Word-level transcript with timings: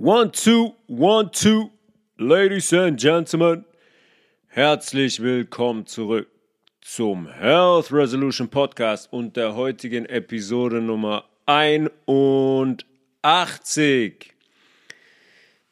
One, 0.00 0.30
two, 0.30 0.76
one, 0.86 1.32
two, 1.32 1.72
ladies 2.20 2.72
and 2.72 3.00
gentlemen. 3.00 3.64
Herzlich 4.46 5.20
willkommen 5.20 5.86
zurück 5.86 6.28
zum 6.80 7.26
Health 7.26 7.90
Resolution 7.90 8.48
Podcast 8.48 9.12
und 9.12 9.36
der 9.36 9.56
heutigen 9.56 10.06
Episode 10.06 10.80
Nummer 10.80 11.24
81, 11.46 14.32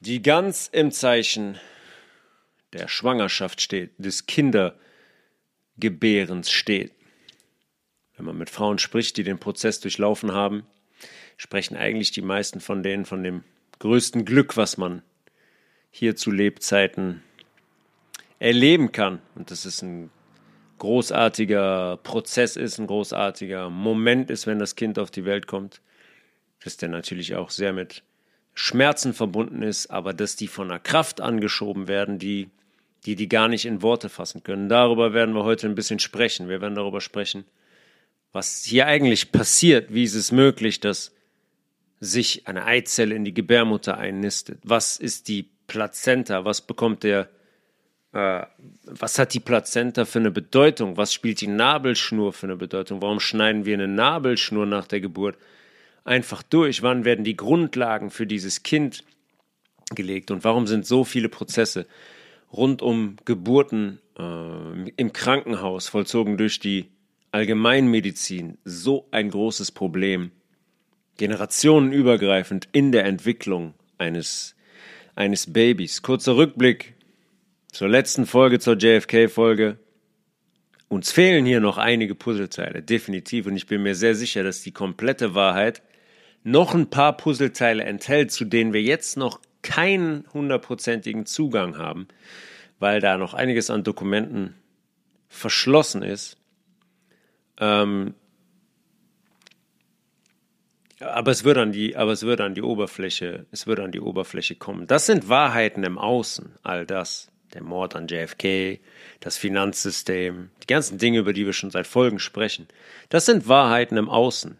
die 0.00 0.22
ganz 0.22 0.70
im 0.72 0.90
Zeichen 0.90 1.60
der 2.72 2.88
Schwangerschaft 2.88 3.60
steht, 3.60 3.92
des 3.96 4.26
Kindergebärens 4.26 6.50
steht. 6.50 6.90
Wenn 8.16 8.26
man 8.26 8.38
mit 8.38 8.50
Frauen 8.50 8.80
spricht, 8.80 9.18
die 9.18 9.22
den 9.22 9.38
Prozess 9.38 9.78
durchlaufen 9.78 10.32
haben, 10.32 10.66
sprechen 11.36 11.76
eigentlich 11.76 12.10
die 12.10 12.22
meisten 12.22 12.58
von 12.58 12.82
denen 12.82 13.04
von 13.04 13.22
dem 13.22 13.44
größten 13.78 14.24
Glück, 14.24 14.56
was 14.56 14.76
man 14.76 15.02
hier 15.90 16.16
zu 16.16 16.30
Lebzeiten 16.30 17.22
erleben 18.38 18.92
kann. 18.92 19.20
Und 19.34 19.50
das 19.50 19.66
ist 19.66 19.82
ein 19.82 20.10
großartiger 20.78 21.98
Prozess 22.02 22.56
ist, 22.56 22.78
ein 22.78 22.86
großartiger 22.86 23.70
Moment 23.70 24.30
ist, 24.30 24.46
wenn 24.46 24.58
das 24.58 24.76
Kind 24.76 24.98
auf 24.98 25.10
die 25.10 25.24
Welt 25.24 25.46
kommt. 25.46 25.80
Dass 26.64 26.76
der 26.76 26.88
natürlich 26.88 27.34
auch 27.34 27.50
sehr 27.50 27.72
mit 27.72 28.02
Schmerzen 28.54 29.14
verbunden 29.14 29.62
ist, 29.62 29.90
aber 29.90 30.12
dass 30.12 30.36
die 30.36 30.48
von 30.48 30.70
einer 30.70 30.80
Kraft 30.80 31.20
angeschoben 31.20 31.88
werden, 31.88 32.18
die 32.18 32.50
die, 33.06 33.14
die 33.14 33.28
gar 33.28 33.48
nicht 33.48 33.64
in 33.64 33.82
Worte 33.82 34.08
fassen 34.08 34.42
können. 34.42 34.68
Darüber 34.68 35.14
werden 35.14 35.34
wir 35.34 35.44
heute 35.44 35.66
ein 35.68 35.76
bisschen 35.76 36.00
sprechen. 36.00 36.48
Wir 36.48 36.60
werden 36.60 36.74
darüber 36.74 37.00
sprechen, 37.00 37.44
was 38.32 38.64
hier 38.64 38.86
eigentlich 38.86 39.32
passiert, 39.32 39.94
wie 39.94 40.02
ist 40.02 40.14
es 40.14 40.32
möglich, 40.32 40.80
dass 40.80 41.12
sich 42.00 42.46
eine 42.46 42.64
Eizelle 42.64 43.14
in 43.14 43.24
die 43.24 43.34
Gebärmutter 43.34 43.98
einnistet? 43.98 44.58
Was 44.62 44.96
ist 44.98 45.28
die 45.28 45.50
Plazenta? 45.66 46.44
Was 46.44 46.60
bekommt 46.60 47.02
der, 47.02 47.28
äh, 48.12 48.44
was 48.84 49.18
hat 49.18 49.34
die 49.34 49.40
Plazenta 49.40 50.04
für 50.04 50.18
eine 50.18 50.30
Bedeutung? 50.30 50.96
Was 50.96 51.12
spielt 51.12 51.40
die 51.40 51.46
Nabelschnur 51.46 52.32
für 52.32 52.46
eine 52.46 52.56
Bedeutung? 52.56 53.02
Warum 53.02 53.20
schneiden 53.20 53.64
wir 53.64 53.74
eine 53.74 53.88
Nabelschnur 53.88 54.66
nach 54.66 54.86
der 54.86 55.00
Geburt 55.00 55.36
einfach 56.04 56.42
durch? 56.42 56.82
Wann 56.82 57.04
werden 57.04 57.24
die 57.24 57.36
Grundlagen 57.36 58.10
für 58.10 58.26
dieses 58.26 58.62
Kind 58.62 59.04
gelegt? 59.94 60.30
Und 60.30 60.44
warum 60.44 60.66
sind 60.66 60.86
so 60.86 61.04
viele 61.04 61.28
Prozesse 61.28 61.86
rund 62.52 62.82
um 62.82 63.16
Geburten 63.24 64.00
äh, 64.18 64.90
im 64.96 65.12
Krankenhaus 65.12 65.88
vollzogen 65.88 66.36
durch 66.36 66.60
die 66.60 66.86
Allgemeinmedizin 67.32 68.58
so 68.64 69.08
ein 69.10 69.30
großes 69.30 69.72
Problem? 69.72 70.30
Generationenübergreifend 71.16 72.68
in 72.72 72.92
der 72.92 73.04
Entwicklung 73.04 73.74
eines, 73.98 74.54
eines 75.14 75.52
Babys. 75.52 76.02
Kurzer 76.02 76.36
Rückblick 76.36 76.94
zur 77.72 77.88
letzten 77.88 78.26
Folge, 78.26 78.58
zur 78.58 78.76
JFK-Folge. 78.76 79.78
Uns 80.88 81.10
fehlen 81.10 81.44
hier 81.46 81.60
noch 81.60 81.78
einige 81.78 82.14
Puzzleteile, 82.14 82.82
definitiv. 82.82 83.46
Und 83.46 83.56
ich 83.56 83.66
bin 83.66 83.82
mir 83.82 83.94
sehr 83.94 84.14
sicher, 84.14 84.42
dass 84.42 84.62
die 84.62 84.72
komplette 84.72 85.34
Wahrheit 85.34 85.82
noch 86.44 86.74
ein 86.74 86.90
paar 86.90 87.16
Puzzleteile 87.16 87.82
enthält, 87.82 88.30
zu 88.30 88.44
denen 88.44 88.72
wir 88.72 88.82
jetzt 88.82 89.16
noch 89.16 89.40
keinen 89.62 90.24
hundertprozentigen 90.32 91.26
Zugang 91.26 91.76
haben, 91.76 92.06
weil 92.78 93.00
da 93.00 93.18
noch 93.18 93.34
einiges 93.34 93.68
an 93.68 93.82
Dokumenten 93.82 94.54
verschlossen 95.28 96.02
ist. 96.02 96.36
Ähm, 97.58 98.14
aber 101.00 101.30
es 101.30 101.44
wird 101.44 101.58
an 101.58 101.72
die, 101.72 101.96
aber 101.96 102.12
es 102.12 102.22
wird 102.22 102.40
an 102.40 102.54
die 102.54 102.62
Oberfläche, 102.62 103.46
es 103.50 103.66
wird 103.66 103.80
an 103.80 103.92
die 103.92 104.00
Oberfläche 104.00 104.54
kommen. 104.54 104.86
Das 104.86 105.06
sind 105.06 105.28
Wahrheiten 105.28 105.84
im 105.84 105.98
Außen, 105.98 106.54
all 106.62 106.86
das. 106.86 107.30
Der 107.54 107.62
Mord 107.62 107.94
an 107.94 108.08
JFK, 108.08 108.80
das 109.20 109.38
Finanzsystem, 109.38 110.50
die 110.62 110.66
ganzen 110.66 110.98
Dinge, 110.98 111.20
über 111.20 111.32
die 111.32 111.46
wir 111.46 111.52
schon 111.52 111.70
seit 111.70 111.86
Folgen 111.86 112.18
sprechen. 112.18 112.66
Das 113.08 113.24
sind 113.24 113.46
Wahrheiten 113.46 113.96
im 113.96 114.08
Außen. 114.08 114.58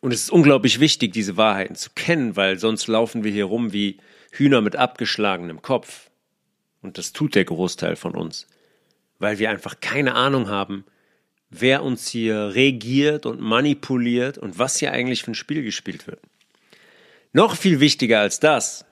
Und 0.00 0.12
es 0.12 0.22
ist 0.22 0.30
unglaublich 0.30 0.80
wichtig, 0.80 1.12
diese 1.12 1.36
Wahrheiten 1.36 1.76
zu 1.76 1.90
kennen, 1.94 2.36
weil 2.36 2.58
sonst 2.58 2.88
laufen 2.88 3.22
wir 3.22 3.30
hier 3.30 3.44
rum 3.44 3.72
wie 3.72 3.98
Hühner 4.32 4.60
mit 4.60 4.76
abgeschlagenem 4.76 5.62
Kopf. 5.62 6.10
Und 6.82 6.98
das 6.98 7.12
tut 7.12 7.34
der 7.34 7.44
Großteil 7.44 7.96
von 7.96 8.14
uns. 8.14 8.48
Weil 9.18 9.38
wir 9.38 9.48
einfach 9.48 9.80
keine 9.80 10.14
Ahnung 10.14 10.48
haben, 10.48 10.84
wer 11.60 11.82
uns 11.82 12.08
hier 12.08 12.54
regiert 12.54 13.26
und 13.26 13.40
manipuliert 13.40 14.38
und 14.38 14.58
was 14.58 14.78
hier 14.78 14.92
eigentlich 14.92 15.22
für 15.22 15.32
ein 15.32 15.34
Spiel 15.34 15.62
gespielt 15.62 16.06
wird. 16.06 16.20
Noch 17.32 17.56
viel 17.56 17.80
wichtiger 17.80 18.20
als 18.20 18.40
das, 18.40 18.84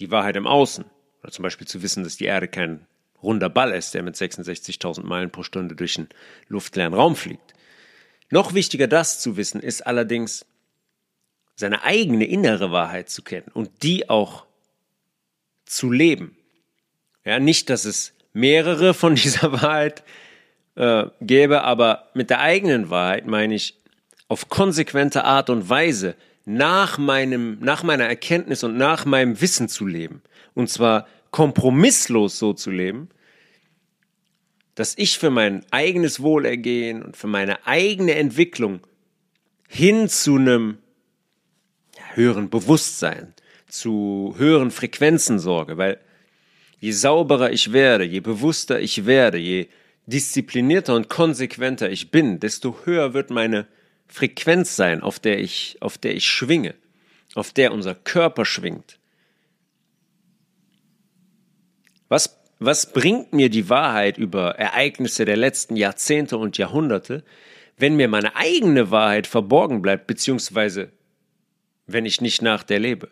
die 0.00 0.10
Wahrheit 0.10 0.36
im 0.36 0.46
Außen, 0.46 0.84
oder 1.22 1.32
zum 1.32 1.42
Beispiel 1.42 1.66
zu 1.66 1.82
wissen, 1.82 2.04
dass 2.04 2.16
die 2.16 2.24
Erde 2.24 2.48
kein 2.48 2.86
runder 3.22 3.48
Ball 3.48 3.72
ist, 3.72 3.94
der 3.94 4.02
mit 4.02 4.14
66.000 4.14 5.02
Meilen 5.02 5.30
pro 5.30 5.42
Stunde 5.42 5.74
durch 5.74 5.94
den 5.94 6.08
luftleeren 6.48 6.94
Raum 6.94 7.16
fliegt. 7.16 7.54
Noch 8.30 8.54
wichtiger 8.54 8.88
das 8.88 9.20
zu 9.20 9.36
wissen 9.36 9.60
ist 9.60 9.86
allerdings, 9.86 10.46
seine 11.56 11.82
eigene 11.84 12.26
innere 12.26 12.70
Wahrheit 12.70 13.08
zu 13.08 13.22
kennen 13.22 13.50
und 13.52 13.82
die 13.82 14.10
auch 14.10 14.46
zu 15.64 15.90
leben. 15.90 16.36
Ja, 17.24 17.40
nicht, 17.40 17.70
dass 17.70 17.84
es 17.84 18.12
mehrere 18.32 18.94
von 18.94 19.14
dieser 19.16 19.52
Wahrheit 19.52 20.04
äh, 20.76 21.06
gäbe, 21.20 21.62
aber 21.62 22.08
mit 22.14 22.30
der 22.30 22.40
eigenen 22.40 22.90
Wahrheit 22.90 23.26
meine 23.26 23.54
ich 23.54 23.78
auf 24.28 24.48
konsequente 24.48 25.24
Art 25.24 25.50
und 25.50 25.68
Weise 25.68 26.14
nach 26.44 26.98
meinem, 26.98 27.58
nach 27.60 27.82
meiner 27.82 28.04
Erkenntnis 28.04 28.62
und 28.62 28.76
nach 28.76 29.04
meinem 29.04 29.40
Wissen 29.40 29.68
zu 29.68 29.86
leben. 29.86 30.22
Und 30.54 30.70
zwar 30.70 31.06
kompromisslos 31.30 32.38
so 32.38 32.52
zu 32.52 32.70
leben, 32.70 33.08
dass 34.74 34.94
ich 34.96 35.18
für 35.18 35.30
mein 35.30 35.64
eigenes 35.70 36.20
Wohlergehen 36.20 37.02
und 37.02 37.16
für 37.16 37.26
meine 37.26 37.66
eigene 37.66 38.14
Entwicklung 38.14 38.80
hin 39.68 40.08
zu 40.08 40.36
einem 40.36 40.78
höheren 42.14 42.50
Bewusstsein, 42.50 43.34
zu 43.68 44.34
höheren 44.36 44.70
Frequenzen 44.70 45.38
sorge, 45.38 45.76
weil 45.78 45.98
je 46.78 46.92
sauberer 46.92 47.50
ich 47.50 47.72
werde, 47.72 48.04
je 48.04 48.20
bewusster 48.20 48.80
ich 48.80 49.06
werde, 49.06 49.38
je 49.38 49.66
disziplinierter 50.06 50.94
und 50.94 51.08
konsequenter 51.08 51.90
ich 51.90 52.10
bin, 52.10 52.40
desto 52.40 52.78
höher 52.84 53.12
wird 53.12 53.30
meine 53.30 53.66
Frequenz 54.08 54.76
sein, 54.76 55.02
auf 55.02 55.18
der 55.18 55.40
ich, 55.40 55.76
auf 55.80 55.98
der 55.98 56.14
ich 56.14 56.28
schwinge, 56.28 56.74
auf 57.34 57.52
der 57.52 57.72
unser 57.72 57.94
Körper 57.94 58.44
schwingt. 58.44 58.98
Was, 62.08 62.38
was 62.60 62.92
bringt 62.92 63.32
mir 63.32 63.50
die 63.50 63.68
Wahrheit 63.68 64.16
über 64.16 64.56
Ereignisse 64.56 65.24
der 65.24 65.36
letzten 65.36 65.74
Jahrzehnte 65.74 66.38
und 66.38 66.56
Jahrhunderte, 66.56 67.24
wenn 67.76 67.96
mir 67.96 68.08
meine 68.08 68.36
eigene 68.36 68.90
Wahrheit 68.90 69.26
verborgen 69.26 69.82
bleibt, 69.82 70.06
beziehungsweise 70.06 70.92
wenn 71.86 72.06
ich 72.06 72.20
nicht 72.20 72.42
nach 72.42 72.62
der 72.62 72.78
lebe? 72.78 73.08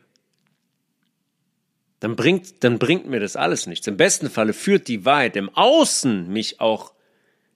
Dann 2.05 2.17
bringt, 2.17 2.63
dann 2.63 2.79
bringt 2.79 3.07
mir 3.07 3.19
das 3.19 3.35
alles 3.35 3.67
nichts. 3.67 3.87
Im 3.87 3.97
besten 3.97 4.29
Falle 4.29 4.53
führt 4.53 4.89
die 4.89 5.07
Wahrheit 5.07 5.37
im 5.37 5.49
Außen 5.49 6.29
mich 6.29 6.61
auch 6.61 6.93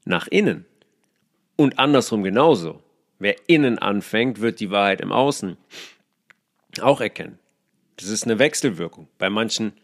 nach 0.07 0.27
innen. 0.27 0.65
Und 1.57 1.79
andersrum 1.79 2.23
genauso. 2.23 2.83
Wer 3.19 3.37
innen 3.47 3.79
anfängt, 3.79 4.41
wird 4.41 4.61
die 4.61 4.71
Wahrheit 4.71 5.03
im 5.03 5.13
Außen 5.13 5.59
auch 6.81 7.03
erkennen. 7.03 7.39
Das 7.97 8.09
ist 8.09 8.25
eine 8.25 8.39
Wechselwirkung. 8.39 9.07
Bei 9.19 9.29
manchen, 9.29 9.75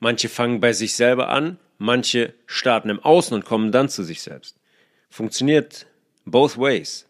manche 0.00 0.28
fangen 0.28 0.58
bei 0.58 0.72
sich 0.72 0.96
selber 0.96 1.28
an, 1.28 1.60
manche 1.78 2.34
starten 2.46 2.90
im 2.90 2.98
Außen 2.98 3.32
und 3.32 3.44
kommen 3.44 3.70
dann 3.70 3.88
zu 3.88 4.02
sich 4.02 4.22
selbst. 4.22 4.58
Funktioniert 5.08 5.86
both 6.24 6.58
ways. 6.58 7.06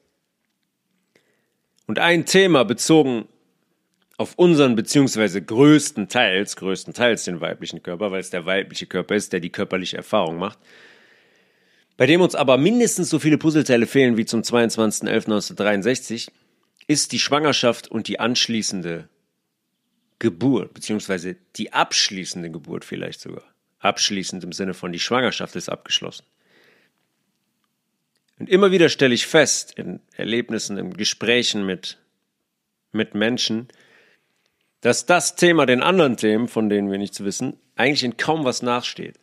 Und 1.86 1.98
ein 1.98 2.26
Thema 2.26 2.62
bezogen 2.66 3.26
auf 4.16 4.34
unseren 4.36 4.76
beziehungsweise 4.76 5.42
größtenteils, 5.42 6.56
größtenteils 6.56 7.24
den 7.24 7.40
weiblichen 7.40 7.82
Körper, 7.82 8.12
weil 8.12 8.20
es 8.20 8.30
der 8.30 8.46
weibliche 8.46 8.86
Körper 8.86 9.14
ist, 9.14 9.32
der 9.32 9.40
die 9.40 9.50
körperliche 9.50 9.96
Erfahrung 9.96 10.38
macht, 10.38 10.58
bei 11.96 12.06
dem 12.06 12.20
uns 12.20 12.34
aber 12.34 12.58
mindestens 12.58 13.10
so 13.10 13.18
viele 13.18 13.38
Puzzleteile 13.38 13.86
fehlen 13.86 14.16
wie 14.16 14.24
zum 14.24 14.42
22.11.1963, 14.42 16.28
ist 16.86 17.12
die 17.12 17.18
Schwangerschaft 17.18 17.88
und 17.88 18.08
die 18.08 18.20
anschließende 18.20 19.08
Geburt, 20.18 20.74
beziehungsweise 20.74 21.36
die 21.56 21.72
abschließende 21.72 22.50
Geburt 22.50 22.84
vielleicht 22.84 23.20
sogar. 23.20 23.44
Abschließend 23.78 24.44
im 24.44 24.52
Sinne 24.52 24.74
von 24.74 24.92
die 24.92 24.98
Schwangerschaft 24.98 25.56
ist 25.56 25.68
abgeschlossen. 25.68 26.24
Und 28.38 28.48
immer 28.48 28.70
wieder 28.70 28.88
stelle 28.88 29.14
ich 29.14 29.26
fest 29.26 29.72
in 29.76 30.00
Erlebnissen, 30.16 30.76
in 30.76 30.94
Gesprächen 30.94 31.64
mit, 31.64 31.98
mit 32.92 33.14
Menschen, 33.14 33.68
dass 34.84 35.06
das 35.06 35.34
Thema 35.34 35.64
den 35.64 35.82
anderen 35.82 36.18
Themen, 36.18 36.46
von 36.46 36.68
denen 36.68 36.90
wir 36.90 36.98
nichts 36.98 37.24
wissen, 37.24 37.56
eigentlich 37.74 38.04
in 38.04 38.18
kaum 38.18 38.44
was 38.44 38.60
nachsteht. 38.60 39.18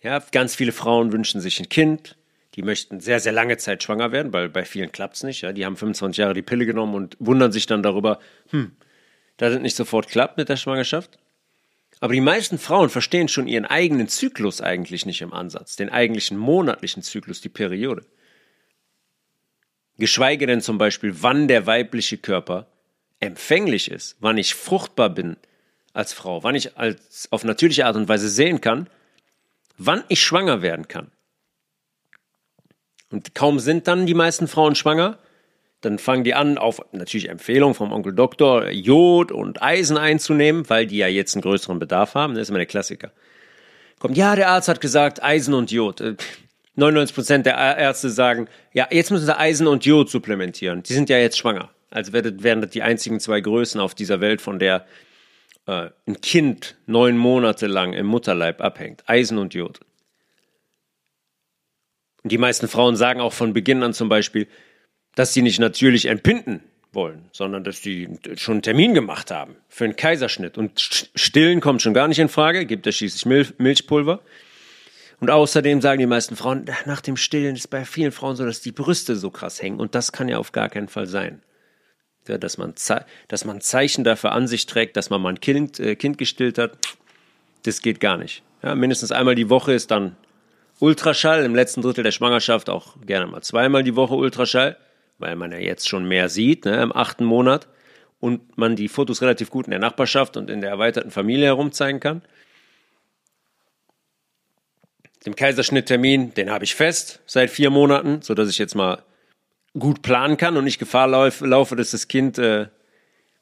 Ja, 0.00 0.18
ganz 0.32 0.54
viele 0.54 0.72
Frauen 0.72 1.12
wünschen 1.12 1.42
sich 1.42 1.60
ein 1.60 1.68
Kind, 1.68 2.16
die 2.54 2.62
möchten 2.62 2.98
sehr, 2.98 3.20
sehr 3.20 3.32
lange 3.32 3.58
Zeit 3.58 3.82
schwanger 3.82 4.12
werden, 4.12 4.32
weil 4.32 4.48
bei 4.48 4.64
vielen 4.64 4.90
klappt 4.90 5.16
es 5.16 5.24
nicht. 5.24 5.42
Ja? 5.42 5.52
Die 5.52 5.66
haben 5.66 5.76
25 5.76 6.16
Jahre 6.16 6.32
die 6.32 6.40
Pille 6.40 6.64
genommen 6.64 6.94
und 6.94 7.18
wundern 7.18 7.52
sich 7.52 7.66
dann 7.66 7.82
darüber, 7.82 8.18
hm, 8.48 8.72
dass 9.36 9.52
es 9.52 9.60
nicht 9.60 9.76
sofort 9.76 10.08
klappt 10.08 10.38
mit 10.38 10.48
der 10.48 10.56
Schwangerschaft. 10.56 11.18
Aber 12.00 12.14
die 12.14 12.22
meisten 12.22 12.56
Frauen 12.56 12.88
verstehen 12.88 13.28
schon 13.28 13.48
ihren 13.48 13.66
eigenen 13.66 14.08
Zyklus 14.08 14.62
eigentlich 14.62 15.04
nicht 15.04 15.20
im 15.20 15.34
Ansatz, 15.34 15.76
den 15.76 15.90
eigentlichen 15.90 16.38
monatlichen 16.38 17.02
Zyklus, 17.02 17.42
die 17.42 17.50
Periode. 17.50 18.06
Geschweige 19.98 20.46
denn 20.46 20.62
zum 20.62 20.78
Beispiel, 20.78 21.14
wann 21.20 21.46
der 21.46 21.66
weibliche 21.66 22.16
Körper 22.16 22.71
empfänglich 23.22 23.90
ist, 23.90 24.16
wann 24.20 24.36
ich 24.36 24.54
fruchtbar 24.54 25.10
bin 25.10 25.36
als 25.92 26.12
Frau, 26.12 26.42
wann 26.42 26.54
ich 26.54 26.76
als 26.76 27.28
auf 27.30 27.44
natürliche 27.44 27.86
Art 27.86 27.96
und 27.96 28.08
Weise 28.08 28.28
sehen 28.28 28.60
kann, 28.60 28.88
wann 29.78 30.02
ich 30.08 30.22
schwanger 30.22 30.60
werden 30.62 30.88
kann. 30.88 31.10
Und 33.10 33.34
kaum 33.34 33.60
sind 33.60 33.86
dann 33.86 34.06
die 34.06 34.14
meisten 34.14 34.48
Frauen 34.48 34.74
schwanger, 34.74 35.18
dann 35.82 35.98
fangen 35.98 36.24
die 36.24 36.34
an, 36.34 36.58
auf 36.58 36.80
natürlich 36.92 37.28
Empfehlung 37.28 37.74
vom 37.74 37.92
Onkel 37.92 38.14
Doktor 38.14 38.70
Jod 38.70 39.32
und 39.32 39.62
Eisen 39.62 39.96
einzunehmen, 39.96 40.68
weil 40.70 40.86
die 40.86 40.96
ja 40.96 41.08
jetzt 41.08 41.34
einen 41.34 41.42
größeren 41.42 41.78
Bedarf 41.78 42.14
haben. 42.14 42.34
Das 42.34 42.42
ist 42.42 42.48
immer 42.48 42.58
der 42.58 42.66
Klassiker. 42.66 43.10
Kommt, 43.98 44.16
ja, 44.16 44.34
der 44.34 44.48
Arzt 44.48 44.68
hat 44.68 44.80
gesagt, 44.80 45.22
Eisen 45.22 45.54
und 45.54 45.70
Jod. 45.70 46.00
99 46.74 47.12
äh, 47.12 47.14
Prozent 47.14 47.46
der 47.46 47.56
Ärzte 47.56 48.10
sagen, 48.10 48.48
ja, 48.72 48.88
jetzt 48.90 49.10
müssen 49.10 49.26
sie 49.26 49.36
Eisen 49.36 49.66
und 49.66 49.84
Jod 49.84 50.08
supplementieren. 50.08 50.82
Die 50.82 50.92
sind 50.92 51.08
ja 51.08 51.18
jetzt 51.18 51.36
schwanger. 51.36 51.70
Also 51.92 52.12
wären 52.12 52.60
das 52.60 52.70
die 52.70 52.82
einzigen 52.82 53.20
zwei 53.20 53.40
Größen 53.40 53.80
auf 53.80 53.94
dieser 53.94 54.20
Welt, 54.20 54.40
von 54.40 54.58
der 54.58 54.86
äh, 55.66 55.90
ein 56.06 56.20
Kind 56.20 56.76
neun 56.86 57.16
Monate 57.16 57.66
lang 57.66 57.92
im 57.92 58.06
Mutterleib 58.06 58.60
abhängt. 58.60 59.08
Eisen 59.08 59.38
und 59.38 59.54
Jod. 59.54 59.80
Und 62.22 62.32
die 62.32 62.38
meisten 62.38 62.68
Frauen 62.68 62.96
sagen 62.96 63.20
auch 63.20 63.32
von 63.32 63.52
Beginn 63.52 63.82
an 63.82 63.94
zum 63.94 64.08
Beispiel, 64.08 64.46
dass 65.14 65.34
sie 65.34 65.42
nicht 65.42 65.58
natürlich 65.58 66.06
entbinden 66.06 66.62
wollen, 66.92 67.28
sondern 67.32 67.64
dass 67.64 67.80
die 67.80 68.08
schon 68.36 68.54
einen 68.54 68.62
Termin 68.62 68.94
gemacht 68.94 69.30
haben 69.30 69.56
für 69.68 69.84
einen 69.84 69.96
Kaiserschnitt. 69.96 70.58
Und 70.58 71.10
Stillen 71.14 71.60
kommt 71.60 71.82
schon 71.82 71.94
gar 71.94 72.08
nicht 72.08 72.18
in 72.18 72.28
Frage, 72.28 72.66
gibt 72.66 72.86
es 72.86 72.96
schließlich 72.96 73.26
Milch, 73.26 73.54
Milchpulver. 73.58 74.20
Und 75.20 75.30
außerdem 75.30 75.80
sagen 75.80 76.00
die 76.00 76.06
meisten 76.06 76.36
Frauen, 76.36 76.66
nach 76.84 77.00
dem 77.00 77.16
Stillen 77.16 77.54
ist 77.54 77.70
bei 77.70 77.84
vielen 77.84 78.12
Frauen 78.12 78.36
so, 78.36 78.44
dass 78.44 78.60
die 78.60 78.72
Brüste 78.72 79.16
so 79.16 79.30
krass 79.30 79.62
hängen. 79.62 79.78
Und 79.78 79.94
das 79.94 80.12
kann 80.12 80.28
ja 80.28 80.38
auf 80.38 80.52
gar 80.52 80.68
keinen 80.68 80.88
Fall 80.88 81.06
sein. 81.06 81.42
Ja, 82.28 82.38
dass, 82.38 82.56
man 82.56 82.74
dass 83.28 83.44
man 83.44 83.60
Zeichen 83.60 84.04
dafür 84.04 84.32
an 84.32 84.46
sich 84.46 84.66
trägt, 84.66 84.96
dass 84.96 85.10
man 85.10 85.20
mal 85.20 85.30
ein 85.30 85.40
Kind, 85.40 85.80
äh, 85.80 85.96
kind 85.96 86.18
gestillt 86.18 86.56
hat, 86.56 86.78
das 87.64 87.82
geht 87.82 87.98
gar 87.98 88.16
nicht. 88.16 88.42
Ja, 88.62 88.74
mindestens 88.76 89.10
einmal 89.10 89.34
die 89.34 89.50
Woche 89.50 89.72
ist 89.72 89.90
dann 89.90 90.16
Ultraschall, 90.78 91.44
im 91.44 91.54
letzten 91.54 91.82
Drittel 91.82 92.04
der 92.04 92.12
Schwangerschaft 92.12 92.70
auch 92.70 92.94
gerne 93.04 93.26
mal 93.26 93.42
zweimal 93.42 93.82
die 93.82 93.96
Woche 93.96 94.14
Ultraschall 94.14 94.76
weil 95.22 95.36
man 95.36 95.52
ja 95.52 95.58
jetzt 95.58 95.88
schon 95.88 96.04
mehr 96.04 96.28
sieht, 96.28 96.64
ne, 96.64 96.82
im 96.82 96.94
achten 96.94 97.24
Monat 97.24 97.68
und 98.20 98.58
man 98.58 98.76
die 98.76 98.88
Fotos 98.88 99.22
relativ 99.22 99.50
gut 99.50 99.66
in 99.66 99.70
der 99.70 99.80
Nachbarschaft 99.80 100.36
und 100.36 100.50
in 100.50 100.60
der 100.60 100.70
erweiterten 100.70 101.12
Familie 101.12 101.46
herumzeigen 101.46 102.00
kann. 102.00 102.22
Den 105.24 105.36
Kaiserschnitttermin, 105.36 106.34
den 106.34 106.50
habe 106.50 106.64
ich 106.64 106.74
fest 106.74 107.20
seit 107.26 107.50
vier 107.50 107.70
Monaten, 107.70 108.20
sodass 108.22 108.50
ich 108.50 108.58
jetzt 108.58 108.74
mal 108.74 109.04
gut 109.78 110.02
planen 110.02 110.36
kann 110.36 110.56
und 110.56 110.64
nicht 110.64 110.78
Gefahr 110.78 111.08
laufe, 111.08 111.76
dass 111.76 111.92
das 111.92 112.08
Kind, 112.08 112.38
äh, 112.38 112.66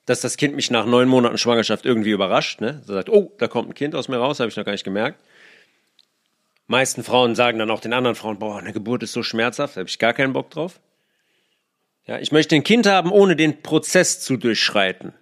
dass 0.06 0.21
das 0.21 0.37
Kind 0.37 0.55
mich 0.55 0.71
nach 0.71 0.87
neun 0.87 1.09
Monaten 1.09 1.38
Schwangerschaft 1.38 1.85
irgendwie 1.85 2.11
überrascht. 2.11 2.61
Ne? 2.61 2.82
So 2.85 2.94
sagt, 2.94 3.09
oh, 3.09 3.32
da 3.38 3.49
kommt 3.49 3.71
ein 3.71 3.75
Kind 3.75 3.94
aus 3.94 4.09
mir 4.09 4.19
raus, 4.19 4.41
habe 4.41 4.49
ich 4.49 4.56
noch 4.56 4.65
gar 4.65 4.73
nicht 4.73 4.85
gemerkt. 4.85 5.21
Meisten 6.67 7.03
Frauen 7.03 7.35
sagen 7.35 7.59
dann 7.59 7.71
auch 7.71 7.81
den 7.81 7.93
anderen 7.93 8.15
Frauen, 8.15 8.38
boah, 8.38 8.59
eine 8.59 8.73
Geburt 8.73 9.03
ist 9.03 9.12
so 9.12 9.25
schmerzhaft, 9.25 9.77
da 9.77 9.81
habe 9.81 9.88
ich 9.88 9.99
gar 9.99 10.12
keinen 10.12 10.32
Bock 10.32 10.50
drauf. 10.50 10.81
Ja, 12.06 12.19
ich 12.19 12.33
möchte 12.33 12.55
ein 12.55 12.65
Kind 12.65 12.87
haben, 12.87 13.11
ohne 13.11 13.35
den 13.35 13.62
Prozess 13.62 14.21
zu 14.21 14.37
durchschreiten. 14.37 15.12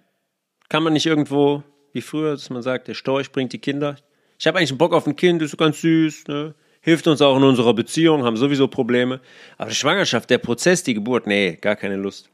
Kann 0.69 0.83
man 0.83 0.93
nicht 0.93 1.07
irgendwo, 1.07 1.63
wie 1.91 2.01
früher, 2.01 2.31
dass 2.31 2.49
man 2.51 2.61
sagt, 2.61 2.87
der 2.87 2.93
Storch 2.93 3.31
bringt 3.31 3.51
die 3.51 3.59
Kinder. 3.59 3.95
Ich 4.37 4.45
habe 4.45 4.59
eigentlich 4.59 4.69
einen 4.69 4.77
Bock 4.77 4.93
auf 4.93 5.07
ein 5.07 5.15
Kind, 5.15 5.41
ist 5.41 5.57
ganz 5.57 5.81
süß, 5.81 6.27
ne? 6.27 6.53
Hilft 6.89 7.07
uns 7.07 7.21
auch 7.21 7.37
in 7.37 7.43
unserer 7.43 7.73
Beziehung, 7.73 8.23
haben 8.23 8.35
sowieso 8.35 8.67
Probleme. 8.67 9.21
Aber 9.57 9.69
die 9.69 9.75
Schwangerschaft, 9.75 10.29
der 10.29 10.39
Prozess, 10.39 10.83
die 10.83 10.95
Geburt, 10.95 11.27
nee, 11.27 11.57
gar 11.61 11.75
keine 11.75 11.95
Lust. 11.95 12.29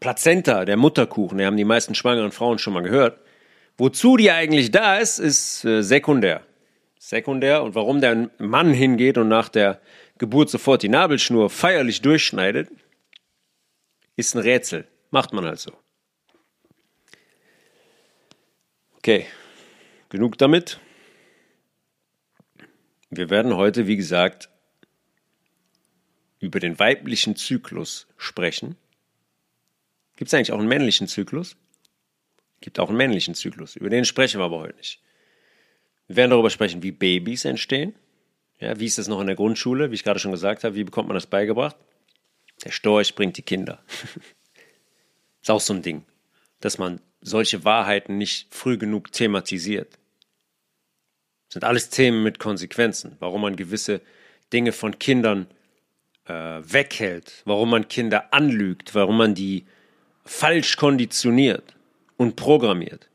Plazenta, 0.00 0.64
der 0.64 0.76
Mutterkuchen, 0.76 1.38
den 1.38 1.46
haben 1.46 1.56
die 1.56 1.64
meisten 1.64 1.94
schwangeren 1.94 2.30
Frauen 2.30 2.58
schon 2.58 2.74
mal 2.74 2.82
gehört. 2.82 3.18
Wozu 3.78 4.16
die 4.16 4.30
eigentlich 4.30 4.70
da 4.70 4.98
ist, 4.98 5.18
ist 5.18 5.64
äh, 5.64 5.82
sekundär. 5.82 6.42
Sekundär 6.98 7.62
und 7.62 7.74
warum 7.74 8.00
der 8.00 8.30
Mann 8.38 8.72
hingeht 8.72 9.18
und 9.18 9.28
nach 9.28 9.48
der 9.48 9.80
Geburt 10.18 10.50
sofort 10.50 10.82
die 10.82 10.88
Nabelschnur 10.88 11.50
feierlich 11.50 12.02
durchschneidet, 12.02 12.68
ist 14.16 14.34
ein 14.34 14.42
Rätsel. 14.42 14.86
Macht 15.10 15.32
man 15.32 15.44
also. 15.44 15.72
Okay, 18.98 19.26
genug 20.08 20.38
damit. 20.38 20.80
Wir 23.16 23.30
werden 23.30 23.56
heute, 23.56 23.86
wie 23.86 23.96
gesagt, 23.96 24.48
über 26.40 26.58
den 26.58 26.78
weiblichen 26.78 27.36
Zyklus 27.36 28.08
sprechen. 28.16 28.76
Gibt 30.16 30.28
es 30.28 30.34
eigentlich 30.34 30.52
auch 30.52 30.58
einen 30.58 30.68
männlichen 30.68 31.06
Zyklus? 31.06 31.56
Gibt 32.60 32.80
auch 32.80 32.88
einen 32.88 32.98
männlichen 32.98 33.34
Zyklus. 33.34 33.76
Über 33.76 33.88
den 33.88 34.04
sprechen 34.04 34.40
wir 34.40 34.44
aber 34.44 34.58
heute 34.58 34.76
nicht. 34.76 35.00
Wir 36.06 36.16
werden 36.16 36.30
darüber 36.30 36.50
sprechen, 36.50 36.82
wie 36.82 36.92
Babys 36.92 37.44
entstehen. 37.44 37.94
Ja, 38.58 38.78
wie 38.78 38.86
ist 38.86 38.98
das 38.98 39.08
noch 39.08 39.20
in 39.20 39.26
der 39.26 39.36
Grundschule? 39.36 39.90
Wie 39.90 39.94
ich 39.94 40.04
gerade 40.04 40.18
schon 40.18 40.32
gesagt 40.32 40.64
habe, 40.64 40.74
wie 40.74 40.84
bekommt 40.84 41.08
man 41.08 41.14
das 41.14 41.26
beigebracht? 41.26 41.76
Der 42.64 42.70
Storch 42.70 43.14
bringt 43.14 43.36
die 43.36 43.42
Kinder. 43.42 43.82
ist 45.42 45.50
auch 45.50 45.60
so 45.60 45.72
ein 45.72 45.82
Ding, 45.82 46.04
dass 46.60 46.78
man 46.78 47.00
solche 47.20 47.64
Wahrheiten 47.64 48.18
nicht 48.18 48.54
früh 48.54 48.76
genug 48.76 49.12
thematisiert. 49.12 49.98
Sind 51.54 51.62
alles 51.62 51.88
Themen 51.88 52.24
mit 52.24 52.40
Konsequenzen, 52.40 53.14
warum 53.20 53.42
man 53.42 53.54
gewisse 53.54 54.00
Dinge 54.52 54.72
von 54.72 54.98
Kindern 54.98 55.46
äh, 56.24 56.32
weghält, 56.32 57.42
warum 57.44 57.70
man 57.70 57.86
Kinder 57.86 58.34
anlügt, 58.34 58.92
warum 58.96 59.18
man 59.18 59.36
die 59.36 59.64
falsch 60.24 60.76
konditioniert 60.76 61.76
und 62.16 62.34
programmiert. 62.34 63.08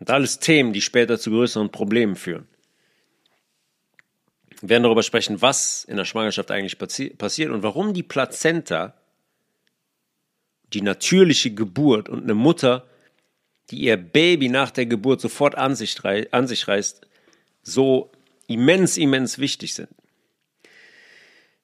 Und 0.00 0.10
alles 0.10 0.38
Themen, 0.38 0.72
die 0.72 0.80
später 0.80 1.18
zu 1.18 1.28
größeren 1.28 1.68
Problemen 1.68 2.16
führen. 2.16 2.48
Wir 4.62 4.70
werden 4.70 4.84
darüber 4.84 5.02
sprechen, 5.02 5.42
was 5.42 5.84
in 5.84 5.98
der 5.98 6.06
Schwangerschaft 6.06 6.50
eigentlich 6.50 6.78
passi 6.78 7.10
passiert 7.10 7.50
und 7.50 7.62
warum 7.62 7.92
die 7.92 8.04
Plazenta, 8.04 8.94
die 10.72 10.80
natürliche 10.80 11.52
Geburt 11.52 12.08
und 12.08 12.22
eine 12.22 12.34
Mutter, 12.34 12.86
die 13.70 13.80
ihr 13.80 13.96
Baby 13.96 14.48
nach 14.48 14.70
der 14.70 14.86
Geburt 14.86 15.20
sofort 15.20 15.56
an 15.56 15.74
sich, 15.74 15.96
an 16.30 16.46
sich 16.46 16.68
reißt, 16.68 17.06
so 17.62 18.10
immens, 18.46 18.96
immens 18.96 19.38
wichtig 19.38 19.74
sind. 19.74 19.88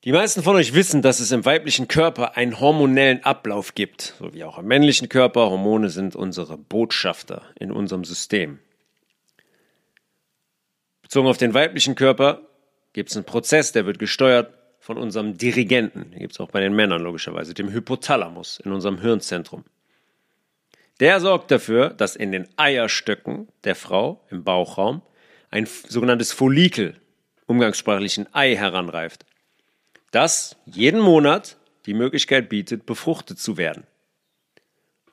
Die 0.05 0.11
meisten 0.11 0.43
von 0.43 0.57
euch 0.57 0.75
wissen, 0.75 1.01
dass 1.01 1.21
es 1.21 1.31
im 1.31 1.45
weiblichen 1.45 1.87
Körper 1.87 2.37
einen 2.37 2.59
hormonellen 2.59 3.23
Ablauf 3.23 3.77
gibt, 3.77 4.15
so 4.19 4.35
wie 4.35 4.43
auch 4.43 4.59
im 4.59 4.67
männlichen 4.67 5.09
Körper. 5.09 5.49
Hormone 5.49 5.91
sind 5.91 6.17
unsere 6.17 6.59
Botschafter 6.59 7.43
in 7.59 7.71
unserem 7.71 8.05
System. 8.05 8.59
Bezogen 11.03 11.29
auf 11.29 11.39
den 11.39 11.55
weiblichen 11.55 11.95
Körper 11.95 12.41
gibt 12.93 13.11
es 13.11 13.17
einen 13.17 13.27
Prozess, 13.27 13.71
der 13.71 13.87
wird 13.87 14.01
gesteuert 14.01 14.53
von 14.81 14.99
unserem 14.99 15.39
Dirigenten. 15.39 16.11
Den 16.11 16.19
gibt 16.19 16.33
es 16.33 16.41
auch 16.41 16.51
bei 16.51 16.61
den 16.61 16.75
Männern 16.75 17.01
logischerweise, 17.01 17.55
dem 17.55 17.71
Hypothalamus 17.71 18.59
in 18.59 18.73
unserem 18.73 19.01
Hirnzentrum. 19.01 19.65
Der 21.01 21.21
sorgt 21.21 21.51
dafür, 21.51 21.91
dass 21.91 22.17
in 22.17 22.33
den 22.33 22.49
Eierstöcken 22.57 23.49
der 23.65 23.75
Frau 23.75 24.25
im 24.31 24.45
Bauchraum 24.45 25.03
ein 25.51 25.67
sogenanntes 25.67 26.33
Follikel, 26.33 27.01
umgangssprachlich 27.47 28.19
ein 28.19 28.33
Ei, 28.35 28.57
heranreift, 28.57 29.25
das 30.11 30.57
jeden 30.67 31.01
Monat 31.01 31.57
die 31.87 31.95
Möglichkeit 31.95 32.49
bietet, 32.49 32.87
befruchtet 32.87 33.39
zu 33.39 33.57
werden. 33.57 33.87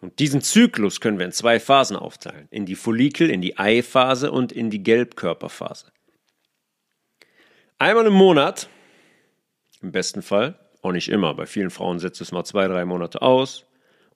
Und 0.01 0.19
diesen 0.19 0.41
Zyklus 0.41 1.01
können 1.01 1.19
wir 1.19 1.25
in 1.25 1.31
zwei 1.31 1.59
Phasen 1.59 1.97
aufteilen. 1.97 2.47
In 2.51 2.65
die 2.65 2.75
Follikel, 2.75 3.29
in 3.29 3.41
die 3.41 3.57
Eiphase 3.57 4.31
und 4.31 4.51
in 4.51 4.69
die 4.69 4.81
Gelbkörperphase. 4.81 5.91
Einmal 7.79 8.05
im 8.05 8.13
Monat, 8.13 8.69
im 9.81 9.91
besten 9.91 10.21
Fall, 10.21 10.57
auch 10.81 10.91
nicht 10.91 11.09
immer, 11.09 11.33
bei 11.33 11.45
vielen 11.45 11.69
Frauen 11.69 11.99
setzt 11.99 12.21
es 12.21 12.31
mal 12.31 12.45
zwei, 12.45 12.67
drei 12.67 12.85
Monate 12.85 13.21
aus 13.21 13.65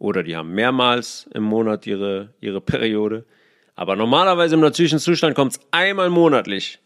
oder 0.04 0.22
die 0.22 0.36
haben 0.36 0.54
mehrmals 0.54 1.30
im 1.34 1.44
Monat 1.44 1.88
ihre, 1.88 2.34
ihre 2.42 2.60
Periode. 2.60 3.24
Aber 3.74 3.96
normalerweise 3.96 4.56
im 4.56 4.60
natürlichen 4.60 5.00
Zustand 5.00 5.34
kommt 5.34 5.54
es 5.54 5.62
einmal 5.72 6.10
monatlich 6.10 6.80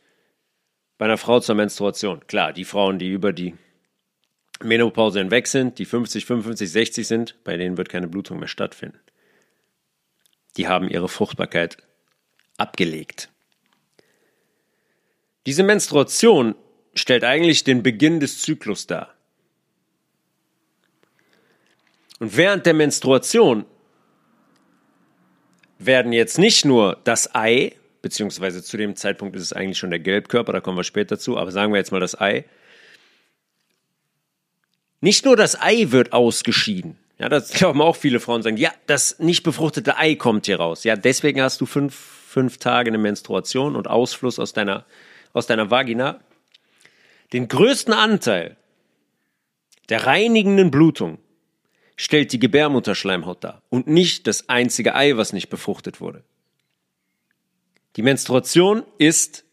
bei 0.99 1.05
einer 1.05 1.17
Frau 1.17 1.39
zur 1.39 1.55
Menstruation. 1.55 2.19
Klar, 2.27 2.53
die 2.53 2.63
Frauen, 2.63 2.99
die 2.99 3.09
über 3.09 3.33
die 3.33 3.55
Menopause 4.61 5.17
hinweg 5.17 5.47
sind, 5.47 5.79
die 5.79 5.85
50, 5.85 6.25
55, 6.25 6.71
60 6.71 7.07
sind, 7.07 7.43
bei 7.43 7.57
denen 7.57 7.75
wird 7.75 7.89
keine 7.89 8.07
Blutung 8.07 8.37
mehr 8.37 8.47
stattfinden. 8.47 8.99
Die 10.57 10.67
haben 10.67 10.87
ihre 10.87 11.09
Fruchtbarkeit 11.09 11.77
abgelegt. 12.57 13.29
Diese 15.47 15.63
Menstruation 15.63 16.53
stellt 16.93 17.23
eigentlich 17.23 17.63
den 17.63 17.81
Beginn 17.81 18.19
des 18.19 18.41
Zyklus 18.41 18.85
dar. 18.85 19.16
Und 22.19 22.35
während 22.35 22.65
der 22.65 22.73
Menstruation 22.73 23.65
werden 25.79 26.13
jetzt 26.13 26.39
nicht 26.39 26.65
nur 26.65 26.97
das 27.03 27.35
Ei, 27.35 27.73
beziehungsweise 28.01 28.63
zu 28.63 28.77
dem 28.77 28.95
Zeitpunkt 28.95 29.35
ist 29.35 29.43
es 29.43 29.53
eigentlich 29.53 29.77
schon 29.77 29.91
der 29.91 29.99
Gelbkörper, 29.99 30.53
da 30.53 30.61
kommen 30.61 30.77
wir 30.77 30.83
später 30.83 31.19
zu, 31.19 31.37
aber 31.37 31.51
sagen 31.51 31.73
wir 31.73 31.77
jetzt 31.77 31.91
mal 31.91 31.99
das 31.99 32.19
Ei. 32.19 32.45
Nicht 35.01 35.25
nur 35.25 35.35
das 35.35 35.61
Ei 35.61 35.87
wird 35.89 36.13
ausgeschieden. 36.13 36.97
Ja, 37.19 37.29
das 37.29 37.49
glauben 37.53 37.81
auch 37.81 37.95
viele 37.95 38.19
Frauen 38.19 38.41
sagen, 38.41 38.57
ja, 38.57 38.71
das 38.87 39.19
nicht 39.19 39.43
befruchtete 39.43 39.97
Ei 39.97 40.15
kommt 40.15 40.47
hier 40.47 40.57
raus. 40.57 40.83
Ja, 40.83 40.95
deswegen 40.95 41.41
hast 41.41 41.61
du 41.61 41.65
fünf, 41.65 41.95
fünf 41.95 42.57
Tage 42.57 42.89
eine 42.89 42.97
Menstruation 42.97 43.75
und 43.75 43.87
Ausfluss 43.87 44.39
aus 44.39 44.53
deiner, 44.53 44.85
aus 45.33 45.45
deiner 45.45 45.69
Vagina. 45.69 46.19
Den 47.33 47.47
größten 47.47 47.93
Anteil 47.93 48.55
der 49.89 50.05
reinigenden 50.05 50.71
Blutung 50.71 51.19
stellt 51.97 52.31
die 52.31 52.39
Gebärmutterschleimhaut 52.39 53.43
dar 53.43 53.61
und 53.69 53.87
nicht 53.87 54.27
das 54.27 54.47
einzige 54.47 54.95
Ei, 54.95 55.17
was 55.17 55.33
nicht 55.33 55.49
befruchtet 55.49 55.99
wurde. 55.99 56.23
Die 57.97 58.03
Menstruation 58.03 58.83
ist 58.99 59.43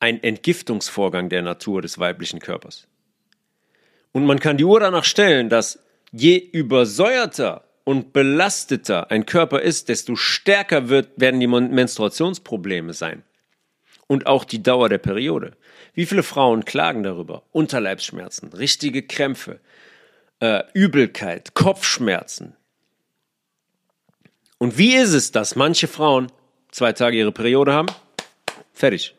ein 0.00 0.22
Entgiftungsvorgang 0.22 1.28
der 1.28 1.42
Natur 1.42 1.82
des 1.82 1.98
weiblichen 1.98 2.40
Körpers. 2.40 2.88
Und 4.12 4.26
man 4.26 4.40
kann 4.40 4.56
die 4.56 4.64
Uhr 4.64 4.80
danach 4.80 5.04
stellen, 5.04 5.48
dass 5.48 5.78
je 6.10 6.36
übersäuerter 6.38 7.64
und 7.84 8.12
belasteter 8.14 9.10
ein 9.10 9.26
Körper 9.26 9.60
ist, 9.60 9.88
desto 9.90 10.16
stärker 10.16 10.88
wird, 10.88 11.10
werden 11.16 11.40
die 11.40 11.46
Menstruationsprobleme 11.46 12.94
sein. 12.94 13.22
Und 14.06 14.26
auch 14.26 14.44
die 14.44 14.62
Dauer 14.62 14.88
der 14.88 14.98
Periode. 14.98 15.56
Wie 15.94 16.06
viele 16.06 16.22
Frauen 16.22 16.64
klagen 16.64 17.02
darüber? 17.02 17.42
Unterleibsschmerzen, 17.52 18.52
richtige 18.52 19.02
Krämpfe, 19.02 19.60
äh, 20.44 20.62
Übelkeit, 20.74 21.54
Kopfschmerzen. 21.54 22.54
Und 24.58 24.76
wie 24.76 24.94
ist 24.94 25.14
es, 25.14 25.32
dass 25.32 25.56
manche 25.56 25.88
Frauen 25.88 26.30
zwei 26.70 26.92
Tage 26.92 27.16
ihre 27.16 27.32
Periode 27.32 27.72
haben? 27.72 27.88
Fertig. 28.74 29.14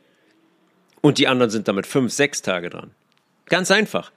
Und 1.02 1.18
die 1.18 1.28
anderen 1.28 1.50
sind 1.50 1.68
damit 1.68 1.88
fünf, 1.88 2.14
sechs 2.14 2.44
Tage 2.44 2.70
dran. 2.70 2.92
Ganz 3.48 3.72
einfach. 3.72 4.12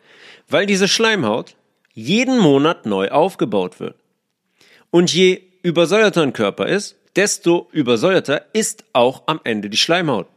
Weil 0.49 0.67
diese 0.67 0.87
Schleimhaut 0.87 1.57
jeden 1.95 2.39
Monat 2.39 2.85
neu 2.85 3.09
aufgebaut 3.09 3.81
wird. 3.81 3.97
Und 4.91 5.13
je 5.13 5.43
übersäuerter 5.63 6.23
ein 6.23 6.35
Körper 6.35 6.67
ist, 6.67 6.97
desto 7.17 7.69
übersäuerter 7.73 8.45
ist 8.53 8.85
auch 8.93 9.23
am 9.27 9.41
Ende 9.45 9.71
die 9.71 9.79
Schleimhaut. 9.79 10.29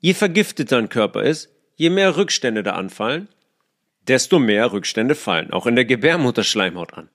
Je 0.00 0.14
vergifteter 0.14 0.78
ein 0.78 0.88
Körper 0.88 1.22
ist, 1.22 1.50
je 1.76 1.90
mehr 1.90 2.16
Rückstände 2.16 2.62
da 2.64 2.72
anfallen, 2.72 3.28
desto 4.08 4.38
mehr 4.38 4.72
Rückstände 4.72 5.14
fallen 5.14 5.52
auch 5.52 5.66
in 5.66 5.76
der 5.76 5.84
Gebärmutterschleimhaut 5.84 6.94
an. 6.94 7.10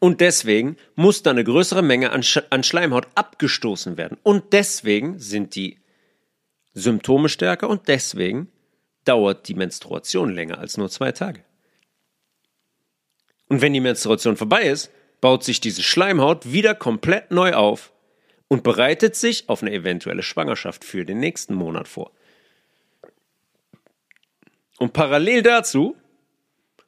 Und 0.00 0.20
deswegen 0.20 0.76
muss 0.94 1.22
da 1.22 1.30
eine 1.30 1.44
größere 1.44 1.82
Menge 1.82 2.10
an, 2.12 2.22
Sch 2.22 2.42
an 2.50 2.62
Schleimhaut 2.62 3.08
abgestoßen 3.14 3.96
werden. 3.96 4.16
Und 4.22 4.52
deswegen 4.52 5.18
sind 5.18 5.54
die 5.56 5.78
Symptome 6.72 7.28
stärker 7.28 7.68
und 7.68 7.88
deswegen 7.88 8.48
dauert 9.04 9.48
die 9.48 9.54
Menstruation 9.54 10.32
länger 10.32 10.58
als 10.58 10.76
nur 10.76 10.88
zwei 10.88 11.12
Tage. 11.12 11.42
Und 13.48 13.62
wenn 13.62 13.72
die 13.72 13.80
Menstruation 13.80 14.36
vorbei 14.36 14.62
ist, 14.62 14.90
baut 15.20 15.42
sich 15.42 15.60
diese 15.60 15.82
Schleimhaut 15.82 16.52
wieder 16.52 16.74
komplett 16.74 17.30
neu 17.30 17.54
auf 17.54 17.92
und 18.46 18.62
bereitet 18.62 19.16
sich 19.16 19.48
auf 19.48 19.62
eine 19.62 19.72
eventuelle 19.72 20.22
Schwangerschaft 20.22 20.84
für 20.84 21.04
den 21.04 21.18
nächsten 21.18 21.54
Monat 21.54 21.88
vor. 21.88 22.12
Und 24.78 24.92
parallel 24.92 25.42
dazu 25.42 25.96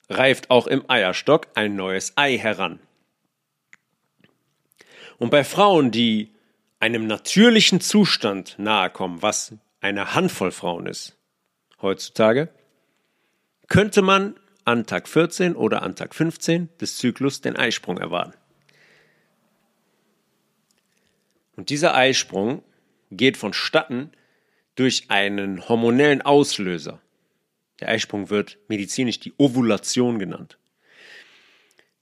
reift 0.08 0.50
auch 0.50 0.66
im 0.66 0.84
Eierstock 0.88 1.48
ein 1.54 1.76
neues 1.76 2.16
Ei 2.16 2.38
heran. 2.38 2.80
Und 5.18 5.30
bei 5.30 5.44
Frauen, 5.44 5.90
die 5.90 6.32
einem 6.78 7.06
natürlichen 7.06 7.80
Zustand 7.80 8.58
nahe 8.58 8.90
kommen, 8.90 9.22
was 9.22 9.54
eine 9.80 10.14
Handvoll 10.14 10.50
Frauen 10.50 10.86
ist 10.86 11.16
heutzutage, 11.82 12.48
könnte 13.68 14.02
man 14.02 14.38
an 14.64 14.86
Tag 14.86 15.08
14 15.08 15.56
oder 15.56 15.82
an 15.82 15.96
Tag 15.96 16.14
15 16.14 16.68
des 16.80 16.96
Zyklus 16.96 17.40
den 17.40 17.56
Eisprung 17.56 17.98
erwarten. 17.98 18.34
Und 21.56 21.70
dieser 21.70 21.94
Eisprung 21.94 22.62
geht 23.10 23.36
vonstatten 23.36 24.12
durch 24.76 25.10
einen 25.10 25.68
hormonellen 25.68 26.22
Auslöser. 26.22 27.00
Der 27.80 27.88
Eisprung 27.88 28.30
wird 28.30 28.58
medizinisch 28.68 29.20
die 29.20 29.32
Ovulation 29.38 30.18
genannt. 30.18 30.58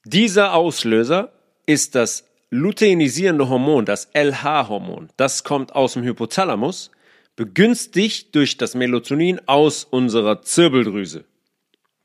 Dieser 0.04 0.54
Auslöser 0.54 1.32
ist 1.66 1.94
das 1.94 2.26
luteinisierende 2.50 3.48
Hormon, 3.48 3.84
das 3.84 4.08
LH-Hormon. 4.14 5.10
Das 5.16 5.44
kommt 5.44 5.74
aus 5.74 5.94
dem 5.94 6.02
Hypothalamus, 6.02 6.90
begünstigt 7.36 8.34
durch 8.34 8.56
das 8.56 8.74
Melatonin 8.74 9.40
aus 9.46 9.84
unserer 9.84 10.42
Zirbeldrüse, 10.42 11.24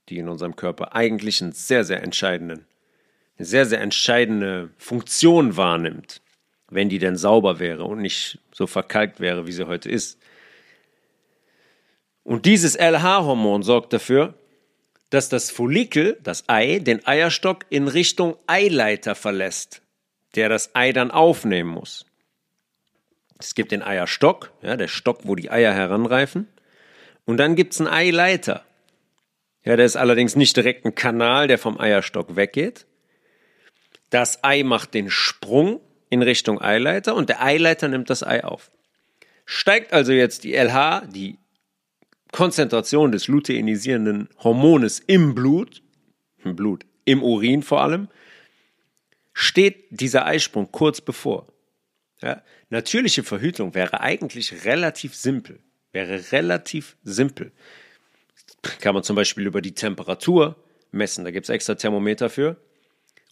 die 0.10 0.18
in 0.18 0.27
unserem 0.27 0.56
Körper 0.56 0.96
eigentlich 0.96 1.42
einen 1.42 1.53
sehr, 1.53 1.84
sehr 1.84 2.03
entscheidenden, 2.03 2.65
eine 3.38 3.46
sehr, 3.46 3.65
sehr 3.65 3.82
entscheidende 3.82 4.70
Funktion 4.77 5.58
wahrnimmt, 5.58 6.22
wenn 6.70 6.89
die 6.89 7.00
denn 7.00 7.15
sauber 7.15 7.60
wäre 7.60 7.86
und 7.86 8.01
nicht 8.01 8.39
so 8.51 8.68
verkalkt 8.68 9.20
wäre, 9.20 9.48
wie 9.48 9.51
sie 9.51 9.65
heute 9.65 9.89
ist. 9.89 10.20
Und 12.24 12.46
dieses 12.46 12.75
LH-Hormon 12.75 13.63
sorgt 13.63 13.94
dafür, 13.94 14.34
dass 15.10 15.30
das 15.30 15.51
Follikel, 15.51 16.18
das 16.24 16.46
Ei, 16.48 16.80
den 16.80 17.06
Eierstock 17.06 17.65
in 17.70 17.88
Richtung 17.88 18.36
Eileiter 18.48 19.13
verlässt, 19.13 19.82
der 20.36 20.50
das 20.50 20.74
Ei 20.74 20.92
dann 20.92 21.12
aufnehmen 21.12 21.70
muss. 21.70 22.06
Es 23.38 23.56
gibt 23.56 23.72
den 23.72 23.84
Eierstock, 23.84 24.51
ja, 24.62 24.77
der 24.77 24.88
Stock, 24.88 25.20
wo 25.24 25.36
die 25.36 25.51
Eier 25.51 25.74
heranreifen. 25.74 26.48
Und 27.25 27.38
dann 27.38 27.56
gibt 27.56 27.74
es 27.74 27.82
einen 27.82 27.89
Eileiter. 27.89 28.63
Ja, 29.63 29.75
der 29.75 29.86
ist 29.86 29.96
allerdings 29.96 30.36
nicht 30.36 30.56
direkt 30.58 30.86
ein 30.86 30.96
Kanal, 30.96 31.48
der 31.48 31.58
vom 31.58 31.80
Eierstock 31.80 32.36
weggeht. 32.36 32.86
Das 34.10 34.44
Ei 34.44 34.63
macht 34.63 34.94
den 34.94 35.10
Sprung 35.10 35.80
in 36.10 36.22
Richtung 36.22 36.62
Eileiter 36.62 37.15
und 37.15 37.30
der 37.30 37.44
Eileiter 37.44 37.88
nimmt 37.88 38.10
das 38.10 38.24
Ei 38.24 38.44
auf. 38.44 38.72
Steigt 39.46 39.94
also 39.94 40.12
jetzt 40.12 40.44
die 40.44 40.53
LH, 40.53 41.08
die 41.08 41.38
Konzentration 42.34 43.12
des 43.12 43.28
luteinisierenden 43.28 44.28
Hormones 44.44 45.00
im 45.00 45.36
Blut, 45.36 45.84
im 46.44 46.56
Blut, 46.56 46.84
im 47.06 47.24
Urin 47.24 47.62
vor 47.62 47.82
allem, 47.82 48.10
steht 49.34 49.86
dieser 49.92 50.25
Eisprung 50.25 50.72
kurz 50.72 51.00
bevor. 51.00 51.48
Ja, 52.22 52.42
natürliche 52.70 53.24
Verhütung 53.24 53.75
wäre 53.75 54.02
eigentlich 54.02 54.66
relativ 54.66 55.16
simpel. 55.16 55.60
Wäre 55.92 56.32
relativ 56.32 56.98
simpel. 57.04 57.52
Kann 58.82 58.96
man 58.96 59.04
zum 59.04 59.16
Beispiel 59.16 59.46
über 59.46 59.62
die 59.62 59.75
Temperatur 59.75 60.56
messen. 60.92 61.25
Da 61.25 61.32
gibt 61.32 61.46
es 61.46 61.50
extra 61.50 61.75
Thermometer 61.75 62.32
für. 62.32 62.58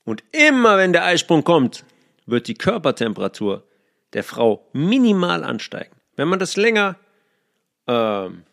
Und 0.05 0.23
immer 0.31 0.77
wenn 0.77 0.93
der 0.93 1.05
Eisprung 1.05 1.43
kommt, 1.43 1.85
wird 2.27 2.47
die 2.47 2.53
Körpertemperatur 2.53 3.63
der 4.13 4.23
Frau 4.23 4.69
minimal 4.73 5.43
ansteigen. 5.43 5.95
Wenn 6.15 6.27
man 6.27 6.37
das 6.37 6.55
länger 6.55 6.97
ähm, 7.87 8.43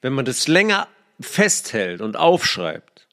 wenn 0.00 0.12
man 0.12 0.24
das 0.24 0.48
länger 0.48 0.88
festhält 1.20 2.00
und 2.00 2.16
aufschreibt, 2.16 3.08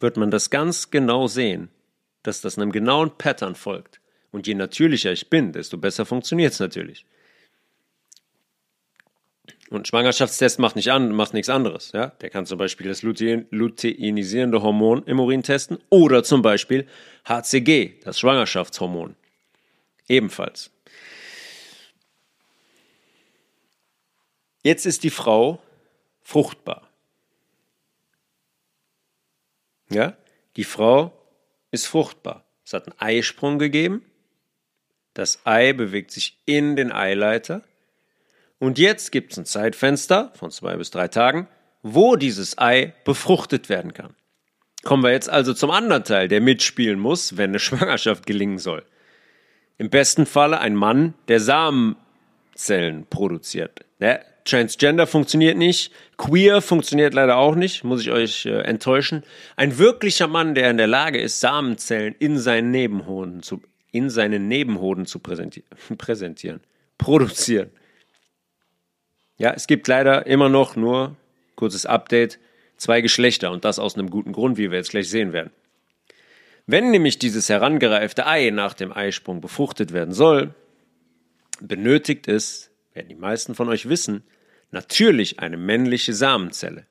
wird 0.00 0.16
man 0.16 0.30
das 0.30 0.50
ganz 0.50 0.90
genau 0.90 1.26
sehen, 1.26 1.70
dass 2.22 2.40
das 2.40 2.58
einem 2.58 2.72
genauen 2.72 3.16
Pattern 3.16 3.54
folgt. 3.54 4.00
Und 4.30 4.46
je 4.46 4.54
natürlicher 4.54 5.12
ich 5.12 5.30
bin, 5.30 5.52
desto 5.52 5.78
besser 5.78 6.06
funktioniert 6.06 6.52
es 6.52 6.60
natürlich. 6.60 7.06
Und 9.70 9.88
Schwangerschaftstest 9.88 10.58
macht, 10.58 10.76
nicht 10.76 10.92
an, 10.92 11.12
macht 11.12 11.34
nichts 11.34 11.48
anderes. 11.48 11.92
Ja? 11.92 12.08
Der 12.20 12.30
kann 12.30 12.46
zum 12.46 12.58
Beispiel 12.58 12.86
das 12.86 13.02
Lutein, 13.02 13.46
luteinisierende 13.50 14.62
Hormon 14.62 15.02
im 15.04 15.20
Urin 15.20 15.42
testen 15.42 15.78
oder 15.88 16.22
zum 16.22 16.42
Beispiel 16.42 16.86
HCG, 17.26 18.00
das 18.04 18.18
Schwangerschaftshormon. 18.18 19.16
Ebenfalls. 20.08 20.70
Jetzt 24.62 24.86
ist 24.86 25.02
die 25.02 25.10
Frau 25.10 25.60
fruchtbar. 26.24 26.88
Ja, 29.90 30.16
die 30.56 30.64
Frau 30.64 31.12
ist 31.70 31.86
fruchtbar. 31.86 32.44
Es 32.64 32.72
hat 32.72 32.88
einen 32.88 32.98
Eisprung 32.98 33.58
gegeben. 33.58 34.04
Das 35.12 35.46
Ei 35.46 35.72
bewegt 35.72 36.10
sich 36.10 36.40
in 36.46 36.74
den 36.74 36.90
Eileiter. 36.90 37.62
Und 38.58 38.78
jetzt 38.78 39.12
gibt 39.12 39.32
es 39.32 39.38
ein 39.38 39.44
Zeitfenster 39.44 40.32
von 40.34 40.50
zwei 40.50 40.76
bis 40.76 40.90
drei 40.90 41.08
Tagen, 41.08 41.46
wo 41.82 42.16
dieses 42.16 42.58
Ei 42.58 42.94
befruchtet 43.04 43.68
werden 43.68 43.92
kann. 43.92 44.16
Kommen 44.82 45.02
wir 45.02 45.12
jetzt 45.12 45.28
also 45.30 45.54
zum 45.54 45.70
anderen 45.70 46.04
Teil, 46.04 46.28
der 46.28 46.40
mitspielen 46.40 46.98
muss, 46.98 47.36
wenn 47.36 47.50
eine 47.50 47.58
Schwangerschaft 47.58 48.26
gelingen 48.26 48.58
soll. 48.58 48.84
Im 49.76 49.90
besten 49.90 50.24
Falle 50.24 50.60
ein 50.60 50.74
Mann, 50.74 51.14
der 51.28 51.40
Samenzellen 52.54 53.06
produziert. 53.06 53.80
Der 54.00 54.24
Transgender 54.44 55.06
funktioniert 55.06 55.56
nicht. 55.56 55.92
Queer 56.16 56.60
funktioniert 56.60 57.14
leider 57.14 57.36
auch 57.36 57.54
nicht, 57.54 57.82
muss 57.82 58.02
ich 58.02 58.10
euch 58.10 58.46
äh, 58.46 58.60
enttäuschen. 58.60 59.24
Ein 59.56 59.78
wirklicher 59.78 60.28
Mann, 60.28 60.54
der 60.54 60.70
in 60.70 60.76
der 60.76 60.86
Lage 60.86 61.20
ist, 61.20 61.40
Samenzellen 61.40 62.14
in 62.18 62.38
seinen 62.38 62.70
Nebenhoden 62.70 63.42
zu 63.42 63.62
in 63.90 64.10
seinen 64.10 64.48
Nebenhoden 64.48 65.06
zu 65.06 65.18
präsentieren, 65.98 66.60
produzieren. 66.98 67.70
Ja, 69.38 69.52
es 69.52 69.68
gibt 69.68 69.86
leider 69.86 70.26
immer 70.26 70.48
noch 70.48 70.74
nur, 70.74 71.16
kurzes 71.54 71.86
Update, 71.86 72.40
zwei 72.76 73.00
Geschlechter 73.02 73.52
und 73.52 73.64
das 73.64 73.78
aus 73.78 73.94
einem 73.94 74.10
guten 74.10 74.32
Grund, 74.32 74.58
wie 74.58 74.72
wir 74.72 74.78
jetzt 74.78 74.90
gleich 74.90 75.08
sehen 75.08 75.32
werden. 75.32 75.52
Wenn 76.66 76.90
nämlich 76.90 77.20
dieses 77.20 77.48
herangereifte 77.48 78.26
Ei 78.26 78.50
nach 78.50 78.74
dem 78.74 78.92
Eisprung 78.92 79.40
befruchtet 79.40 79.92
werden 79.92 80.12
soll, 80.12 80.54
benötigt 81.66 82.28
es, 82.28 82.70
werden 82.92 83.08
die 83.08 83.14
meisten 83.14 83.54
von 83.54 83.68
euch 83.68 83.88
wissen, 83.88 84.24
natürlich 84.70 85.40
eine 85.40 85.56
männliche 85.56 86.14
Samenzelle. 86.14 86.86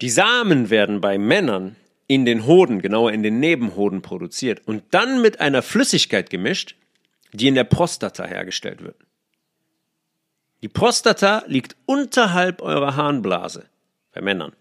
Die 0.00 0.10
Samen 0.10 0.70
werden 0.70 1.00
bei 1.00 1.18
Männern 1.18 1.76
in 2.06 2.24
den 2.24 2.46
Hoden, 2.46 2.80
genauer 2.80 3.12
in 3.12 3.22
den 3.22 3.40
Nebenhoden 3.40 4.02
produziert 4.02 4.62
und 4.66 4.82
dann 4.92 5.20
mit 5.20 5.40
einer 5.40 5.62
Flüssigkeit 5.62 6.30
gemischt, 6.30 6.76
die 7.32 7.48
in 7.48 7.54
der 7.54 7.64
Prostata 7.64 8.24
hergestellt 8.24 8.82
wird. 8.82 8.96
Die 10.62 10.68
Prostata 10.68 11.44
liegt 11.46 11.76
unterhalb 11.86 12.62
eurer 12.62 12.96
Harnblase 12.96 13.66
bei 14.12 14.20
Männern 14.20 14.52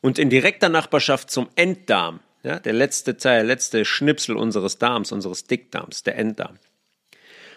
und 0.00 0.18
in 0.18 0.30
direkter 0.30 0.68
Nachbarschaft 0.68 1.30
zum 1.30 1.48
Enddarm, 1.56 2.20
ja, 2.42 2.58
der 2.60 2.72
letzte 2.72 3.16
Teil, 3.16 3.46
letzte 3.46 3.84
Schnipsel 3.84 4.36
unseres 4.36 4.78
Darms, 4.78 5.10
unseres 5.10 5.44
Dickdarms, 5.44 6.04
der 6.04 6.16
Enddarm. 6.16 6.58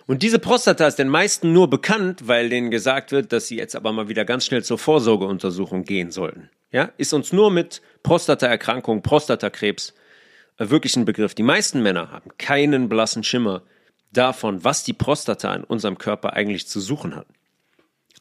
Und 0.09 0.23
diese 0.23 0.39
Prostata 0.39 0.87
ist 0.87 0.95
den 0.95 1.07
meisten 1.07 1.53
nur 1.53 1.69
bekannt, 1.69 2.27
weil 2.27 2.49
denen 2.49 2.71
gesagt 2.71 3.11
wird, 3.11 3.31
dass 3.31 3.47
sie 3.47 3.57
jetzt 3.57 3.75
aber 3.75 3.91
mal 3.91 4.09
wieder 4.09 4.25
ganz 4.25 4.43
schnell 4.43 4.63
zur 4.63 4.79
Vorsorgeuntersuchung 4.79 5.83
gehen 5.83 6.09
sollten. 6.09 6.49
Ja, 6.71 6.91
ist 6.97 7.13
uns 7.13 7.31
nur 7.31 7.51
mit 7.51 7.83
Prostataerkrankung, 8.01 9.03
Prostatakrebs 9.03 9.93
äh, 10.57 10.71
wirklich 10.71 10.95
ein 10.95 11.05
Begriff. 11.05 11.35
Die 11.35 11.43
meisten 11.43 11.83
Männer 11.83 12.09
haben 12.09 12.31
keinen 12.39 12.89
blassen 12.89 13.23
Schimmer 13.23 13.61
davon, 14.11 14.63
was 14.63 14.83
die 14.83 14.93
Prostata 14.93 15.53
in 15.53 15.63
unserem 15.63 15.99
Körper 15.99 16.33
eigentlich 16.33 16.67
zu 16.67 16.79
suchen 16.79 17.15
hat, 17.15 17.27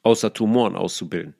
außer 0.02 0.34
Tumoren 0.34 0.76
auszubilden. 0.76 1.36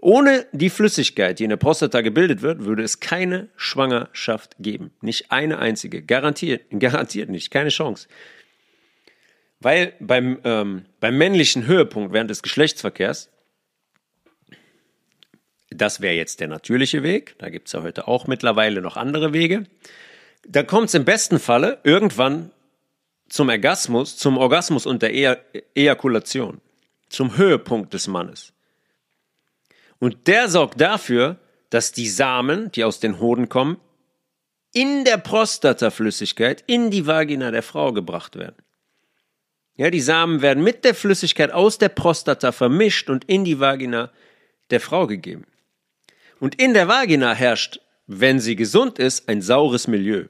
Ohne 0.00 0.46
die 0.52 0.70
Flüssigkeit, 0.70 1.40
die 1.40 1.44
in 1.44 1.50
der 1.50 1.56
Prostata 1.56 2.00
gebildet 2.00 2.42
wird, 2.42 2.64
würde 2.64 2.84
es 2.84 3.00
keine 3.00 3.48
Schwangerschaft 3.56 4.54
geben. 4.60 4.92
Nicht 5.00 5.32
eine 5.32 5.58
einzige. 5.58 6.00
Garantiert, 6.00 6.66
garantiert 6.70 7.28
nicht. 7.28 7.50
Keine 7.50 7.70
Chance. 7.70 8.06
Weil 9.60 9.94
beim, 10.00 10.38
ähm, 10.44 10.84
beim 11.00 11.16
männlichen 11.16 11.66
Höhepunkt 11.66 12.12
während 12.12 12.30
des 12.30 12.42
Geschlechtsverkehrs, 12.42 13.30
das 15.70 16.00
wäre 16.00 16.14
jetzt 16.14 16.40
der 16.40 16.48
natürliche 16.48 17.02
Weg, 17.02 17.36
da 17.38 17.48
gibt 17.48 17.68
es 17.68 17.72
ja 17.72 17.82
heute 17.82 18.06
auch 18.06 18.26
mittlerweile 18.26 18.80
noch 18.80 18.96
andere 18.96 19.32
Wege, 19.32 19.64
da 20.46 20.62
kommt 20.62 20.88
es 20.88 20.94
im 20.94 21.04
besten 21.04 21.38
Falle 21.38 21.80
irgendwann 21.84 22.50
zum 23.28 23.48
Orgasmus, 23.48 24.16
zum 24.16 24.36
Orgasmus 24.38 24.86
und 24.86 25.02
der 25.02 25.14
e 25.14 25.36
Ejakulation, 25.74 26.60
zum 27.08 27.36
Höhepunkt 27.36 27.94
des 27.94 28.06
Mannes. 28.06 28.52
Und 29.98 30.26
der 30.26 30.48
sorgt 30.48 30.80
dafür, 30.80 31.38
dass 31.70 31.92
die 31.92 32.08
Samen, 32.08 32.70
die 32.72 32.84
aus 32.84 33.00
den 33.00 33.18
Hoden 33.20 33.48
kommen, 33.48 33.78
in 34.72 35.04
der 35.04 35.18
Prostataflüssigkeit 35.18 36.62
in 36.66 36.90
die 36.90 37.06
Vagina 37.06 37.50
der 37.50 37.62
Frau 37.62 37.92
gebracht 37.92 38.36
werden. 38.36 38.56
Ja, 39.76 39.90
die 39.90 40.00
Samen 40.00 40.40
werden 40.40 40.62
mit 40.62 40.84
der 40.84 40.94
Flüssigkeit 40.94 41.50
aus 41.50 41.78
der 41.78 41.88
Prostata 41.88 42.52
vermischt 42.52 43.10
und 43.10 43.24
in 43.24 43.44
die 43.44 43.58
Vagina 43.58 44.12
der 44.70 44.80
Frau 44.80 45.06
gegeben. 45.06 45.46
Und 46.38 46.54
in 46.60 46.74
der 46.74 46.86
Vagina 46.88 47.32
herrscht, 47.32 47.80
wenn 48.06 48.38
sie 48.38 48.54
gesund 48.54 48.98
ist, 48.98 49.28
ein 49.28 49.42
saures 49.42 49.88
Milieu. 49.88 50.26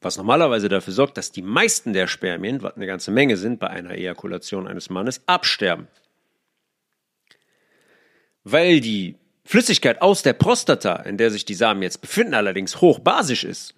Was 0.00 0.16
normalerweise 0.16 0.68
dafür 0.68 0.92
sorgt, 0.92 1.16
dass 1.16 1.30
die 1.30 1.42
meisten 1.42 1.92
der 1.92 2.08
Spermien, 2.08 2.62
was 2.62 2.74
eine 2.74 2.86
ganze 2.86 3.12
Menge 3.12 3.36
sind 3.36 3.60
bei 3.60 3.68
einer 3.68 3.92
Ejakulation 3.92 4.66
eines 4.66 4.90
Mannes, 4.90 5.22
absterben. 5.26 5.86
Weil 8.42 8.80
die 8.80 9.16
Flüssigkeit 9.44 10.02
aus 10.02 10.22
der 10.22 10.32
Prostata, 10.32 10.96
in 10.96 11.16
der 11.16 11.30
sich 11.30 11.44
die 11.44 11.54
Samen 11.54 11.82
jetzt 11.82 12.00
befinden, 12.00 12.34
allerdings 12.34 12.80
hochbasisch 12.80 13.44
ist, 13.44 13.74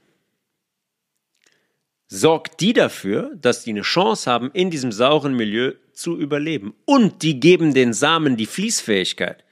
sorgt 2.07 2.61
die 2.61 2.73
dafür, 2.73 3.33
dass 3.37 3.65
die 3.65 3.71
eine 3.71 3.83
Chance 3.83 4.31
haben, 4.31 4.51
in 4.53 4.71
diesem 4.71 4.93
sauren 4.93 5.35
Milieu 5.35 5.73
zu 5.93 6.19
überleben. 6.19 6.75
Und 6.85 7.23
die 7.23 7.41
geben 7.41 7.75
den 7.75 7.93
Samen 7.93 8.37
die 8.37 8.47
Fließfähigkeit. 8.47 9.45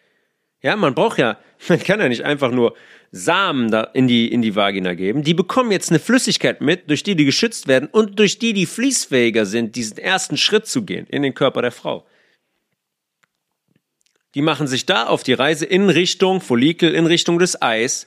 Ja, 0.63 0.77
man 0.77 0.95
braucht 0.95 1.19
ja, 1.19 1.39
man 1.69 1.81
kann 1.81 2.01
ja 2.01 2.09
nicht 2.09 2.25
einfach 2.25 2.51
nur 2.51 2.75
Samen 3.11 3.71
da 3.71 3.83
in 3.83 4.09
die, 4.09 4.33
in 4.33 4.41
die 4.41 4.57
Vagina 4.57 4.95
geben. 4.95 5.23
Die 5.23 5.35
bekommen 5.35 5.71
jetzt 5.71 5.91
eine 5.91 5.99
Flüssigkeit 5.99 6.61
mit, 6.63 6.89
durch 6.89 7.03
die 7.03 7.15
die 7.15 7.27
geschützt 7.27 7.69
werden 7.69 7.89
und 7.91 8.19
durch 8.19 8.39
die 8.39 8.55
die 8.55 8.67
fließfähiger 8.67 9.45
sind, 9.45 9.77
diesen 9.77 9.99
ersten 9.99 10.39
Schritt 10.39 10.67
zu 10.67 10.85
gehen 10.85 11.07
in 11.09 11.23
den 11.23 11.35
Körper 11.35 11.61
der 11.61 11.73
Frau. 11.73 12.07
Die 14.35 14.41
machen 14.41 14.67
sich 14.67 14.87
da 14.87 15.07
auf 15.09 15.23
die 15.23 15.35
Reise 15.35 15.67
in 15.67 15.91
Richtung 15.91 16.41
Follikel, 16.41 16.95
in 16.95 17.07
Richtung 17.07 17.39
des 17.39 17.61
Eis, 17.61 18.07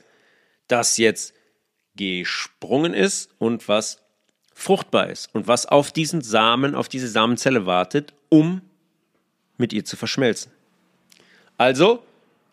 das 0.68 0.98
jetzt 0.98 1.36
gesprungen 1.96 2.96
ist 2.96 3.30
und 3.38 3.68
was 3.68 4.05
fruchtbar 4.56 5.10
ist 5.10 5.30
und 5.36 5.48
was 5.48 5.68
auf 5.68 5.92
diesen 5.92 6.22
Samen, 6.22 6.74
auf 6.74 6.90
diese 6.90 7.10
Samenzelle 7.10 7.68
wartet, 7.68 8.14
um 8.30 8.62
mit 9.58 9.74
ihr 9.74 9.86
zu 9.86 9.98
verschmelzen. 9.98 10.52
Also 11.58 12.04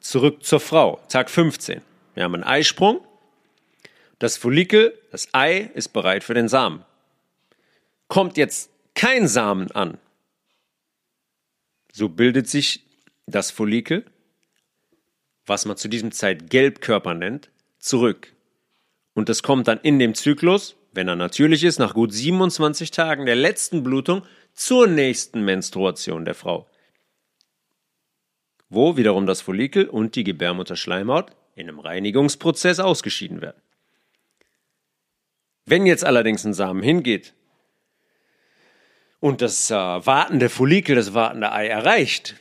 zurück 0.01 0.45
zur 0.45 0.61
Frau, 0.61 1.01
Tag 1.09 1.31
15. 1.31 1.81
Wir 2.15 2.25
haben 2.25 2.35
einen 2.35 2.45
Eisprung. 2.45 3.01
Das 4.19 4.37
Follikel, 4.37 4.99
das 5.11 5.29
Ei 5.33 5.71
ist 5.75 5.89
bereit 5.93 6.23
für 6.23 6.35
den 6.35 6.49
Samen. 6.49 6.85
Kommt 8.09 8.37
jetzt 8.37 8.71
kein 8.95 9.27
Samen 9.27 9.71
an, 9.71 9.97
so 11.93 12.09
bildet 12.09 12.49
sich 12.49 12.85
das 13.27 13.51
Follikel, 13.51 14.05
was 15.47 15.65
man 15.65 15.77
zu 15.77 15.89
diesem 15.89 16.13
Zeit 16.13 16.51
Gelbkörper 16.51 17.15
nennt, 17.15 17.51
zurück. 17.79 18.33
Und 19.15 19.29
das 19.29 19.43
kommt 19.43 19.69
dann 19.69 19.81
in 19.81 19.99
dem 19.99 20.15
Zyklus 20.15 20.77
wenn 20.93 21.09
er 21.09 21.17
natürlich 21.17 21.65
ist, 21.65 21.79
nach 21.79 21.95
gut 21.95 22.13
27 22.13 22.91
Tagen 22.91 23.27
der 23.27 23.37
letzten 23.37 23.83
Blutung 23.83 24.23
zur 24.53 24.87
nächsten 24.87 25.45
Menstruation 25.45 26.25
der 26.25 26.35
Frau. 26.35 26.69
Wo 28.69 28.97
wiederum 28.97 29.27
das 29.27 29.41
Follikel 29.41 29.87
und 29.89 30.15
die 30.17 30.25
Gebärmutterschleimhaut 30.25 31.33
in 31.55 31.69
einem 31.69 31.81
Reinigungsprozess 31.81 32.81
ausgeschieden 32.81 33.41
werden. 33.41 33.61
Wenn 35.65 35.87
jetzt 35.87 36.05
allerdings 36.05 36.45
ein 36.45 36.55
Samen 36.55 36.83
hingeht 36.83 37.35
und 39.21 39.43
das 39.43 39.71
äh, 39.71 39.75
wartende 39.75 40.49
Follikel, 40.49 40.97
das 40.97 41.15
wartende 41.15 41.53
Ei 41.53 41.69
erreicht, 41.69 42.37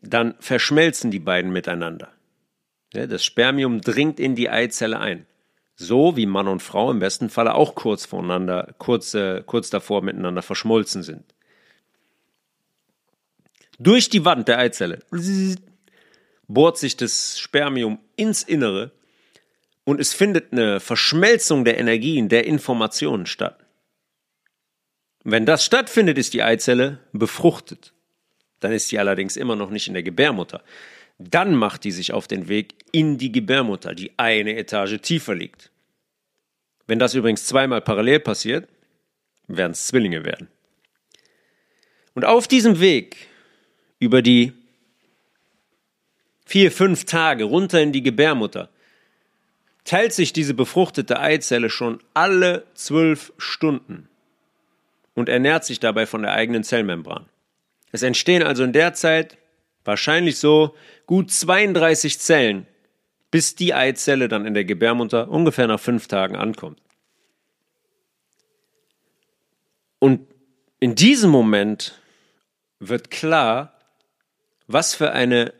dann 0.00 0.34
verschmelzen 0.40 1.10
die 1.10 1.20
beiden 1.20 1.52
miteinander. 1.52 2.12
Ja, 2.92 3.06
das 3.06 3.24
Spermium 3.24 3.80
dringt 3.80 4.18
in 4.18 4.34
die 4.34 4.50
Eizelle 4.50 4.98
ein 4.98 5.26
so 5.74 6.16
wie 6.16 6.26
Mann 6.26 6.48
und 6.48 6.62
Frau 6.62 6.90
im 6.90 6.98
besten 6.98 7.30
Falle 7.30 7.54
auch 7.54 7.74
kurz 7.74 8.06
voneinander, 8.06 8.74
kurz, 8.78 9.14
äh, 9.14 9.42
kurz 9.44 9.70
davor 9.70 10.02
miteinander 10.02 10.42
verschmolzen 10.42 11.02
sind. 11.02 11.24
Durch 13.78 14.08
die 14.08 14.24
Wand 14.24 14.48
der 14.48 14.58
Eizelle 14.58 15.00
bohrt 16.46 16.78
sich 16.78 16.96
das 16.96 17.38
Spermium 17.38 17.98
ins 18.16 18.42
Innere 18.42 18.92
und 19.84 20.00
es 20.00 20.12
findet 20.12 20.52
eine 20.52 20.78
Verschmelzung 20.78 21.64
der 21.64 21.78
Energien, 21.78 22.28
der 22.28 22.46
Informationen 22.46 23.26
statt. 23.26 23.58
Wenn 25.24 25.46
das 25.46 25.64
stattfindet, 25.64 26.18
ist 26.18 26.34
die 26.34 26.42
Eizelle 26.42 26.98
befruchtet. 27.12 27.92
Dann 28.60 28.72
ist 28.72 28.88
sie 28.88 28.98
allerdings 28.98 29.36
immer 29.36 29.56
noch 29.56 29.70
nicht 29.70 29.88
in 29.88 29.94
der 29.94 30.02
Gebärmutter. 30.02 30.62
Dann 31.30 31.54
macht 31.54 31.84
die 31.84 31.92
sich 31.92 32.12
auf 32.12 32.26
den 32.26 32.48
Weg 32.48 32.74
in 32.90 33.18
die 33.18 33.32
Gebärmutter, 33.32 33.94
die 33.94 34.12
eine 34.16 34.56
Etage 34.56 35.00
tiefer 35.00 35.34
liegt. 35.34 35.70
Wenn 36.86 36.98
das 36.98 37.14
übrigens 37.14 37.46
zweimal 37.46 37.80
parallel 37.80 38.20
passiert, 38.20 38.68
werden 39.46 39.72
es 39.72 39.86
Zwillinge 39.86 40.24
werden. 40.24 40.48
Und 42.14 42.24
auf 42.24 42.48
diesem 42.48 42.80
Weg 42.80 43.28
über 43.98 44.20
die 44.20 44.52
vier, 46.44 46.72
fünf 46.72 47.04
Tage 47.04 47.44
runter 47.44 47.80
in 47.80 47.92
die 47.92 48.02
Gebärmutter 48.02 48.68
teilt 49.84 50.12
sich 50.12 50.32
diese 50.32 50.54
befruchtete 50.54 51.18
Eizelle 51.20 51.70
schon 51.70 52.00
alle 52.14 52.66
zwölf 52.74 53.32
Stunden 53.38 54.08
und 55.14 55.28
ernährt 55.28 55.64
sich 55.64 55.80
dabei 55.80 56.06
von 56.06 56.22
der 56.22 56.32
eigenen 56.32 56.64
Zellmembran. 56.64 57.26
Es 57.90 58.02
entstehen 58.02 58.42
also 58.42 58.64
in 58.64 58.72
der 58.72 58.94
Zeit 58.94 59.38
wahrscheinlich 59.84 60.38
so 60.38 60.74
gut 61.06 61.30
32 61.30 62.18
Zellen, 62.18 62.66
bis 63.30 63.54
die 63.54 63.74
Eizelle 63.74 64.28
dann 64.28 64.46
in 64.46 64.54
der 64.54 64.64
Gebärmutter 64.64 65.28
ungefähr 65.28 65.66
nach 65.66 65.80
fünf 65.80 66.08
Tagen 66.08 66.36
ankommt. 66.36 66.80
Und 69.98 70.26
in 70.80 70.94
diesem 70.94 71.30
Moment 71.30 72.00
wird 72.80 73.10
klar, 73.10 73.78
was 74.66 74.94
für 74.94 75.12
eine 75.12 75.54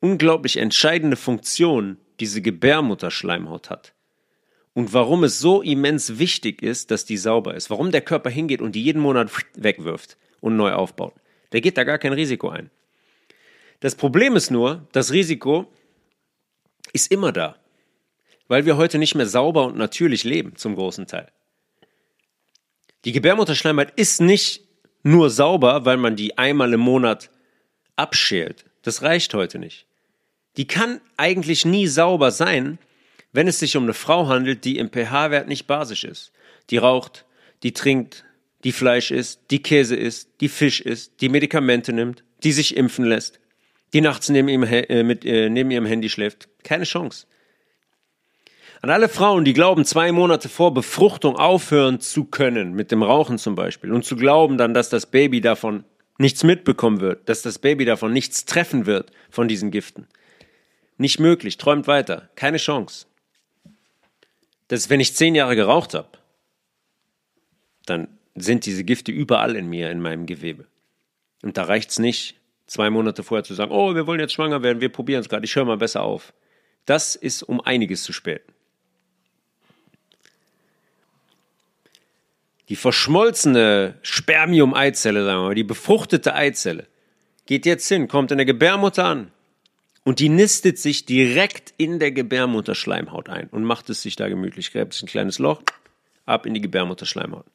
unglaublich 0.00 0.56
entscheidende 0.58 1.16
Funktion 1.16 1.98
diese 2.20 2.40
Gebärmutterschleimhaut 2.42 3.70
hat. 3.70 3.94
und 4.74 4.92
warum 4.92 5.24
es 5.24 5.40
so 5.40 5.60
immens 5.60 6.20
wichtig 6.20 6.62
ist, 6.62 6.92
dass 6.92 7.04
die 7.04 7.16
sauber 7.16 7.54
ist. 7.56 7.68
Warum 7.68 7.90
der 7.90 8.00
Körper 8.00 8.30
hingeht 8.30 8.62
und 8.62 8.76
die 8.76 8.82
jeden 8.84 9.02
Monat 9.02 9.28
wegwirft 9.54 10.16
und 10.40 10.56
neu 10.56 10.72
aufbaut. 10.72 11.14
Der 11.50 11.60
geht 11.60 11.76
da 11.76 11.82
gar 11.82 11.98
kein 11.98 12.12
Risiko 12.12 12.48
ein. 12.48 12.70
Das 13.80 13.94
Problem 13.94 14.34
ist 14.36 14.50
nur, 14.50 14.86
das 14.92 15.12
Risiko 15.12 15.66
ist 16.92 17.12
immer 17.12 17.32
da, 17.32 17.56
weil 18.48 18.66
wir 18.66 18.76
heute 18.76 18.98
nicht 18.98 19.14
mehr 19.14 19.26
sauber 19.26 19.66
und 19.66 19.76
natürlich 19.76 20.24
leben, 20.24 20.56
zum 20.56 20.74
großen 20.74 21.06
Teil. 21.06 21.30
Die 23.04 23.12
Gebärmutterschleimhaut 23.12 23.92
ist 23.96 24.20
nicht 24.20 24.64
nur 25.02 25.30
sauber, 25.30 25.84
weil 25.84 25.96
man 25.96 26.16
die 26.16 26.36
einmal 26.38 26.72
im 26.72 26.80
Monat 26.80 27.30
abschält. 27.94 28.64
Das 28.82 29.02
reicht 29.02 29.32
heute 29.34 29.58
nicht. 29.58 29.86
Die 30.56 30.66
kann 30.66 31.00
eigentlich 31.16 31.64
nie 31.64 31.86
sauber 31.86 32.32
sein, 32.32 32.78
wenn 33.32 33.46
es 33.46 33.60
sich 33.60 33.76
um 33.76 33.84
eine 33.84 33.94
Frau 33.94 34.26
handelt, 34.26 34.64
die 34.64 34.78
im 34.78 34.90
pH-Wert 34.90 35.46
nicht 35.46 35.66
basisch 35.66 36.02
ist. 36.02 36.32
Die 36.70 36.78
raucht, 36.78 37.26
die 37.62 37.72
trinkt, 37.72 38.24
die 38.64 38.72
Fleisch 38.72 39.12
isst, 39.12 39.40
die 39.50 39.62
Käse 39.62 39.94
isst, 39.94 40.30
die 40.40 40.48
Fisch 40.48 40.80
isst, 40.80 41.20
die 41.20 41.28
Medikamente 41.28 41.92
nimmt, 41.92 42.24
die 42.42 42.52
sich 42.52 42.76
impfen 42.76 43.04
lässt, 43.04 43.38
die 43.92 44.00
nachts 44.00 44.28
neben 44.28 44.48
ihrem, 44.48 44.62
äh, 44.64 45.02
mit, 45.02 45.24
äh, 45.24 45.48
neben 45.48 45.70
ihrem 45.70 45.86
Handy 45.86 46.08
schläft. 46.08 46.48
Keine 46.62 46.84
Chance. 46.84 47.26
An 48.80 48.90
alle 48.90 49.08
Frauen, 49.08 49.44
die 49.44 49.54
glauben, 49.54 49.84
zwei 49.84 50.12
Monate 50.12 50.48
vor 50.48 50.72
Befruchtung 50.72 51.36
aufhören 51.36 52.00
zu 52.00 52.24
können, 52.24 52.74
mit 52.74 52.92
dem 52.92 53.02
Rauchen 53.02 53.38
zum 53.38 53.56
Beispiel, 53.56 53.92
und 53.92 54.04
zu 54.04 54.14
glauben 54.14 54.56
dann, 54.56 54.72
dass 54.72 54.88
das 54.88 55.06
Baby 55.06 55.40
davon 55.40 55.84
nichts 56.18 56.44
mitbekommen 56.44 57.00
wird, 57.00 57.28
dass 57.28 57.42
das 57.42 57.58
Baby 57.58 57.84
davon 57.84 58.12
nichts 58.12 58.44
treffen 58.44 58.86
wird 58.86 59.10
von 59.30 59.48
diesen 59.48 59.70
Giften. 59.70 60.06
Nicht 60.96 61.18
möglich, 61.18 61.58
träumt 61.58 61.86
weiter, 61.86 62.28
keine 62.36 62.58
Chance. 62.58 63.06
Das 64.68 64.90
wenn 64.90 65.00
ich 65.00 65.14
zehn 65.14 65.34
Jahre 65.34 65.56
geraucht 65.56 65.94
habe, 65.94 66.08
dann 67.86 68.08
sind 68.34 68.66
diese 68.66 68.84
Gifte 68.84 69.10
überall 69.12 69.56
in 69.56 69.68
mir, 69.68 69.90
in 69.90 70.00
meinem 70.00 70.26
Gewebe. 70.26 70.66
Und 71.42 71.56
da 71.56 71.64
reicht 71.64 71.90
es 71.90 71.98
nicht, 71.98 72.37
zwei 72.68 72.90
Monate 72.90 73.24
vorher 73.24 73.42
zu 73.42 73.54
sagen, 73.54 73.72
oh, 73.72 73.94
wir 73.94 74.06
wollen 74.06 74.20
jetzt 74.20 74.34
schwanger 74.34 74.62
werden, 74.62 74.80
wir 74.80 74.90
probieren 74.90 75.20
es 75.20 75.28
gerade, 75.28 75.44
ich 75.44 75.56
höre 75.56 75.64
mal 75.64 75.76
besser 75.76 76.02
auf. 76.02 76.32
Das 76.86 77.16
ist 77.16 77.42
um 77.42 77.60
einiges 77.60 78.04
zu 78.04 78.12
spät. 78.12 78.42
Die 82.68 82.76
verschmolzene 82.76 83.94
Spermium-Eizelle, 84.02 85.24
sagen 85.24 85.40
wir 85.40 85.48
mal, 85.48 85.54
die 85.54 85.64
befruchtete 85.64 86.34
Eizelle, 86.34 86.86
geht 87.46 87.64
jetzt 87.64 87.88
hin, 87.88 88.08
kommt 88.08 88.30
in 88.30 88.36
der 88.36 88.44
Gebärmutter 88.44 89.06
an 89.06 89.32
und 90.04 90.20
die 90.20 90.28
nistet 90.28 90.78
sich 90.78 91.06
direkt 91.06 91.72
in 91.78 91.98
der 91.98 92.12
Gebärmutterschleimhaut 92.12 93.30
ein 93.30 93.48
und 93.48 93.64
macht 93.64 93.88
es 93.88 94.02
sich 94.02 94.16
da 94.16 94.28
gemütlich, 94.28 94.72
gräbt 94.72 94.92
sich 94.92 95.02
ein 95.02 95.08
kleines 95.08 95.38
Loch, 95.38 95.62
ab 96.26 96.44
in 96.44 96.52
die 96.52 96.60
Gebärmutterschleimhaut. 96.60 97.46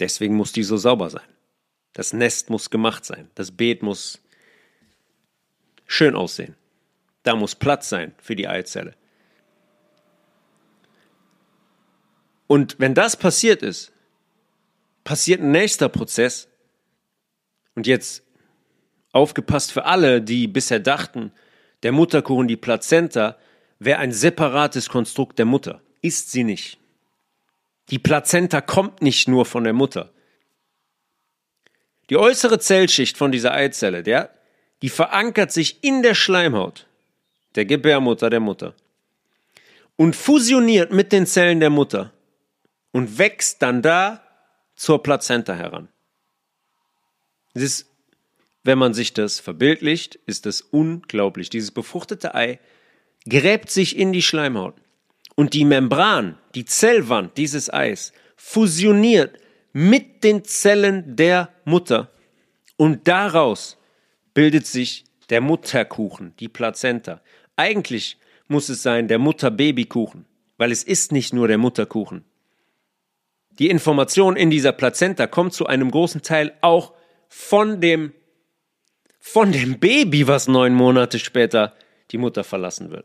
Deswegen 0.00 0.34
muss 0.34 0.50
die 0.50 0.64
so 0.64 0.76
sauber 0.76 1.08
sein. 1.08 1.35
Das 1.96 2.12
Nest 2.12 2.50
muss 2.50 2.68
gemacht 2.68 3.06
sein. 3.06 3.30
Das 3.36 3.50
Beet 3.50 3.82
muss 3.82 4.20
schön 5.86 6.14
aussehen. 6.14 6.54
Da 7.22 7.34
muss 7.34 7.54
Platz 7.54 7.88
sein 7.88 8.14
für 8.18 8.36
die 8.36 8.46
Eizelle. 8.46 8.94
Und 12.46 12.78
wenn 12.78 12.92
das 12.92 13.16
passiert 13.16 13.62
ist, 13.62 13.92
passiert 15.04 15.40
ein 15.40 15.52
nächster 15.52 15.88
Prozess. 15.88 16.48
Und 17.74 17.86
jetzt 17.86 18.24
aufgepasst 19.12 19.72
für 19.72 19.86
alle, 19.86 20.20
die 20.20 20.48
bisher 20.48 20.80
dachten, 20.80 21.32
der 21.82 21.92
Mutterkuchen, 21.92 22.46
die 22.46 22.58
Plazenta, 22.58 23.38
wäre 23.78 24.00
ein 24.00 24.12
separates 24.12 24.90
Konstrukt 24.90 25.38
der 25.38 25.46
Mutter. 25.46 25.80
Ist 26.02 26.30
sie 26.30 26.44
nicht. 26.44 26.78
Die 27.88 27.98
Plazenta 27.98 28.60
kommt 28.60 29.00
nicht 29.00 29.28
nur 29.28 29.46
von 29.46 29.64
der 29.64 29.72
Mutter. 29.72 30.12
Die 32.10 32.16
äußere 32.16 32.58
Zellschicht 32.58 33.16
von 33.16 33.32
dieser 33.32 33.52
Eizelle, 33.52 34.02
der, 34.02 34.30
die 34.82 34.88
verankert 34.88 35.52
sich 35.52 35.82
in 35.82 36.02
der 36.02 36.14
Schleimhaut 36.14 36.86
der 37.54 37.64
Gebärmutter 37.64 38.30
der 38.30 38.40
Mutter 38.40 38.74
und 39.96 40.14
fusioniert 40.14 40.92
mit 40.92 41.10
den 41.10 41.26
Zellen 41.26 41.58
der 41.58 41.70
Mutter 41.70 42.12
und 42.92 43.18
wächst 43.18 43.62
dann 43.62 43.82
da 43.82 44.22
zur 44.74 45.02
Plazenta 45.02 45.54
heran. 45.54 45.88
Es 47.54 47.62
ist, 47.62 47.86
wenn 48.62 48.78
man 48.78 48.92
sich 48.92 49.14
das 49.14 49.40
verbildlicht, 49.40 50.16
ist 50.26 50.44
das 50.44 50.60
unglaublich. 50.60 51.48
Dieses 51.48 51.70
befruchtete 51.70 52.34
Ei 52.34 52.58
gräbt 53.26 53.70
sich 53.70 53.96
in 53.96 54.12
die 54.12 54.22
Schleimhaut 54.22 54.74
und 55.34 55.54
die 55.54 55.64
Membran, 55.64 56.36
die 56.54 56.66
Zellwand 56.66 57.38
dieses 57.38 57.72
Eis 57.72 58.12
fusioniert 58.36 59.38
mit 59.76 60.24
den 60.24 60.42
Zellen 60.42 61.16
der 61.16 61.50
Mutter. 61.66 62.10
Und 62.78 63.08
daraus 63.08 63.76
bildet 64.32 64.66
sich 64.66 65.04
der 65.28 65.42
Mutterkuchen, 65.42 66.32
die 66.40 66.48
Plazenta. 66.48 67.20
Eigentlich 67.56 68.16
muss 68.48 68.70
es 68.70 68.82
sein 68.82 69.06
der 69.06 69.18
Mutter-Babykuchen, 69.18 70.24
weil 70.56 70.72
es 70.72 70.82
ist 70.82 71.12
nicht 71.12 71.34
nur 71.34 71.46
der 71.46 71.58
Mutterkuchen. 71.58 72.24
Die 73.58 73.68
Information 73.68 74.34
in 74.34 74.48
dieser 74.48 74.72
Plazenta 74.72 75.26
kommt 75.26 75.52
zu 75.52 75.66
einem 75.66 75.90
großen 75.90 76.22
Teil 76.22 76.54
auch 76.62 76.94
von 77.28 77.82
dem, 77.82 78.14
von 79.20 79.52
dem 79.52 79.78
Baby, 79.78 80.26
was 80.26 80.48
neun 80.48 80.72
Monate 80.72 81.18
später 81.18 81.74
die 82.12 82.18
Mutter 82.18 82.44
verlassen 82.44 82.90
wird. 82.90 83.04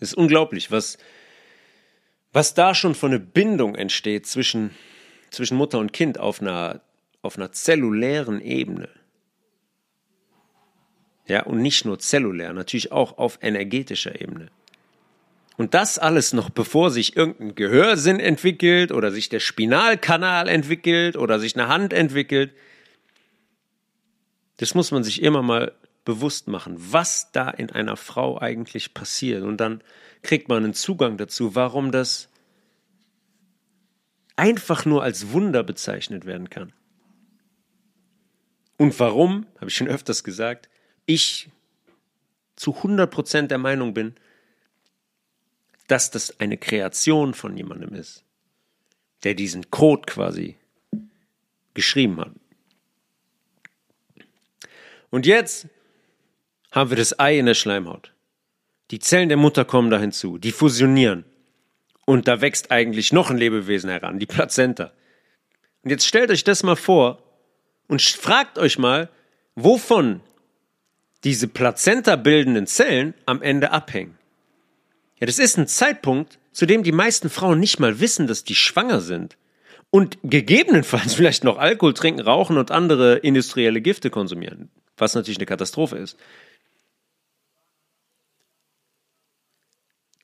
Es 0.00 0.08
ist 0.08 0.14
unglaublich, 0.14 0.72
was, 0.72 0.98
was 2.32 2.54
da 2.54 2.74
schon 2.74 2.94
von 2.94 3.10
eine 3.10 3.20
Bindung 3.20 3.74
entsteht 3.74 4.26
zwischen 4.26 4.70
zwischen 5.30 5.56
Mutter 5.56 5.78
und 5.78 5.92
Kind 5.92 6.18
auf 6.18 6.40
einer, 6.40 6.80
auf 7.22 7.36
einer 7.36 7.52
zellulären 7.52 8.40
Ebene. 8.40 8.88
Ja, 11.26 11.42
und 11.42 11.60
nicht 11.60 11.84
nur 11.84 11.98
zellulär, 11.98 12.52
natürlich 12.52 12.90
auch 12.90 13.18
auf 13.18 13.38
energetischer 13.42 14.20
Ebene. 14.20 14.48
Und 15.58 15.74
das 15.74 15.98
alles 15.98 16.32
noch 16.32 16.50
bevor 16.50 16.90
sich 16.90 17.16
irgendein 17.16 17.54
Gehörsinn 17.54 18.20
entwickelt 18.20 18.92
oder 18.92 19.10
sich 19.10 19.28
der 19.28 19.40
Spinalkanal 19.40 20.48
entwickelt 20.48 21.16
oder 21.16 21.40
sich 21.40 21.56
eine 21.56 21.68
Hand 21.68 21.92
entwickelt. 21.92 22.52
Das 24.58 24.74
muss 24.74 24.90
man 24.92 25.04
sich 25.04 25.20
immer 25.20 25.42
mal 25.42 25.72
bewusst 26.08 26.48
machen, 26.48 26.74
was 26.78 27.32
da 27.32 27.50
in 27.50 27.68
einer 27.68 27.98
Frau 27.98 28.40
eigentlich 28.40 28.94
passiert. 28.94 29.42
Und 29.42 29.58
dann 29.58 29.82
kriegt 30.22 30.48
man 30.48 30.64
einen 30.64 30.72
Zugang 30.72 31.18
dazu, 31.18 31.54
warum 31.54 31.92
das 31.92 32.30
einfach 34.34 34.86
nur 34.86 35.02
als 35.02 35.32
Wunder 35.32 35.62
bezeichnet 35.62 36.24
werden 36.24 36.48
kann. 36.48 36.72
Und 38.78 38.98
warum, 38.98 39.44
habe 39.56 39.68
ich 39.68 39.76
schon 39.76 39.86
öfters 39.86 40.24
gesagt, 40.24 40.70
ich 41.04 41.50
zu 42.56 42.74
100% 42.74 43.48
der 43.48 43.58
Meinung 43.58 43.92
bin, 43.92 44.14
dass 45.88 46.10
das 46.10 46.40
eine 46.40 46.56
Kreation 46.56 47.34
von 47.34 47.54
jemandem 47.54 47.92
ist, 47.92 48.24
der 49.24 49.34
diesen 49.34 49.70
Code 49.70 50.06
quasi 50.06 50.56
geschrieben 51.74 52.18
hat. 52.18 52.32
Und 55.10 55.26
jetzt 55.26 55.68
haben 56.70 56.90
wir 56.90 56.96
das 56.96 57.18
Ei 57.18 57.38
in 57.38 57.46
der 57.46 57.54
Schleimhaut. 57.54 58.12
Die 58.90 58.98
Zellen 58.98 59.28
der 59.28 59.38
Mutter 59.38 59.64
kommen 59.64 59.90
da 59.90 59.98
hinzu, 59.98 60.38
die 60.38 60.52
fusionieren. 60.52 61.24
Und 62.06 62.26
da 62.26 62.40
wächst 62.40 62.70
eigentlich 62.70 63.12
noch 63.12 63.30
ein 63.30 63.36
Lebewesen 63.36 63.90
heran, 63.90 64.18
die 64.18 64.26
Plazenta. 64.26 64.92
Und 65.82 65.90
jetzt 65.90 66.06
stellt 66.06 66.30
euch 66.30 66.44
das 66.44 66.62
mal 66.62 66.76
vor 66.76 67.22
und 67.86 68.00
fragt 68.00 68.58
euch 68.58 68.78
mal, 68.78 69.10
wovon 69.54 70.20
diese 71.24 71.48
Plazenta 71.48 72.16
bildenden 72.16 72.66
Zellen 72.66 73.14
am 73.26 73.42
Ende 73.42 73.72
abhängen. 73.72 74.16
Ja, 75.20 75.26
das 75.26 75.38
ist 75.38 75.58
ein 75.58 75.66
Zeitpunkt, 75.66 76.38
zu 76.52 76.64
dem 76.64 76.82
die 76.82 76.92
meisten 76.92 77.28
Frauen 77.28 77.60
nicht 77.60 77.80
mal 77.80 78.00
wissen, 78.00 78.26
dass 78.26 78.44
die 78.44 78.54
schwanger 78.54 79.00
sind. 79.00 79.36
Und 79.90 80.18
gegebenenfalls 80.22 81.14
vielleicht 81.16 81.44
noch 81.44 81.58
Alkohol 81.58 81.94
trinken, 81.94 82.20
rauchen 82.20 82.56
und 82.56 82.70
andere 82.70 83.16
industrielle 83.16 83.80
Gifte 83.80 84.10
konsumieren. 84.10 84.70
Was 84.96 85.14
natürlich 85.14 85.38
eine 85.38 85.46
Katastrophe 85.46 85.96
ist. 85.96 86.16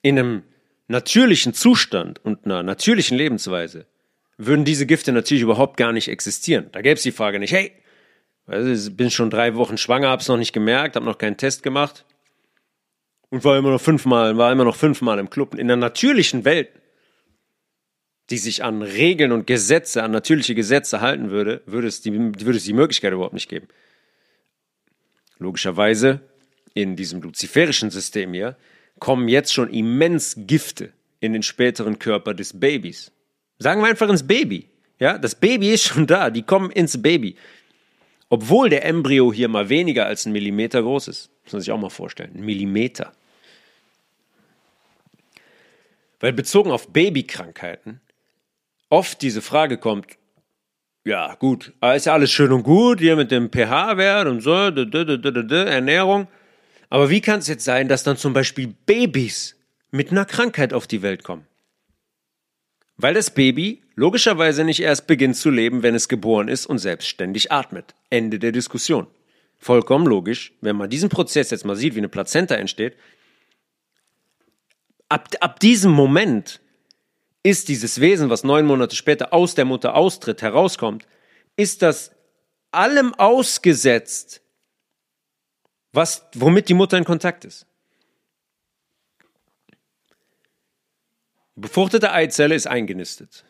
In 0.05 0.19
einem 0.19 0.43
natürlichen 0.87 1.55
Zustand 1.55 2.23
und 2.23 2.45
einer 2.45 2.61
natürlichen 2.61 3.17
Lebensweise 3.17 3.87
würden 4.37 4.63
diese 4.63 4.85
Gifte 4.85 5.11
natürlich 5.11 5.41
überhaupt 5.41 5.77
gar 5.77 5.93
nicht 5.93 6.09
existieren. 6.09 6.69
Da 6.73 6.83
gäbe 6.83 6.93
es 6.93 7.01
die 7.01 7.11
Frage 7.11 7.39
nicht, 7.39 7.53
hey, 7.53 7.71
ich 8.47 8.95
bin 8.95 9.09
schon 9.09 9.31
drei 9.31 9.55
Wochen 9.55 9.79
schwanger, 9.79 10.09
hab's 10.09 10.27
noch 10.27 10.37
nicht 10.37 10.53
gemerkt, 10.53 10.95
hab 10.95 11.01
noch 11.01 11.17
keinen 11.17 11.37
Test 11.37 11.63
gemacht 11.63 12.05
und 13.31 13.43
war 13.43 13.57
immer 13.57 13.71
noch 13.71 13.81
fünfmal, 13.81 14.37
war 14.37 14.51
immer 14.51 14.65
noch 14.65 14.75
fünfmal 14.75 15.17
im 15.17 15.31
Club. 15.31 15.55
In 15.55 15.67
der 15.67 15.75
natürlichen 15.75 16.45
Welt, 16.45 16.69
die 18.29 18.37
sich 18.37 18.63
an 18.63 18.83
Regeln 18.83 19.31
und 19.31 19.47
Gesetze, 19.47 20.03
an 20.03 20.11
natürliche 20.11 20.53
Gesetze 20.53 21.01
halten 21.01 21.31
würde, 21.31 21.63
würde 21.65 21.87
es 21.87 22.01
die, 22.01 22.13
würde 22.13 22.57
es 22.57 22.63
die 22.63 22.73
Möglichkeit 22.73 23.11
überhaupt 23.11 23.33
nicht 23.33 23.49
geben. 23.49 23.69
Logischerweise 25.39 26.19
in 26.75 26.95
diesem 26.95 27.23
luziferischen 27.23 27.89
System 27.89 28.33
hier 28.33 28.55
kommen 28.99 29.27
jetzt 29.27 29.53
schon 29.53 29.69
immens 29.69 30.35
Gifte 30.37 30.93
in 31.19 31.33
den 31.33 31.43
späteren 31.43 31.99
Körper 31.99 32.33
des 32.33 32.59
Babys. 32.59 33.11
Sagen 33.59 33.81
wir 33.81 33.87
einfach 33.87 34.09
ins 34.09 34.25
Baby. 34.25 34.69
Ja, 34.99 35.17
das 35.17 35.35
Baby 35.35 35.71
ist 35.71 35.83
schon 35.83 36.07
da, 36.07 36.29
die 36.29 36.43
kommen 36.43 36.71
ins 36.71 37.01
Baby. 37.01 37.35
Obwohl 38.29 38.69
der 38.69 38.85
Embryo 38.85 39.31
hier 39.31 39.47
mal 39.47 39.69
weniger 39.69 40.05
als 40.05 40.25
ein 40.25 40.31
Millimeter 40.31 40.81
groß 40.81 41.07
ist. 41.09 41.29
Muss 41.43 41.53
man 41.53 41.61
sich 41.61 41.71
auch 41.71 41.79
mal 41.79 41.89
vorstellen. 41.89 42.31
Ein 42.35 42.45
Millimeter. 42.45 43.13
Weil 46.19 46.33
bezogen 46.33 46.71
auf 46.71 46.87
Babykrankheiten 46.87 48.01
oft 48.89 49.21
diese 49.21 49.41
Frage 49.41 49.77
kommt, 49.77 50.17
ja 51.03 51.35
gut, 51.35 51.73
ist 51.95 52.05
ja 52.05 52.13
alles 52.13 52.31
schön 52.31 52.51
und 52.51 52.63
gut, 52.63 52.99
hier 52.99 53.15
mit 53.15 53.29
dem 53.29 53.51
pH-Wert 53.51 54.27
und 54.27 54.41
so, 54.41 54.53
Ernährung. 54.53 56.27
Aber 56.89 57.09
wie 57.09 57.21
kann 57.21 57.39
es 57.39 57.47
jetzt 57.47 57.65
sein, 57.65 57.87
dass 57.87 58.03
dann 58.03 58.17
zum 58.17 58.33
Beispiel 58.33 58.73
Babys 58.85 59.55
mit 59.91 60.11
einer 60.11 60.25
Krankheit 60.25 60.73
auf 60.73 60.87
die 60.87 61.01
Welt 61.01 61.23
kommen? 61.23 61.47
Weil 62.97 63.13
das 63.13 63.31
Baby 63.31 63.81
logischerweise 63.95 64.63
nicht 64.63 64.81
erst 64.81 65.07
beginnt 65.07 65.35
zu 65.35 65.49
leben, 65.49 65.83
wenn 65.83 65.95
es 65.95 66.07
geboren 66.07 66.47
ist 66.47 66.65
und 66.65 66.79
selbstständig 66.79 67.51
atmet. 67.51 67.93
Ende 68.09 68.39
der 68.39 68.51
Diskussion. 68.51 69.07
Vollkommen 69.57 70.05
logisch, 70.05 70.53
wenn 70.61 70.75
man 70.75 70.89
diesen 70.89 71.09
Prozess 71.09 71.49
jetzt 71.49 71.65
mal 71.65 71.75
sieht, 71.75 71.95
wie 71.95 71.99
eine 71.99 72.09
Plazenta 72.09 72.55
entsteht. 72.55 72.95
Ab, 75.09 75.29
ab 75.39 75.59
diesem 75.59 75.91
Moment 75.91 76.61
ist 77.43 77.67
dieses 77.67 78.01
Wesen, 78.01 78.29
was 78.29 78.43
neun 78.43 78.65
Monate 78.65 78.95
später 78.95 79.33
aus 79.33 79.55
der 79.55 79.65
Mutter 79.65 79.95
austritt, 79.95 80.41
herauskommt, 80.41 81.07
ist 81.55 81.81
das 81.81 82.11
allem 82.71 83.13
ausgesetzt, 83.13 84.41
was, 85.95 86.27
womit 86.33 86.69
die 86.69 86.73
Mutter 86.73 86.97
in 86.97 87.03
Kontakt 87.03 87.45
ist. 87.45 87.65
Die 91.55 91.61
befruchtete 91.61 92.11
Eizelle 92.11 92.55
ist 92.55 92.67
eingenistet. 92.67 93.45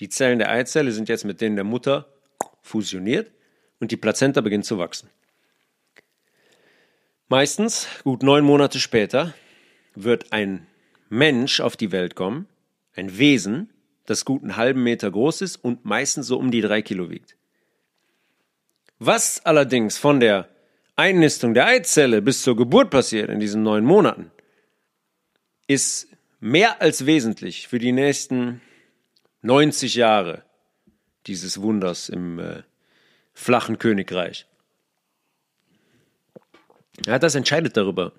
Die 0.00 0.08
Zellen 0.08 0.38
der 0.38 0.50
Eizelle 0.50 0.92
sind 0.92 1.08
jetzt 1.08 1.24
mit 1.24 1.40
denen 1.40 1.56
der 1.56 1.64
Mutter 1.64 2.08
fusioniert 2.62 3.30
und 3.78 3.90
die 3.90 3.96
Plazenta 3.96 4.40
beginnt 4.40 4.64
zu 4.64 4.78
wachsen. 4.78 5.10
Meistens, 7.28 7.86
gut 8.04 8.22
neun 8.22 8.44
Monate 8.44 8.78
später, 8.78 9.34
wird 9.94 10.32
ein 10.32 10.66
Mensch 11.08 11.60
auf 11.60 11.76
die 11.76 11.92
Welt 11.92 12.14
kommen, 12.14 12.48
ein 12.94 13.18
Wesen, 13.18 13.70
das 14.06 14.24
gut 14.24 14.42
einen 14.42 14.56
halben 14.56 14.82
Meter 14.82 15.10
groß 15.10 15.42
ist 15.42 15.56
und 15.56 15.84
meistens 15.84 16.26
so 16.26 16.38
um 16.38 16.50
die 16.50 16.60
drei 16.60 16.82
Kilo 16.82 17.10
wiegt. 17.10 17.36
Was 18.98 19.44
allerdings 19.44 19.98
von 19.98 20.20
der 20.20 20.48
Einnistung 20.96 21.54
der 21.54 21.66
Eizelle 21.66 22.22
bis 22.22 22.42
zur 22.42 22.56
Geburt 22.56 22.90
passiert 22.90 23.30
in 23.30 23.40
diesen 23.40 23.62
neun 23.62 23.84
Monaten, 23.84 24.30
ist 25.66 26.08
mehr 26.40 26.80
als 26.82 27.06
wesentlich 27.06 27.68
für 27.68 27.78
die 27.78 27.92
nächsten 27.92 28.60
90 29.42 29.94
Jahre 29.94 30.44
dieses 31.26 31.60
Wunders 31.60 32.08
im 32.08 32.38
äh, 32.38 32.62
flachen 33.32 33.78
Königreich. 33.78 34.46
Ja, 37.06 37.18
das 37.18 37.34
entscheidet 37.34 37.76
darüber. 37.76 38.12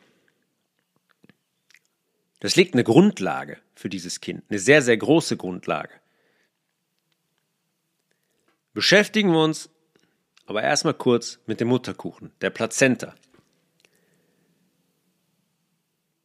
Das 2.39 2.55
legt 2.55 2.73
eine 2.73 2.83
Grundlage 2.83 3.59
für 3.75 3.87
dieses 3.87 4.19
Kind, 4.19 4.43
eine 4.49 4.59
sehr, 4.59 4.81
sehr 4.81 4.97
große 4.97 5.37
Grundlage. 5.37 5.93
Beschäftigen 8.73 9.31
wir 9.31 9.43
uns 9.43 9.69
aber 10.45 10.63
erstmal 10.63 10.93
kurz 10.93 11.39
mit 11.45 11.59
dem 11.59 11.69
Mutterkuchen, 11.69 12.31
der 12.41 12.49
Plazenta. 12.49 13.13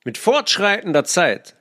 Mit 0.04 0.18
fortschreitender 0.18 1.04
Zeit, 1.04 1.56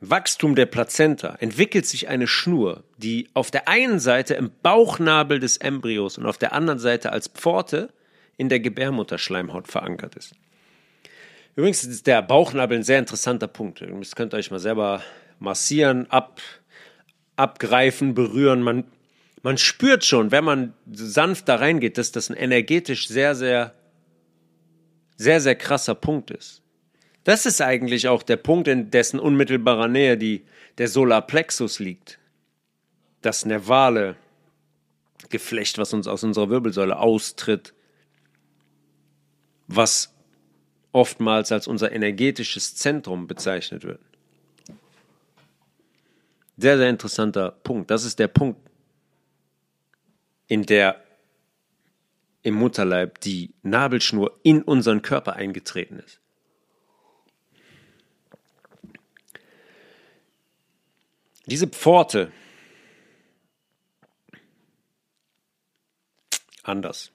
Wachstum 0.00 0.54
der 0.54 0.66
Plazenta, 0.66 1.36
entwickelt 1.40 1.86
sich 1.86 2.08
eine 2.08 2.26
Schnur, 2.26 2.84
die 2.98 3.30
auf 3.32 3.50
der 3.50 3.68
einen 3.68 4.00
Seite 4.00 4.34
im 4.34 4.50
Bauchnabel 4.62 5.38
des 5.38 5.56
Embryos 5.56 6.18
und 6.18 6.26
auf 6.26 6.38
der 6.38 6.52
anderen 6.52 6.78
Seite 6.78 7.10
als 7.12 7.28
Pforte 7.28 7.92
in 8.36 8.48
der 8.48 8.60
Gebärmutterschleimhaut 8.60 9.68
verankert 9.68 10.16
ist. 10.16 10.34
Übrigens 11.56 11.84
ist 11.84 12.06
der 12.06 12.20
Bauchnabel 12.20 12.78
ein 12.78 12.82
sehr 12.82 12.98
interessanter 12.98 13.46
Punkt. 13.46 13.80
Das 13.80 14.16
könnt 14.16 14.34
ihr 14.34 14.38
euch 14.38 14.50
mal 14.50 14.58
selber 14.58 15.02
massieren, 15.38 16.10
ab, 16.10 16.40
abgreifen, 17.36 18.14
berühren. 18.14 18.60
Man 18.60 18.84
man 19.44 19.58
spürt 19.58 20.06
schon, 20.06 20.30
wenn 20.30 20.42
man 20.42 20.72
sanft 20.90 21.50
da 21.50 21.56
reingeht, 21.56 21.98
dass 21.98 22.10
das 22.10 22.30
ein 22.30 22.36
energetisch 22.36 23.08
sehr, 23.08 23.34
sehr, 23.34 23.74
sehr, 25.18 25.40
sehr 25.42 25.54
krasser 25.54 25.94
Punkt 25.94 26.30
ist. 26.30 26.62
Das 27.24 27.44
ist 27.44 27.60
eigentlich 27.60 28.08
auch 28.08 28.22
der 28.22 28.38
Punkt, 28.38 28.68
in 28.68 28.90
dessen 28.90 29.20
unmittelbarer 29.20 29.86
Nähe 29.86 30.16
die, 30.16 30.46
der 30.78 30.88
Solarplexus 30.88 31.78
liegt. 31.78 32.18
Das 33.20 33.44
nervale 33.44 34.16
Geflecht, 35.28 35.76
was 35.76 35.92
uns 35.92 36.06
aus 36.06 36.24
unserer 36.24 36.48
Wirbelsäule 36.48 36.98
austritt, 36.98 37.74
was 39.66 40.14
oftmals 40.90 41.52
als 41.52 41.66
unser 41.66 41.92
energetisches 41.92 42.76
Zentrum 42.76 43.26
bezeichnet 43.26 43.84
wird. 43.84 44.00
Sehr, 46.56 46.78
sehr 46.78 46.88
interessanter 46.88 47.50
Punkt. 47.50 47.90
Das 47.90 48.04
ist 48.04 48.18
der 48.18 48.28
Punkt, 48.28 48.58
in 50.46 50.64
der 50.64 51.02
im 52.42 52.54
Mutterleib 52.54 53.20
die 53.20 53.54
Nabelschnur 53.62 54.38
in 54.42 54.62
unseren 54.62 55.00
Körper 55.00 55.34
eingetreten 55.34 55.98
ist. 55.98 56.20
Diese 61.46 61.66
Pforte, 61.66 62.32
anders. 66.62 67.12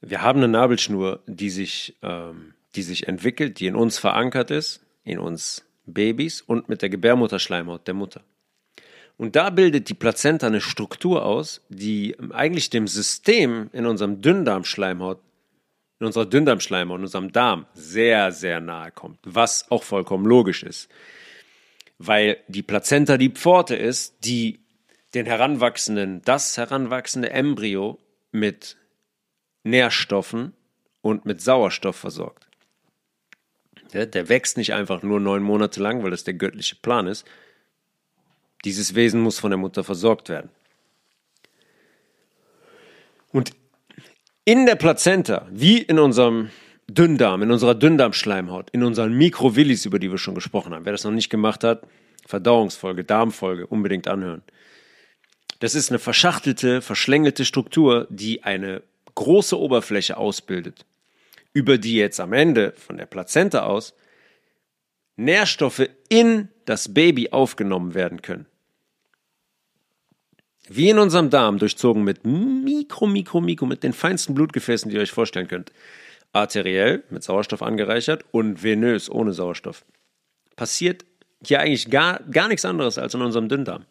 Wir 0.00 0.22
haben 0.22 0.38
eine 0.38 0.48
Nabelschnur, 0.48 1.22
die 1.26 1.50
sich, 1.50 1.96
ähm, 2.02 2.54
die 2.74 2.82
sich 2.82 3.06
entwickelt, 3.06 3.60
die 3.60 3.66
in 3.66 3.76
uns 3.76 3.98
verankert 3.98 4.50
ist, 4.50 4.84
in 5.04 5.20
uns 5.20 5.64
Babys 5.86 6.40
und 6.40 6.68
mit 6.68 6.82
der 6.82 6.88
Gebärmutterschleimhaut 6.88 7.86
der 7.86 7.94
Mutter. 7.94 8.24
Und 9.22 9.36
da 9.36 9.50
bildet 9.50 9.88
die 9.88 9.94
Plazenta 9.94 10.48
eine 10.48 10.60
Struktur 10.60 11.24
aus, 11.24 11.60
die 11.68 12.16
eigentlich 12.32 12.70
dem 12.70 12.88
System 12.88 13.70
in 13.72 13.86
unserem 13.86 14.20
Dünndarmschleimhaut, 14.20 15.20
in 16.00 16.06
unserer 16.06 16.26
Dünndarmschleimhaut, 16.26 16.98
in 16.98 17.04
unserem 17.04 17.30
Darm 17.30 17.66
sehr, 17.72 18.32
sehr 18.32 18.60
nahe 18.60 18.90
kommt, 18.90 19.20
was 19.22 19.70
auch 19.70 19.84
vollkommen 19.84 20.26
logisch 20.26 20.64
ist. 20.64 20.88
Weil 21.98 22.38
die 22.48 22.64
Plazenta 22.64 23.16
die 23.16 23.28
Pforte 23.28 23.76
ist, 23.76 24.16
die 24.24 24.58
den 25.14 25.26
heranwachsenden, 25.26 26.22
das 26.24 26.56
heranwachsende 26.56 27.30
Embryo 27.30 28.00
mit 28.32 28.76
Nährstoffen 29.62 30.52
und 31.00 31.26
mit 31.26 31.40
Sauerstoff 31.40 31.94
versorgt. 31.94 32.48
Der, 33.92 34.06
der 34.06 34.28
wächst 34.28 34.56
nicht 34.56 34.74
einfach 34.74 35.04
nur 35.04 35.20
neun 35.20 35.44
Monate 35.44 35.80
lang, 35.80 36.02
weil 36.02 36.10
das 36.10 36.24
der 36.24 36.34
göttliche 36.34 36.74
Plan 36.74 37.06
ist, 37.06 37.24
dieses 38.64 38.94
Wesen 38.94 39.20
muss 39.20 39.38
von 39.38 39.50
der 39.50 39.58
Mutter 39.58 39.84
versorgt 39.84 40.28
werden. 40.28 40.50
Und 43.32 43.52
in 44.44 44.66
der 44.66 44.76
Plazenta, 44.76 45.46
wie 45.50 45.78
in 45.78 45.98
unserem 45.98 46.50
Dünndarm, 46.88 47.42
in 47.42 47.50
unserer 47.50 47.74
Dünndarmschleimhaut, 47.74 48.70
in 48.70 48.82
unseren 48.82 49.12
Mikrovillis, 49.14 49.86
über 49.86 49.98
die 49.98 50.10
wir 50.10 50.18
schon 50.18 50.34
gesprochen 50.34 50.74
haben. 50.74 50.84
Wer 50.84 50.92
das 50.92 51.04
noch 51.04 51.12
nicht 51.12 51.30
gemacht 51.30 51.64
hat, 51.64 51.82
Verdauungsfolge, 52.26 53.04
Darmfolge, 53.04 53.66
unbedingt 53.66 54.08
anhören. 54.08 54.42
Das 55.60 55.74
ist 55.74 55.90
eine 55.90 55.98
verschachtelte, 55.98 56.82
verschlängelte 56.82 57.44
Struktur, 57.44 58.06
die 58.10 58.42
eine 58.42 58.82
große 59.14 59.58
Oberfläche 59.58 60.16
ausbildet, 60.16 60.84
über 61.52 61.78
die 61.78 61.94
jetzt 61.94 62.20
am 62.20 62.32
Ende 62.32 62.72
von 62.76 62.96
der 62.96 63.06
Plazenta 63.06 63.64
aus 63.64 63.94
Nährstoffe 65.16 65.88
in 66.08 66.48
das 66.64 66.92
Baby 66.92 67.30
aufgenommen 67.30 67.94
werden 67.94 68.22
können 68.22 68.46
wie 70.68 70.90
in 70.90 70.98
unserem 70.98 71.30
Darm, 71.30 71.58
durchzogen 71.58 72.04
mit 72.04 72.24
Mikro, 72.24 73.06
Mikro, 73.06 73.40
Mikro, 73.40 73.66
mit 73.66 73.82
den 73.82 73.92
feinsten 73.92 74.34
Blutgefäßen, 74.34 74.90
die 74.90 74.96
ihr 74.96 75.02
euch 75.02 75.10
vorstellen 75.10 75.48
könnt. 75.48 75.72
Arteriell, 76.32 77.04
mit 77.10 77.22
Sauerstoff 77.22 77.62
angereichert 77.62 78.24
und 78.30 78.62
venös, 78.62 79.10
ohne 79.10 79.32
Sauerstoff. 79.32 79.84
Passiert 80.56 81.04
hier 81.44 81.60
eigentlich 81.60 81.90
gar, 81.90 82.20
gar 82.30 82.48
nichts 82.48 82.64
anderes 82.64 82.98
als 82.98 83.14
in 83.14 83.22
unserem 83.22 83.48
Dünndarm. 83.48 83.84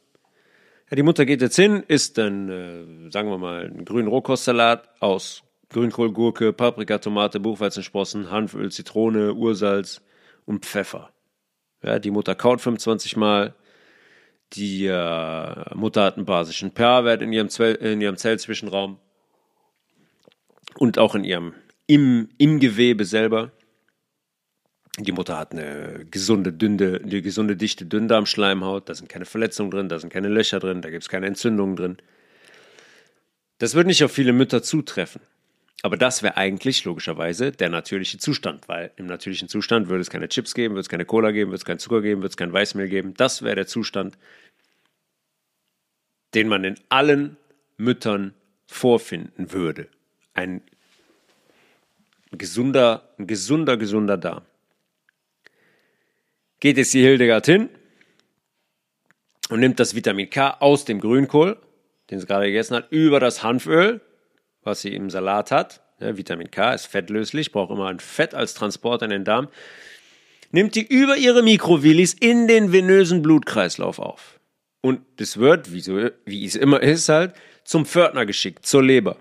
Ja, 0.90 0.96
die 0.96 1.04
Mutter 1.04 1.26
geht 1.26 1.42
jetzt 1.42 1.56
hin, 1.56 1.84
isst 1.88 2.18
dann, 2.18 2.50
äh, 2.50 3.12
sagen 3.12 3.30
wir 3.30 3.38
mal, 3.38 3.66
einen 3.66 3.86
grünen 3.86 4.08
Rohkostsalat 4.08 4.90
aus 5.00 5.44
Grünkohl, 5.70 6.12
Gurke, 6.12 6.52
Paprika, 6.52 6.98
Tomate, 6.98 7.40
Buchweizensprossen, 7.40 8.30
Hanföl, 8.30 8.72
Zitrone, 8.72 9.34
Ursalz 9.34 10.02
und 10.46 10.66
Pfeffer. 10.66 11.12
Ja, 11.82 11.98
die 12.00 12.12
Mutter 12.12 12.36
kaut 12.36 12.62
25 12.62 13.16
Mal, 13.16 13.56
die 14.54 14.86
äh, 14.86 15.76
Mutter 15.76 16.04
hat 16.04 16.18
einen 16.18 16.26
basischen 16.26 16.72
pH-Wert 16.72 17.22
in 17.22 17.32
ihrem, 17.32 17.50
in 17.80 18.02
ihrem 18.02 18.18
Zellzwischenraum 18.18 19.00
und 20.78 20.98
auch 20.98 21.16
in 21.16 21.24
ihrem 21.24 21.54
im, 21.88 22.30
im 22.38 22.60
Gewebe 22.60 23.06
selber. 23.06 23.52
Die 25.00 25.12
Mutter 25.12 25.38
hat 25.38 25.54
eine 25.54 26.06
gesunde, 26.12 26.52
dünne, 26.52 27.00
eine 27.02 27.22
gesunde, 27.22 27.56
dichte 27.56 27.86
Dünndarmschleimhaut. 27.86 28.90
Da 28.90 28.96
sind 28.96 29.10
keine 29.10 29.26
Verletzungen 29.26 29.72
drin, 29.72 29.90
da 29.90 30.00
sind 30.00 30.12
keine 30.12 30.28
Löcher 30.28 30.60
drin, 30.60 30.82
da 30.82 30.90
gibt 30.90 31.04
es 31.04 31.10
keine 31.10 31.28
Entzündungen 31.28 31.76
drin. 31.76 31.98
Das 33.58 33.74
wird 33.76 33.88
nicht 33.88 34.04
auf 34.04 34.12
viele 34.12 34.34
Mütter 34.34 34.64
zutreffen. 34.64 35.22
Aber 35.84 35.98
das 35.98 36.22
wäre 36.22 36.38
eigentlich 36.38 36.86
logischerweise 36.86 37.52
der 37.52 37.70
natürliche 37.70 38.20
Zustand, 38.20 38.68
weil 38.68 38.92
im 38.98 39.08
natürlichen 39.08 39.48
Zustand 39.48 39.90
würde 39.90 40.02
es 40.02 40.12
keine 40.12 40.30
Chips 40.30 40.54
geben, 40.54 40.76
würde 40.76 40.82
es 40.82 40.90
keine 40.90 41.06
Cola 41.06 41.32
geben, 41.32 41.50
würde 41.50 41.58
es 41.58 41.66
keinen 41.66 41.80
Zucker 41.80 42.02
geben, 42.02 42.22
würde 42.22 42.30
es 42.30 42.38
kein 42.38 42.54
Weißmehl 42.54 42.88
geben. 42.88 43.16
Das 43.16 43.42
wäre 43.42 43.56
der 43.56 43.68
Zustand, 43.68 44.18
den 46.36 46.48
man 46.48 46.64
in 46.64 46.76
allen 46.90 47.38
Müttern 47.78 48.36
vorfinden 48.68 49.52
würde. 49.52 49.88
Ein 50.34 50.62
gesunder, 52.32 53.10
ein 53.18 53.26
gesunder, 53.26 53.76
gesunder 53.76 54.18
Darm. 54.18 54.46
Geht 56.60 56.78
jetzt 56.78 56.94
die 56.94 57.02
Hildegard 57.02 57.48
hin 57.48 57.70
und 59.50 59.60
nimmt 59.60 59.80
das 59.80 59.96
Vitamin 59.96 60.30
K 60.30 60.52
aus 60.60 60.86
dem 60.86 61.02
Grünkohl, 61.02 61.58
den 62.12 62.20
sie 62.20 62.28
gerade 62.28 62.46
gegessen 62.46 62.76
hat, 62.76 62.92
über 62.92 63.20
das 63.20 63.42
Hanföl, 63.42 64.00
was 64.64 64.82
sie 64.82 64.94
im 64.94 65.10
Salat 65.10 65.52
hat. 65.52 65.82
Ja, 66.00 66.18
Vitamin 66.18 66.50
K 66.50 66.74
ist 66.74 66.88
fettlöslich, 66.88 67.52
braucht 67.52 67.72
immer 67.72 67.88
ein 67.88 68.00
Fett 68.00 68.34
als 68.34 68.54
Transporter 68.54 69.06
in 69.06 69.12
den 69.12 69.24
Darm. 69.24 69.48
Nimmt 70.52 70.76
die 70.76 70.86
über 70.86 71.16
ihre 71.16 71.44
Mikrovillis 71.44 72.14
in 72.14 72.48
den 72.48 72.72
venösen 72.74 73.22
Blutkreislauf 73.22 74.00
auf. 74.00 74.40
Und 74.82 75.02
das 75.18 75.38
wird, 75.38 75.72
wie, 75.72 75.82
so, 75.82 76.10
wie 76.26 76.46
es 76.46 76.56
immer 76.56 76.82
ist, 76.82 77.08
halt 77.08 77.34
zum 77.64 77.86
Pförtner 77.86 78.26
geschickt, 78.26 78.66
zur 78.66 78.84
Leber. 78.84 79.18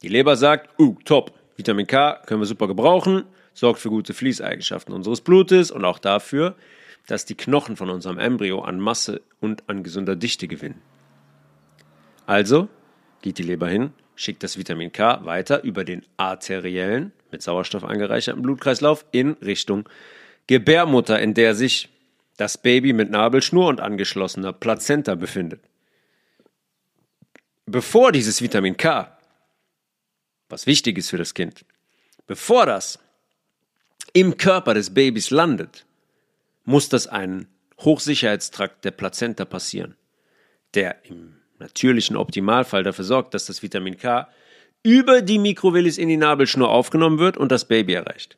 Die 0.00 0.08
Leber 0.08 0.36
sagt, 0.36 0.80
uh, 0.80 0.96
top, 1.04 1.32
Vitamin 1.56 1.86
K 1.86 2.20
können 2.26 2.40
wir 2.40 2.46
super 2.46 2.66
gebrauchen, 2.66 3.24
sorgt 3.52 3.78
für 3.78 3.90
gute 3.90 4.14
Fließeigenschaften 4.14 4.94
unseres 4.94 5.20
Blutes 5.20 5.70
und 5.70 5.84
auch 5.84 5.98
dafür, 5.98 6.56
dass 7.06 7.26
die 7.26 7.36
Knochen 7.36 7.76
von 7.76 7.90
unserem 7.90 8.18
Embryo 8.18 8.62
an 8.62 8.80
Masse 8.80 9.20
und 9.40 9.68
an 9.68 9.82
gesunder 9.82 10.16
Dichte 10.16 10.48
gewinnen. 10.48 10.80
Also 12.26 12.68
geht 13.20 13.38
die 13.38 13.42
Leber 13.42 13.68
hin, 13.68 13.92
schickt 14.14 14.42
das 14.42 14.58
Vitamin 14.58 14.92
K 14.92 15.24
weiter 15.24 15.62
über 15.64 15.84
den 15.84 16.04
arteriellen, 16.16 17.12
mit 17.30 17.42
Sauerstoff 17.42 17.84
angereicherten 17.84 18.42
Blutkreislauf 18.42 19.04
in 19.10 19.32
Richtung 19.34 19.88
Gebärmutter, 20.46 21.20
in 21.20 21.34
der 21.34 21.54
sich 21.54 21.88
das 22.36 22.58
Baby 22.58 22.92
mit 22.92 23.10
Nabelschnur 23.10 23.68
und 23.68 23.80
angeschlossener 23.80 24.52
Plazenta 24.52 25.14
befindet. 25.14 25.60
Bevor 27.66 28.12
dieses 28.12 28.42
Vitamin 28.42 28.76
K, 28.76 29.16
was 30.48 30.66
wichtig 30.66 30.98
ist 30.98 31.10
für 31.10 31.18
das 31.18 31.34
Kind, 31.34 31.64
bevor 32.26 32.66
das 32.66 32.98
im 34.12 34.36
Körper 34.36 34.74
des 34.74 34.92
Babys 34.92 35.30
landet, 35.30 35.86
muss 36.64 36.88
das 36.88 37.06
einen 37.06 37.48
Hochsicherheitstrakt 37.80 38.84
der 38.84 38.90
Plazenta 38.90 39.44
passieren, 39.44 39.96
der 40.74 41.04
im 41.06 41.41
natürlichen 41.62 42.16
Optimalfall 42.16 42.82
dafür 42.82 43.04
sorgt, 43.04 43.34
dass 43.34 43.46
das 43.46 43.62
Vitamin 43.62 43.96
K 43.96 44.28
über 44.82 45.22
die 45.22 45.38
Mikrovillis 45.38 45.98
in 45.98 46.08
die 46.08 46.16
Nabelschnur 46.16 46.70
aufgenommen 46.70 47.18
wird 47.18 47.36
und 47.36 47.52
das 47.52 47.66
Baby 47.66 47.94
erreicht. 47.94 48.36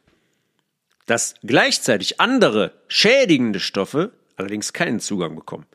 Dass 1.06 1.34
gleichzeitig 1.42 2.20
andere 2.20 2.72
schädigende 2.88 3.60
Stoffe 3.60 4.12
allerdings 4.36 4.72
keinen 4.72 5.00
Zugang 5.00 5.36
bekommen. 5.36 5.66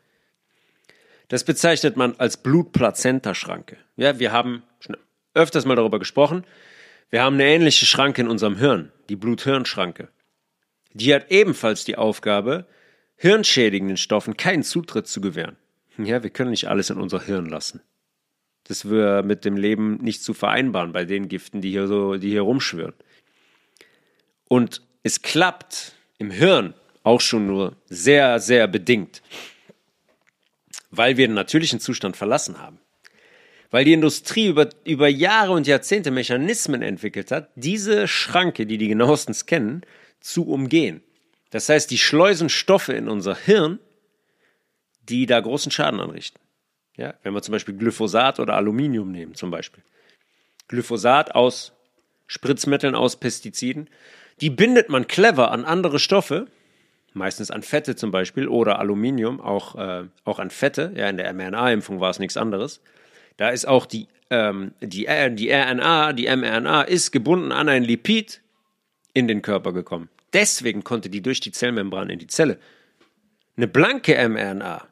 Das 1.28 1.44
bezeichnet 1.44 1.96
man 1.96 2.14
als 2.18 2.36
Blutplazenta-Schranke. 2.36 3.76
Ja, 3.96 4.18
wir 4.18 4.32
haben 4.32 4.62
schon 4.80 4.96
öfters 5.34 5.64
mal 5.64 5.76
darüber 5.76 5.98
gesprochen. 5.98 6.44
Wir 7.10 7.22
haben 7.22 7.34
eine 7.34 7.46
ähnliche 7.46 7.86
Schranke 7.86 8.22
in 8.22 8.28
unserem 8.28 8.56
Hirn, 8.56 8.92
die 9.08 9.16
Blut-Hirn-Schranke. 9.16 10.08
Die 10.92 11.14
hat 11.14 11.30
ebenfalls 11.30 11.84
die 11.84 11.96
Aufgabe, 11.96 12.66
hirnschädigenden 13.16 13.96
Stoffen 13.96 14.36
keinen 14.36 14.62
Zutritt 14.62 15.06
zu 15.06 15.20
gewähren. 15.20 15.56
Ja, 15.98 16.22
wir 16.22 16.30
können 16.30 16.50
nicht 16.50 16.68
alles 16.68 16.90
in 16.90 16.98
unser 16.98 17.20
Hirn 17.22 17.46
lassen. 17.46 17.80
Das 18.64 18.88
wäre 18.88 19.22
mit 19.22 19.44
dem 19.44 19.56
Leben 19.56 19.96
nicht 19.96 20.22
zu 20.22 20.34
vereinbaren 20.34 20.92
bei 20.92 21.04
den 21.04 21.28
Giften, 21.28 21.60
die 21.60 21.70
hier 21.70 21.86
so, 21.88 22.16
die 22.16 22.30
hier 22.30 22.42
rumschwirren. 22.42 22.94
Und 24.48 24.82
es 25.02 25.22
klappt 25.22 25.94
im 26.18 26.30
Hirn 26.30 26.74
auch 27.02 27.20
schon 27.20 27.46
nur 27.46 27.76
sehr, 27.88 28.38
sehr 28.40 28.68
bedingt, 28.68 29.22
weil 30.90 31.16
wir 31.16 31.26
den 31.26 31.34
natürlichen 31.34 31.80
Zustand 31.80 32.16
verlassen 32.16 32.58
haben. 32.58 32.78
Weil 33.70 33.84
die 33.84 33.92
Industrie 33.92 34.48
über, 34.48 34.68
über 34.84 35.08
Jahre 35.08 35.52
und 35.52 35.66
Jahrzehnte 35.66 36.10
Mechanismen 36.10 36.82
entwickelt 36.82 37.30
hat, 37.30 37.50
diese 37.54 38.08
Schranke, 38.08 38.66
die 38.66 38.78
die 38.78 38.88
genauestens 38.88 39.46
kennen, 39.46 39.82
zu 40.20 40.48
umgehen. 40.48 41.02
Das 41.50 41.68
heißt, 41.68 41.90
die 41.90 41.98
schleusen 41.98 42.48
Stoffe 42.48 42.92
in 42.92 43.08
unser 43.08 43.36
Hirn, 43.36 43.78
die 45.10 45.26
da 45.26 45.40
großen 45.40 45.72
Schaden 45.72 46.00
anrichten. 46.00 46.40
Ja, 46.96 47.14
wenn 47.22 47.34
wir 47.34 47.42
zum 47.42 47.52
Beispiel 47.52 47.76
Glyphosat 47.76 48.40
oder 48.40 48.54
Aluminium 48.54 49.10
nehmen, 49.10 49.34
zum 49.34 49.50
Beispiel. 49.50 49.82
Glyphosat 50.68 51.34
aus 51.34 51.72
Spritzmitteln, 52.26 52.94
aus 52.94 53.16
Pestiziden, 53.16 53.88
die 54.40 54.50
bindet 54.50 54.88
man 54.88 55.06
clever 55.06 55.50
an 55.50 55.64
andere 55.64 55.98
Stoffe, 55.98 56.46
meistens 57.12 57.50
an 57.50 57.62
Fette 57.62 57.96
zum 57.96 58.10
Beispiel 58.10 58.48
oder 58.48 58.78
Aluminium, 58.78 59.40
auch, 59.40 59.74
äh, 59.76 60.04
auch 60.24 60.38
an 60.38 60.50
Fette. 60.50 60.92
Ja, 60.94 61.08
in 61.08 61.16
der 61.16 61.32
mRNA-Impfung 61.32 62.00
war 62.00 62.10
es 62.10 62.18
nichts 62.18 62.36
anderes. 62.36 62.80
Da 63.36 63.50
ist 63.50 63.66
auch 63.66 63.86
die, 63.86 64.06
ähm, 64.30 64.72
die, 64.80 65.08
die 65.32 65.50
RNA, 65.50 66.12
die 66.12 66.24
mRNA 66.34 66.82
ist 66.82 67.10
gebunden 67.10 67.52
an 67.52 67.68
ein 67.68 67.82
Lipid 67.82 68.40
in 69.12 69.26
den 69.26 69.42
Körper 69.42 69.72
gekommen. 69.72 70.08
Deswegen 70.32 70.84
konnte 70.84 71.10
die 71.10 71.22
durch 71.22 71.40
die 71.40 71.50
Zellmembran 71.50 72.10
in 72.10 72.18
die 72.18 72.28
Zelle. 72.28 72.58
Eine 73.56 73.66
blanke 73.66 74.16
mRNA, 74.28 74.86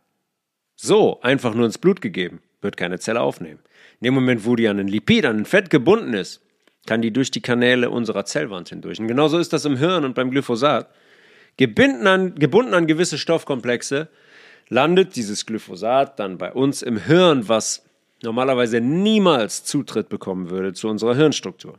so 0.81 1.21
einfach 1.23 1.55
nur 1.55 1.67
ins 1.67 1.79
Blut 1.79 2.01
gegeben, 2.01 2.41
wird 2.61 2.77
keine 2.77 2.99
Zelle 2.99 3.21
aufnehmen. 3.21 3.61
In 4.01 4.07
dem 4.07 4.15
Moment, 4.15 4.47
wo 4.47 4.55
die 4.55 4.69
an 4.69 4.79
ein 4.79 4.89
Lipid, 4.89 5.27
an 5.27 5.39
ein 5.39 5.45
Fett 5.45 5.71
gebunden 5.71 6.15
ist, 6.15 6.41
kann 6.87 7.03
die 7.03 7.13
durch 7.13 7.31
die 7.31 7.43
Kanäle 7.43 7.91
unserer 7.91 8.25
Zellwand 8.25 8.69
hindurch. 8.69 9.01
Und 9.01 9.09
genauso 9.09 9.39
ist 9.39 9.53
das 9.53 9.65
im 9.65 9.77
Hirn 9.77 10.05
und 10.05 10.15
beim 10.15 10.31
Glyphosat. 10.31 10.89
Gebunden 11.57 12.07
an, 12.07 12.35
gebunden 12.37 12.75
an 12.75 12.87
gewisse 12.87 13.19
Stoffkomplexe 13.19 14.09
landet 14.69 15.17
dieses 15.17 15.45
Glyphosat 15.47 16.19
dann 16.21 16.39
bei 16.39 16.53
uns 16.53 16.83
im 16.83 16.97
Hirn, 16.97 17.49
was 17.49 17.85
normalerweise 18.23 18.81
niemals 18.81 19.65
Zutritt 19.65 20.09
bekommen 20.09 20.51
würde 20.51 20.73
zu 20.73 20.89
unserer 20.89 21.17
Hirnstruktur. 21.17 21.79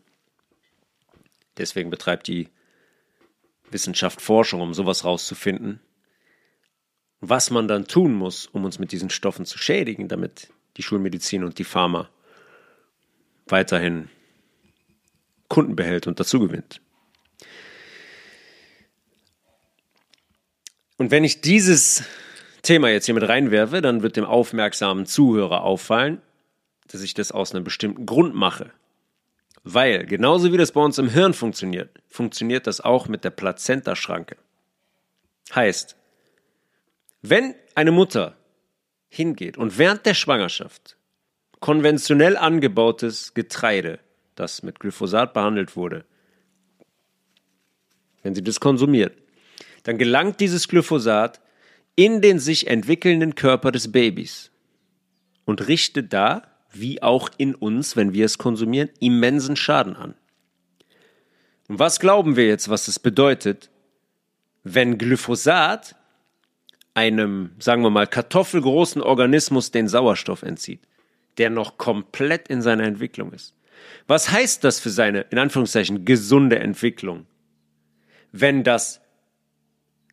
Deswegen 1.58 1.90
betreibt 1.90 2.28
die 2.28 2.50
Wissenschaft 3.72 4.22
Forschung, 4.22 4.60
um 4.60 4.74
sowas 4.74 5.06
rauszufinden. 5.06 5.80
Was 7.22 7.52
man 7.52 7.68
dann 7.68 7.86
tun 7.86 8.14
muss, 8.14 8.48
um 8.48 8.64
uns 8.66 8.80
mit 8.80 8.92
diesen 8.92 9.10
Stoffen 9.10 9.46
zu 9.46 9.58
schädigen, 9.58 10.08
damit 10.08 10.50
die 10.78 10.84
Schulmedizin 10.84 11.44
und 11.44 11.60
die 11.60 11.64
Pharma 11.66 12.10
weiterhin 13.48 14.10
Kunden 15.50 15.76
behält 15.76 16.08
und 16.08 16.20
dazu 16.20 16.40
gewinnt. 16.40 16.82
Und 20.98 21.12
wenn 21.12 21.24
ich 21.24 21.42
dieses 21.42 22.04
Thema 22.62 22.90
jetzt 22.90 23.06
hier 23.06 23.16
mit 23.16 23.28
reinwerfe, 23.28 23.82
dann 23.82 24.04
wird 24.04 24.18
dem 24.18 24.26
aufmerksamen 24.26 25.06
Zuhörer 25.06 25.64
auffallen, 25.64 26.22
dass 26.88 27.02
ich 27.02 27.14
das 27.14 27.32
aus 27.32 27.54
einem 27.54 27.64
bestimmten 27.64 28.06
Grund 28.06 28.36
mache. 28.36 28.72
Weil, 29.64 30.06
genauso 30.06 30.52
wie 30.52 30.58
das 30.58 30.72
bei 30.72 30.82
uns 30.82 30.98
im 30.98 31.10
Hirn 31.10 31.34
funktioniert, 31.34 31.90
funktioniert 32.08 32.68
das 32.68 32.82
auch 32.82 33.08
mit 33.08 33.24
der 33.24 33.30
Plazentaschranke. 33.30 34.38
Heißt, 35.54 35.96
wenn 37.22 37.56
eine 37.76 37.92
Mutter 37.92 38.38
hingeht 39.10 39.58
und 39.58 39.78
während 39.78 40.06
der 40.06 40.14
Schwangerschaft 40.14 40.98
konventionell 41.60 42.38
angebautes 42.38 43.34
Getreide, 43.34 44.00
das 44.36 44.64
mit 44.64 44.80
Glyphosat 44.80 45.34
behandelt 45.34 45.76
wurde, 45.76 46.06
wenn 48.24 48.36
sie 48.36 48.44
das 48.44 48.60
konsumiert, 48.60 49.18
dann 49.84 49.98
gelangt 49.98 50.40
dieses 50.40 50.68
Glyphosat 50.68 51.42
in 51.96 52.22
den 52.22 52.40
sich 52.40 52.68
entwickelnden 52.68 53.36
Körper 53.36 53.72
des 53.72 53.92
Babys 53.92 54.52
und 55.46 55.68
richtet 55.68 56.14
da 56.14 56.44
wie 56.72 57.02
auch 57.02 57.30
in 57.38 57.56
uns, 57.56 57.96
wenn 57.96 58.14
wir 58.14 58.26
es 58.26 58.38
konsumieren, 58.38 58.90
immensen 59.00 59.56
Schaden 59.56 59.96
an. 59.96 60.14
Und 61.68 61.80
was 61.80 62.00
glauben 62.00 62.36
wir 62.36 62.48
jetzt, 62.48 62.70
was 62.70 62.88
es 62.88 63.00
bedeutet, 63.00 63.70
wenn 64.64 64.98
Glyphosat 64.98 65.96
einem, 67.00 67.52
sagen 67.60 67.82
wir 67.82 67.90
mal, 67.90 68.08
kartoffelgroßen 68.08 69.02
Organismus 69.02 69.72
den 69.72 69.88
Sauerstoff 69.88 70.44
entzieht, 70.44 70.82
der 71.38 71.50
noch 71.50 71.78
komplett 71.78 72.50
in 72.50 72.62
seiner 72.62 72.84
Entwicklung 72.84 73.32
ist? 73.32 73.56
Was 74.08 74.32
heißt 74.32 74.64
das 74.64 74.80
für 74.80 74.90
seine, 74.90 75.22
in 75.30 75.38
Anführungszeichen, 75.38 76.04
gesunde 76.04 76.60
Entwicklung? 76.60 77.26
Wenn 78.32 78.64
das 78.64 79.02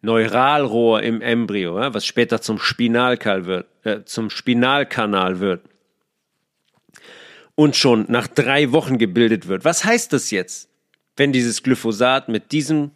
Neuralrohr 0.03 1.03
im 1.03 1.21
Embryo, 1.21 1.75
was 1.75 2.07
später 2.07 2.41
zum 2.41 2.59
Spinalkanal 2.59 3.47
wird, 3.47 3.67
äh, 3.85 4.05
zum 4.05 4.31
Spinalkanal 4.31 5.41
wird, 5.41 5.63
und 7.57 7.75
schon 7.75 8.05
nach 8.09 8.29
drei 8.29 8.71
Wochen 8.73 8.99
gebildet 8.99 9.49
wird. 9.49 9.65
Was 9.65 9.85
heißt 9.85 10.13
das 10.13 10.31
jetzt, 10.31 10.69
wenn 11.17 11.33
dieses 11.33 11.63
Glyphosat 11.63 12.29
mit 12.29 12.53
diesem 12.53 12.91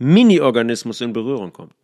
Mini-Organismus 0.00 1.02
in 1.02 1.12
Berührung 1.12 1.52
kommt. 1.52 1.74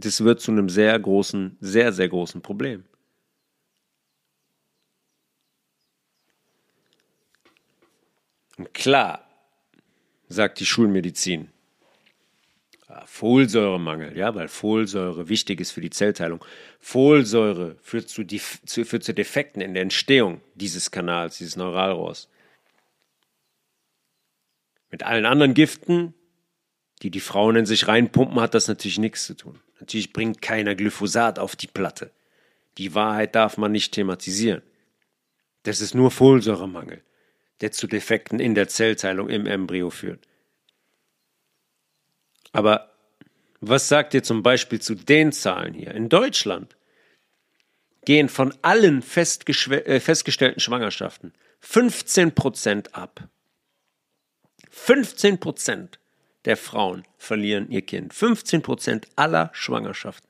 Das 0.00 0.22
wird 0.22 0.40
zu 0.40 0.52
einem 0.52 0.68
sehr 0.68 0.96
großen, 0.96 1.56
sehr, 1.60 1.92
sehr 1.92 2.08
großen 2.08 2.40
Problem. 2.40 2.84
Und 8.56 8.72
klar, 8.74 9.28
sagt 10.28 10.60
die 10.60 10.66
Schulmedizin, 10.66 11.48
Folsäuremangel, 13.06 14.16
ja, 14.16 14.34
weil 14.34 14.48
Folsäure 14.48 15.28
wichtig 15.28 15.60
ist 15.60 15.72
für 15.72 15.80
die 15.80 15.90
Zellteilung. 15.90 16.44
Folsäure 16.78 17.76
führt 17.82 18.08
zu, 18.08 18.24
führt 18.24 19.04
zu 19.04 19.14
Defekten 19.14 19.60
in 19.60 19.74
der 19.74 19.82
Entstehung 19.82 20.40
dieses 20.54 20.90
Kanals, 20.90 21.38
dieses 21.38 21.56
Neuralrohrs. 21.56 22.28
Mit 24.90 25.02
allen 25.02 25.26
anderen 25.26 25.54
Giften, 25.54 26.14
die 27.02 27.10
die 27.10 27.20
Frauen 27.20 27.56
in 27.56 27.66
sich 27.66 27.88
reinpumpen, 27.88 28.40
hat 28.40 28.54
das 28.54 28.68
natürlich 28.68 28.98
nichts 28.98 29.26
zu 29.26 29.34
tun. 29.34 29.60
Natürlich 29.88 30.12
bringt 30.12 30.42
keiner 30.42 30.74
Glyphosat 30.74 31.38
auf 31.38 31.56
die 31.56 31.66
Platte. 31.66 32.10
Die 32.76 32.94
Wahrheit 32.94 33.34
darf 33.34 33.56
man 33.56 33.72
nicht 33.72 33.94
thematisieren. 33.94 34.60
Das 35.62 35.80
ist 35.80 35.94
nur 35.94 36.10
Folsäuremangel, 36.10 37.02
der 37.62 37.72
zu 37.72 37.86
Defekten 37.86 38.38
in 38.38 38.54
der 38.54 38.68
Zellteilung 38.68 39.30
im 39.30 39.46
Embryo 39.46 39.88
führt. 39.88 40.28
Aber 42.52 42.92
was 43.62 43.88
sagt 43.88 44.12
ihr 44.12 44.22
zum 44.22 44.42
Beispiel 44.42 44.78
zu 44.78 44.94
den 44.94 45.32
Zahlen 45.32 45.72
hier? 45.72 45.94
In 45.94 46.10
Deutschland 46.10 46.76
gehen 48.04 48.28
von 48.28 48.52
allen 48.60 48.98
äh, 48.98 50.00
festgestellten 50.00 50.60
Schwangerschaften 50.60 51.32
15 51.60 52.34
Prozent 52.34 52.94
ab. 52.94 53.26
15 54.68 55.40
Prozent 55.40 55.98
der 56.44 56.56
Frauen 56.56 57.04
verlieren 57.16 57.70
ihr 57.70 57.82
Kind. 57.82 58.14
15 58.14 58.62
Prozent 58.62 59.08
aller 59.16 59.50
Schwangerschaften. 59.52 60.28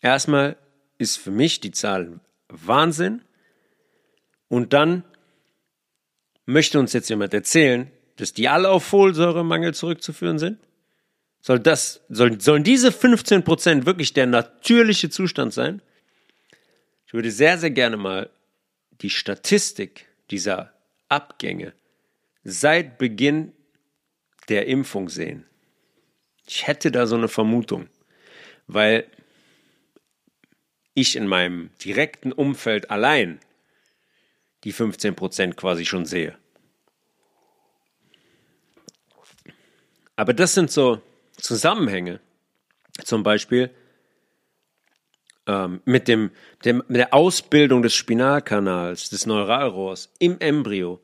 Erstmal 0.00 0.56
ist 0.98 1.16
für 1.16 1.30
mich 1.30 1.60
die 1.60 1.70
Zahl 1.70 2.20
Wahnsinn. 2.48 3.22
Und 4.48 4.72
dann 4.72 5.04
möchte 6.46 6.78
uns 6.78 6.92
jetzt 6.92 7.10
jemand 7.10 7.34
erzählen, 7.34 7.90
dass 8.16 8.32
die 8.32 8.48
alle 8.48 8.70
auf 8.70 8.84
Folsäuremangel 8.84 9.74
zurückzuführen 9.74 10.38
sind? 10.38 10.58
Soll 11.40 11.60
das, 11.60 12.00
soll, 12.08 12.40
sollen 12.40 12.64
diese 12.64 12.90
15 12.90 13.44
Prozent 13.44 13.86
wirklich 13.86 14.12
der 14.12 14.26
natürliche 14.26 15.08
Zustand 15.08 15.52
sein? 15.54 15.80
Ich 17.06 17.14
würde 17.14 17.30
sehr, 17.30 17.58
sehr 17.58 17.70
gerne 17.70 17.96
mal 17.96 18.28
die 19.00 19.10
Statistik 19.10 20.06
dieser 20.30 20.72
Abgänge 21.08 21.72
seit 22.44 22.98
Beginn 22.98 23.52
der 24.48 24.66
Impfung 24.66 25.08
sehen. 25.08 25.44
Ich 26.46 26.66
hätte 26.66 26.90
da 26.90 27.06
so 27.06 27.16
eine 27.16 27.28
Vermutung, 27.28 27.88
weil 28.66 29.06
ich 30.94 31.16
in 31.16 31.26
meinem 31.26 31.70
direkten 31.84 32.32
Umfeld 32.32 32.90
allein 32.90 33.40
die 34.64 34.72
15 34.72 35.14
Prozent 35.14 35.56
quasi 35.56 35.84
schon 35.84 36.04
sehe. 36.04 36.36
Aber 40.16 40.34
das 40.34 40.54
sind 40.54 40.70
so 40.70 41.00
Zusammenhänge. 41.36 42.20
Zum 43.04 43.22
Beispiel 43.22 43.70
ähm, 45.46 45.80
mit, 45.84 46.08
dem, 46.08 46.30
dem, 46.64 46.82
mit 46.88 46.96
der 46.96 47.14
Ausbildung 47.14 47.82
des 47.82 47.94
Spinalkanals, 47.94 49.10
des 49.10 49.26
Neuralrohrs 49.26 50.12
im 50.18 50.40
Embryo. 50.40 51.00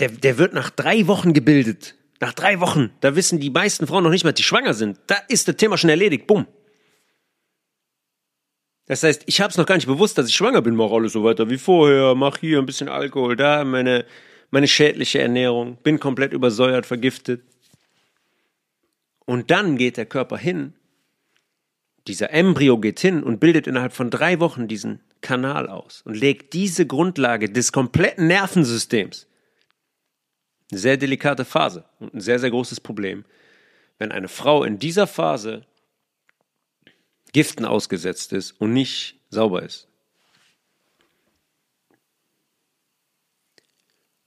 Der, 0.00 0.08
der 0.08 0.38
wird 0.38 0.54
nach 0.54 0.70
drei 0.70 1.06
Wochen 1.06 1.32
gebildet. 1.32 1.94
Nach 2.20 2.32
drei 2.32 2.60
Wochen. 2.60 2.90
Da 3.00 3.14
wissen 3.16 3.38
die 3.38 3.50
meisten 3.50 3.86
Frauen 3.86 4.02
noch 4.02 4.10
nicht 4.10 4.24
mal, 4.24 4.30
dass 4.30 4.38
die 4.38 4.42
schwanger 4.42 4.74
sind. 4.74 4.98
Da 5.06 5.16
ist 5.28 5.46
das 5.46 5.56
Thema 5.56 5.78
schon 5.78 5.90
erledigt. 5.90 6.26
Bumm. 6.26 6.46
Das 8.86 9.04
heißt, 9.04 9.22
ich 9.26 9.40
habe 9.40 9.50
es 9.52 9.56
noch 9.56 9.66
gar 9.66 9.76
nicht 9.76 9.86
bewusst, 9.86 10.18
dass 10.18 10.28
ich 10.28 10.34
schwanger 10.34 10.62
bin, 10.62 10.74
mache 10.74 10.92
alles 10.92 11.12
so 11.12 11.22
weiter 11.22 11.48
wie 11.48 11.58
vorher, 11.58 12.16
mach 12.16 12.38
hier 12.38 12.58
ein 12.58 12.66
bisschen 12.66 12.88
Alkohol, 12.88 13.36
da 13.36 13.64
meine, 13.64 14.04
meine 14.50 14.66
schädliche 14.66 15.20
Ernährung, 15.20 15.78
bin 15.84 16.00
komplett 16.00 16.32
übersäuert, 16.32 16.86
vergiftet. 16.86 17.44
Und 19.26 19.52
dann 19.52 19.76
geht 19.76 19.96
der 19.96 20.06
Körper 20.06 20.36
hin, 20.36 20.72
dieser 22.08 22.32
Embryo 22.32 22.78
geht 22.78 22.98
hin 22.98 23.22
und 23.22 23.38
bildet 23.38 23.68
innerhalb 23.68 23.92
von 23.92 24.10
drei 24.10 24.40
Wochen 24.40 24.66
diesen 24.66 24.98
Kanal 25.20 25.68
aus 25.68 26.02
und 26.04 26.16
legt 26.16 26.52
diese 26.52 26.84
Grundlage 26.84 27.48
des 27.48 27.70
kompletten 27.70 28.26
Nervensystems. 28.26 29.28
Eine 30.70 30.80
sehr 30.80 30.96
delikate 30.96 31.44
Phase 31.44 31.84
und 31.98 32.14
ein 32.14 32.20
sehr, 32.20 32.38
sehr 32.38 32.50
großes 32.50 32.80
Problem, 32.80 33.24
wenn 33.98 34.12
eine 34.12 34.28
Frau 34.28 34.64
in 34.64 34.78
dieser 34.78 35.06
Phase 35.06 35.66
Giften 37.32 37.64
ausgesetzt 37.64 38.32
ist 38.32 38.52
und 38.60 38.72
nicht 38.72 39.20
sauber 39.30 39.62
ist. 39.62 39.88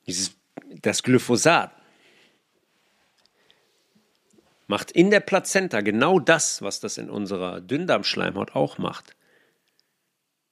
Dieses, 0.05 0.35
das 0.81 1.03
Glyphosat 1.03 1.71
macht 4.67 4.91
in 4.91 5.11
der 5.11 5.19
Plazenta 5.19 5.81
genau 5.81 6.19
das, 6.19 6.61
was 6.61 6.79
das 6.79 6.97
in 6.97 7.09
unserer 7.09 7.61
Dünndarmschleimhaut 7.61 8.55
auch 8.55 8.77
macht. 8.77 9.15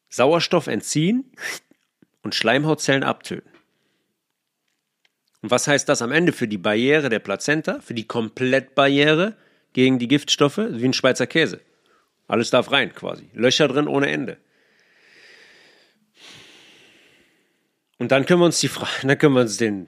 Sauerstoff 0.10 0.68
entziehen 0.68 1.32
und 2.22 2.36
Schleimhautzellen 2.36 3.04
abtöten. 3.04 3.51
Und 5.42 5.52
was 5.52 5.68
heißt 5.68 5.90
das 5.90 6.02
am 6.02 6.12
Ende 6.12 6.34
für 6.34 6.48
die 6.48 6.58
Barriere 6.58 7.10
der 7.10 7.20
Plazenta, 7.20 7.80
für 7.82 7.94
die 7.94 8.08
Komplettbarriere 8.08 9.36
gegen 9.74 10.00
die 10.00 10.08
Giftstoffe? 10.08 10.58
Wie 10.58 10.86
ein 10.86 10.94
Schweizer 10.94 11.28
Käse. 11.28 11.62
Alles 12.28 12.50
darf 12.50 12.72
rein 12.72 12.94
quasi. 12.94 13.30
Löcher 13.34 13.68
drin 13.68 13.88
ohne 13.88 14.10
Ende. 14.10 14.38
Und 17.98 18.12
dann 18.12 18.26
können 18.26 18.42
wir 18.42 18.46
uns 18.46 18.60
die 18.60 18.68
Frage, 18.68 18.92
dann 19.08 19.18
können 19.18 19.36
wir 19.36 19.42
uns 19.42 19.58
den 19.58 19.88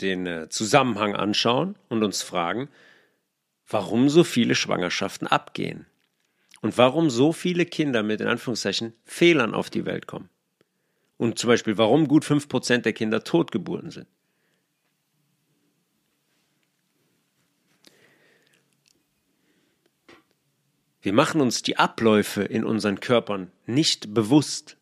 den 0.00 0.26
äh, 0.26 0.48
Zusammenhang 0.48 1.14
anschauen 1.14 1.76
und 1.88 2.02
uns 2.02 2.22
fragen, 2.22 2.68
warum 3.68 4.08
so 4.08 4.24
viele 4.24 4.54
Schwangerschaften 4.54 5.26
abgehen 5.28 5.86
und 6.60 6.76
warum 6.78 7.10
so 7.10 7.32
viele 7.32 7.66
Kinder 7.66 8.02
mit 8.02 8.20
in 8.20 8.26
Anführungszeichen 8.26 8.94
Fehlern 9.04 9.54
auf 9.54 9.70
die 9.70 9.86
Welt 9.86 10.06
kommen. 10.06 10.28
Und 11.16 11.38
zum 11.38 11.48
Beispiel, 11.48 11.78
warum 11.78 12.08
gut 12.08 12.24
5% 12.24 12.78
der 12.78 12.92
Kinder 12.92 13.22
Totgeburten 13.22 13.90
sind. 13.90 14.08
Wir 21.04 21.12
machen 21.12 21.42
uns 21.42 21.60
die 21.60 21.76
Abläufe 21.76 22.44
in 22.44 22.64
unseren 22.64 22.98
Körpern 22.98 23.52
nicht 23.66 24.14
bewusst. 24.14 24.78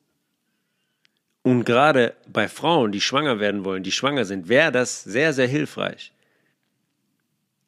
Und 1.43 1.65
gerade 1.65 2.15
bei 2.29 2.47
Frauen, 2.47 2.93
die 2.93 3.01
schwanger 3.01 3.41
werden 3.41 3.65
wollen, 3.65 3.83
die 3.83 3.91
schwanger 3.91 4.25
sind, 4.25 4.49
wäre 4.49 4.71
das 4.71 5.03
sehr, 5.03 5.33
sehr 5.33 5.49
hilfreich, 5.49 6.13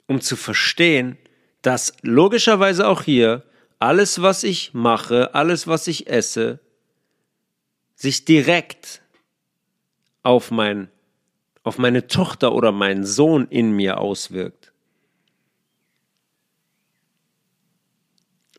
um 0.07 0.21
zu 0.21 0.37
verstehen, 0.37 1.19
dass 1.63 1.95
logischerweise 2.03 2.87
auch 2.87 3.03
hier 3.03 3.43
alles, 3.81 4.23
was 4.23 4.45
ich 4.45 4.73
mache, 4.73 5.35
alles, 5.35 5.67
was 5.67 5.89
ich 5.89 6.07
esse, 6.07 6.61
sich 7.97 8.25
direkt 8.25 9.03
auf 10.23 10.53
mein, 10.53 10.93
auf 11.65 11.79
meine 11.79 12.07
Tochter 12.07 12.55
oder 12.55 12.71
meinen 12.71 13.05
Sohn 13.05 13.49
in 13.49 13.73
mir 13.73 13.99
auswirkt. 13.99 14.64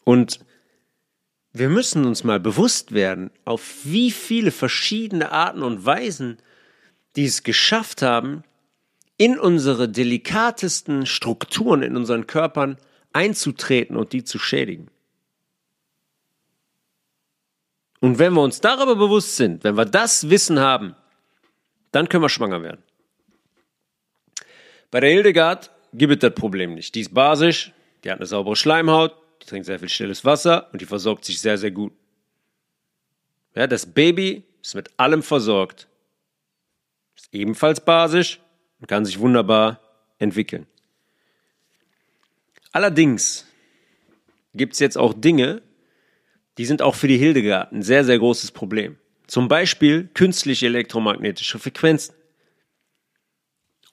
Und 0.05 0.39
wir 1.51 1.67
müssen 1.67 2.05
uns 2.05 2.23
mal 2.23 2.39
bewusst 2.39 2.93
werden, 2.93 3.31
auf 3.43 3.79
wie 3.83 4.11
viele 4.11 4.51
verschiedene 4.51 5.33
Arten 5.33 5.63
und 5.63 5.85
Weisen 5.85 6.37
die 7.15 7.25
es 7.25 7.43
geschafft 7.43 8.01
haben, 8.01 8.43
in 9.17 9.39
unsere 9.39 9.87
delikatesten 9.87 11.05
Strukturen 11.05 11.81
in 11.81 11.95
unseren 11.95 12.27
Körpern 12.27 12.77
einzutreten 13.13 13.95
und 13.95 14.11
die 14.11 14.25
zu 14.25 14.39
schädigen. 14.39 14.89
Und 18.01 18.19
wenn 18.19 18.33
wir 18.33 18.41
uns 18.41 18.59
darüber 18.59 18.95
bewusst 18.95 19.37
sind, 19.37 19.63
wenn 19.63 19.77
wir 19.77 19.85
das 19.85 20.29
Wissen 20.29 20.59
haben, 20.59 20.95
dann 21.91 22.09
können 22.09 22.23
wir 22.23 22.29
schwanger 22.29 22.61
werden. 22.61 22.83
Bei 24.91 24.99
der 24.99 25.11
Hildegard 25.11 25.71
gibt 25.93 26.13
es 26.13 26.19
das 26.19 26.35
Problem 26.35 26.75
nicht. 26.75 26.93
Die 26.93 27.01
ist 27.01 27.13
basisch, 27.13 27.71
die 28.03 28.11
hat 28.11 28.17
eine 28.17 28.25
saubere 28.25 28.57
Schleimhaut, 28.57 29.15
die 29.45 29.49
trinkt 29.49 29.67
sehr 29.67 29.79
viel 29.79 29.89
stilles 29.89 30.25
Wasser 30.25 30.69
und 30.71 30.81
die 30.81 30.85
versorgt 30.85 31.23
sich 31.23 31.39
sehr, 31.39 31.57
sehr 31.57 31.69
gut. 31.69 31.93
Ja, 33.53 33.67
das 33.67 33.85
Baby 33.85 34.43
ist 34.63 34.73
mit 34.73 34.99
allem 34.99 35.21
versorgt. 35.21 35.87
Ist 37.15 37.31
ebenfalls 37.31 37.79
basisch 37.79 38.39
und 38.79 38.87
kann 38.87 39.05
sich 39.05 39.19
wunderbar 39.19 39.79
entwickeln. 40.17 40.65
Allerdings 42.71 43.45
gibt 44.55 44.73
es 44.73 44.79
jetzt 44.79 44.97
auch 44.97 45.13
Dinge, 45.13 45.61
die 46.57 46.65
sind 46.65 46.81
auch 46.81 46.95
für 46.95 47.07
die 47.07 47.17
Hildegard 47.17 47.71
ein 47.71 47.83
sehr, 47.83 48.03
sehr 48.03 48.17
großes 48.17 48.51
Problem. 48.51 48.97
Zum 49.27 49.47
Beispiel 49.47 50.09
künstliche 50.13 50.65
elektromagnetische 50.65 51.59
Frequenzen. 51.59 52.15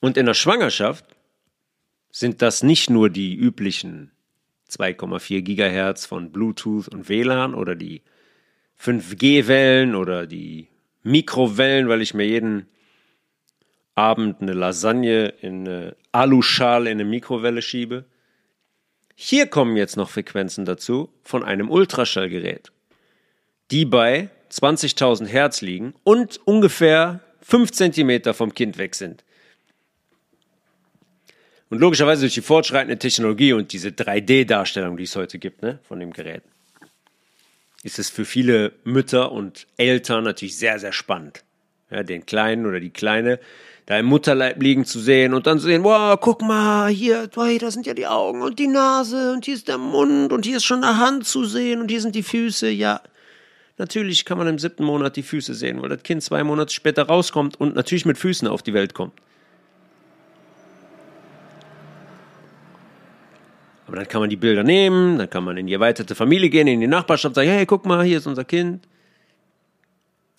Und 0.00 0.16
in 0.16 0.26
der 0.26 0.34
Schwangerschaft 0.34 1.04
sind 2.10 2.40
das 2.40 2.62
nicht 2.62 2.88
nur 2.88 3.10
die 3.10 3.34
üblichen 3.34 4.12
2,4 4.72 5.42
Gigahertz 5.42 6.06
von 6.06 6.32
Bluetooth 6.32 6.88
und 6.88 7.08
WLAN 7.08 7.54
oder 7.54 7.74
die 7.74 8.02
5G-Wellen 8.80 9.94
oder 9.94 10.26
die 10.26 10.68
Mikrowellen, 11.02 11.88
weil 11.88 12.02
ich 12.02 12.14
mir 12.14 12.26
jeden 12.26 12.66
Abend 13.94 14.40
eine 14.40 14.54
Lasagne 14.54 15.28
in 15.40 15.68
eine 15.68 15.96
Aluschale 16.12 16.90
in 16.90 17.00
eine 17.00 17.08
Mikrowelle 17.08 17.62
schiebe. 17.62 18.04
Hier 19.14 19.46
kommen 19.46 19.76
jetzt 19.76 19.96
noch 19.96 20.10
Frequenzen 20.10 20.64
dazu 20.64 21.12
von 21.22 21.44
einem 21.44 21.70
Ultraschallgerät, 21.70 22.72
die 23.70 23.84
bei 23.84 24.30
20.000 24.50 25.26
Hertz 25.26 25.60
liegen 25.60 25.94
und 26.04 26.40
ungefähr 26.44 27.20
5 27.42 27.72
Zentimeter 27.72 28.34
vom 28.34 28.54
Kind 28.54 28.78
weg 28.78 28.94
sind. 28.94 29.24
Und 31.72 31.78
logischerweise 31.78 32.20
durch 32.20 32.34
die 32.34 32.42
fortschreitende 32.42 32.98
Technologie 32.98 33.54
und 33.54 33.72
diese 33.72 33.88
3D-Darstellung, 33.88 34.98
die 34.98 35.04
es 35.04 35.16
heute 35.16 35.38
gibt, 35.38 35.62
ne, 35.62 35.78
von 35.88 36.00
dem 36.00 36.12
Gerät, 36.12 36.42
ist 37.82 37.98
es 37.98 38.10
für 38.10 38.26
viele 38.26 38.72
Mütter 38.84 39.32
und 39.32 39.66
Eltern 39.78 40.24
natürlich 40.24 40.58
sehr, 40.58 40.78
sehr 40.78 40.92
spannend. 40.92 41.44
Ja, 41.90 42.02
den 42.02 42.26
Kleinen 42.26 42.66
oder 42.66 42.78
die 42.78 42.90
Kleine 42.90 43.40
da 43.86 43.98
im 43.98 44.04
Mutterleib 44.04 44.62
liegen 44.62 44.84
zu 44.84 45.00
sehen 45.00 45.32
und 45.32 45.46
dann 45.46 45.58
zu 45.60 45.64
sehen, 45.64 45.82
wow, 45.82 46.18
guck 46.20 46.42
mal, 46.42 46.90
hier, 46.90 47.30
hey, 47.34 47.56
da 47.56 47.70
sind 47.70 47.86
ja 47.86 47.94
die 47.94 48.06
Augen 48.06 48.42
und 48.42 48.58
die 48.58 48.68
Nase 48.68 49.32
und 49.32 49.46
hier 49.46 49.54
ist 49.54 49.66
der 49.66 49.78
Mund 49.78 50.30
und 50.30 50.44
hier 50.44 50.58
ist 50.58 50.64
schon 50.64 50.84
eine 50.84 50.98
Hand 50.98 51.26
zu 51.26 51.46
sehen 51.46 51.80
und 51.80 51.90
hier 51.90 52.02
sind 52.02 52.14
die 52.14 52.22
Füße, 52.22 52.68
ja. 52.68 53.00
Natürlich 53.78 54.26
kann 54.26 54.36
man 54.36 54.46
im 54.46 54.58
siebten 54.58 54.84
Monat 54.84 55.16
die 55.16 55.22
Füße 55.22 55.54
sehen, 55.54 55.80
weil 55.80 55.88
das 55.88 56.02
Kind 56.02 56.22
zwei 56.22 56.44
Monate 56.44 56.74
später 56.74 57.04
rauskommt 57.04 57.58
und 57.58 57.74
natürlich 57.74 58.04
mit 58.04 58.18
Füßen 58.18 58.46
auf 58.46 58.62
die 58.62 58.74
Welt 58.74 58.92
kommt. 58.92 59.14
Aber 63.92 63.98
dann 63.98 64.08
kann 64.08 64.22
man 64.22 64.30
die 64.30 64.36
Bilder 64.36 64.64
nehmen, 64.64 65.18
dann 65.18 65.28
kann 65.28 65.44
man 65.44 65.58
in 65.58 65.66
die 65.66 65.74
erweiterte 65.74 66.14
Familie 66.14 66.48
gehen, 66.48 66.66
in 66.66 66.80
die 66.80 66.86
Nachbarschaft, 66.86 67.34
sagen, 67.34 67.50
hey, 67.50 67.66
guck 67.66 67.84
mal, 67.84 68.02
hier 68.02 68.16
ist 68.16 68.26
unser 68.26 68.42
Kind. 68.42 68.88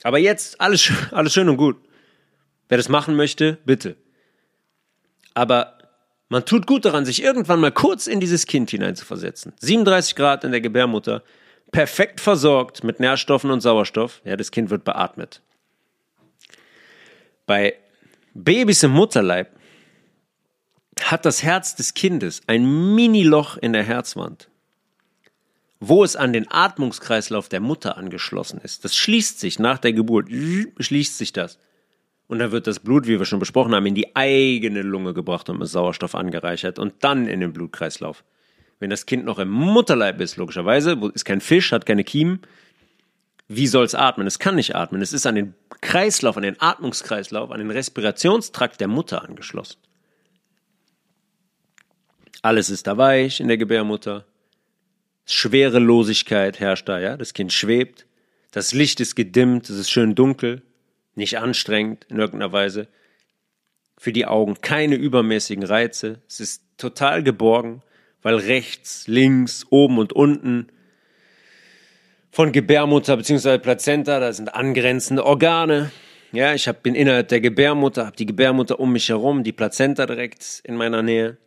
Aber 0.01 0.18
jetzt 0.18 0.60
alles, 0.60 0.91
alles 1.12 1.34
schön 1.34 1.47
und 1.47 1.58
gut. 1.58 1.78
Wer 2.68 2.78
das 2.80 2.89
machen 2.89 3.16
möchte, 3.16 3.60
bitte. 3.64 3.95
Aber 5.36 5.78
man 6.30 6.45
tut 6.45 6.66
gut 6.66 6.84
daran, 6.86 7.06
sich 7.06 7.22
irgendwann 7.22 7.60
mal 7.60 7.72
kurz 7.72 8.08
in 8.08 8.20
dieses 8.20 8.47
Kind 8.47 8.72
hineinzuversetzen. 8.72 9.54
37 9.60 10.16
Grad 10.16 10.43
in 10.43 10.49
der 10.49 10.62
Gebärmutter, 10.62 11.22
perfekt 11.72 12.22
versorgt 12.22 12.84
mit 12.84 12.99
Nährstoffen 12.99 13.51
und 13.51 13.62
Sauerstoff. 13.62 14.24
Ja, 14.26 14.36
das 14.36 14.49
Kind 14.49 14.72
wird 14.72 14.84
beatmet. 14.84 15.43
Bei 17.45 17.76
Babys 18.34 18.82
im 18.82 18.93
Mutterleib 18.93 19.51
hat 21.12 21.26
das 21.26 21.43
Herz 21.43 21.76
des 21.76 21.93
Kindes 21.93 22.41
ein 22.47 22.95
Mini-Loch 22.95 23.58
in 23.58 23.74
der 23.74 23.84
Herzwand, 23.84 24.49
wo 25.80 26.04
es 26.04 26.16
an 26.16 26.34
den 26.34 26.49
Atmungskreislauf 26.49 27.49
der 27.49 27.60
Mutter 27.60 27.97
angeschlossen 27.97 28.60
ist. 28.64 28.86
Das 28.86 28.95
schließt 28.95 29.39
sich 29.39 29.60
nach 29.60 29.80
der 29.80 29.93
Geburt, 29.93 30.30
schließt 30.80 31.18
sich 31.18 31.34
das. 31.34 31.60
Und 32.28 32.39
dann 32.39 32.51
wird 32.51 32.68
das 32.68 32.80
Blut, 32.80 33.06
wie 33.06 33.20
wir 33.20 33.26
schon 33.26 33.39
besprochen 33.39 33.76
haben, 33.76 33.86
in 33.86 33.95
die 33.95 34.16
eigene 34.16 34.82
Lunge 34.82 35.14
gebracht 35.14 35.49
und 35.49 35.60
mit 35.60 35.68
Sauerstoff 35.68 36.16
angereichert 36.16 36.80
und 36.80 36.95
dann 37.01 37.28
in 37.28 37.41
den 37.41 37.54
Blutkreislauf. 37.54 38.24
Wenn 38.80 38.89
das 38.89 39.06
Kind 39.06 39.26
noch 39.26 39.39
im 39.39 39.49
Mutterleib 39.49 40.20
ist, 40.20 40.38
logischerweise, 40.38 40.99
ist 41.14 41.26
kein 41.26 41.41
Fisch, 41.41 41.72
hat 41.72 41.86
keine 41.86 42.04
Kiemen, 42.04 42.41
wie 43.47 43.68
soll 43.68 43.86
es 43.86 43.93
atmen? 43.93 44.26
Es 44.26 44.39
kann 44.39 44.56
nicht 44.56 44.76
atmen. 44.76 45.01
Es 45.01 45.14
ist 45.14 45.26
an 45.26 45.36
den 45.36 45.54
Kreislauf, 45.82 46.38
an 46.38 46.43
den 46.43 46.60
Atmungskreislauf, 46.60 47.51
an 47.51 47.60
den 47.60 47.72
Respirationstrakt 47.72 48.80
der 48.80 48.88
Mutter 48.88 49.24
angeschlossen. 49.24 49.78
Alles 52.44 52.70
ist 52.70 52.86
da 52.86 52.98
weich 52.98 53.39
in 53.39 53.48
der 53.48 53.58
Gebärmutter. 53.58 54.26
Schwerelosigkeit 55.26 56.60
herrscht 56.60 56.88
da, 56.88 57.00
ja. 57.00 57.18
Das 57.18 57.34
Kind 57.34 57.52
schwebt. 57.52 58.06
Das 58.52 58.72
Licht 58.74 59.00
ist 59.00 59.16
gedimmt, 59.16 59.68
es 59.72 59.80
ist 59.80 59.89
schön 59.89 60.14
dunkel 60.14 60.62
nicht 61.16 61.38
anstrengend 61.38 62.06
in 62.10 62.20
irgendeiner 62.20 62.52
Weise. 62.52 62.88
Für 63.98 64.12
die 64.12 64.26
Augen 64.26 64.56
keine 64.62 64.96
übermäßigen 64.96 65.64
Reize. 65.64 66.22
Es 66.28 66.39
ist 66.39 66.64
total 66.78 67.24
geborgen, 67.24 67.82
weil 68.22 68.36
rechts, 68.36 69.08
links, 69.08 69.66
oben 69.70 69.98
und 69.98 70.14
unten 70.14 70.68
von 72.32 72.52
Gebärmutter 72.52 73.16
bzw. 73.16 73.60
Plazenta, 73.60 74.20
da 74.20 74.34
sind 74.34 74.54
angrenzende 74.56 75.26
Organe. 75.26 75.91
Ja, 76.32 76.56
ich 76.56 76.68
hab, 76.68 76.82
bin 76.82 76.96
innerhalb 76.96 77.28
der 77.28 77.41
Gebärmutter, 77.41 78.08
habe 78.08 78.16
die 78.16 78.26
Gebärmutter 78.26 78.80
um 78.80 78.91
mich 78.91 79.10
herum, 79.10 79.44
die 79.44 79.52
Plazenta 79.52 80.08
direkt 80.08 80.62
in 80.64 80.76
meiner 80.76 81.04
Nähe. 81.04 81.38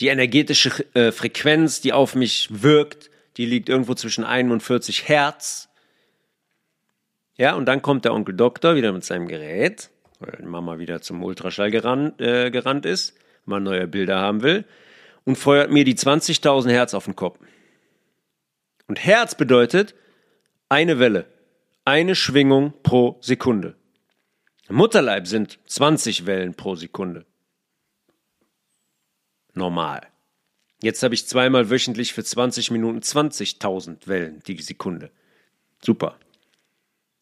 Die 0.00 0.08
energetische 0.08 0.84
äh, 0.94 1.12
Frequenz, 1.12 1.80
die 1.80 1.92
auf 1.92 2.14
mich 2.14 2.48
wirkt, 2.50 3.10
die 3.36 3.46
liegt 3.46 3.68
irgendwo 3.68 3.94
zwischen 3.94 4.24
41 4.24 5.08
Hertz 5.08 5.70
ja, 7.40 7.54
und 7.54 7.64
dann 7.64 7.80
kommt 7.80 8.04
der 8.04 8.12
Onkel 8.12 8.36
Doktor 8.36 8.76
wieder 8.76 8.92
mit 8.92 9.02
seinem 9.02 9.26
Gerät, 9.26 9.88
weil 10.18 10.44
Mama 10.44 10.78
wieder 10.78 11.00
zum 11.00 11.24
Ultraschall 11.24 11.70
gerannt, 11.70 12.20
äh, 12.20 12.50
gerannt 12.50 12.84
ist, 12.84 13.16
mal 13.46 13.60
neue 13.60 13.88
Bilder 13.88 14.18
haben 14.18 14.42
will, 14.42 14.66
und 15.24 15.36
feuert 15.36 15.70
mir 15.70 15.84
die 15.84 15.94
20.000 15.94 16.68
Hertz 16.68 16.92
auf 16.92 17.06
den 17.06 17.16
Kopf. 17.16 17.38
Und 18.88 19.02
Herz 19.02 19.34
bedeutet 19.34 19.94
eine 20.68 20.98
Welle, 20.98 21.24
eine 21.86 22.14
Schwingung 22.14 22.74
pro 22.82 23.16
Sekunde. 23.22 23.74
Mutterleib 24.68 25.26
sind 25.26 25.60
20 25.64 26.26
Wellen 26.26 26.52
pro 26.52 26.74
Sekunde. 26.74 27.24
Normal. 29.60 30.06
Jetzt 30.82 31.02
habe 31.02 31.14
ich 31.14 31.28
zweimal 31.28 31.68
wöchentlich 31.68 32.14
für 32.14 32.24
20 32.24 32.70
Minuten 32.70 33.00
20.000 33.00 34.08
Wellen 34.08 34.42
die 34.46 34.60
Sekunde. 34.62 35.10
Super. 35.84 36.18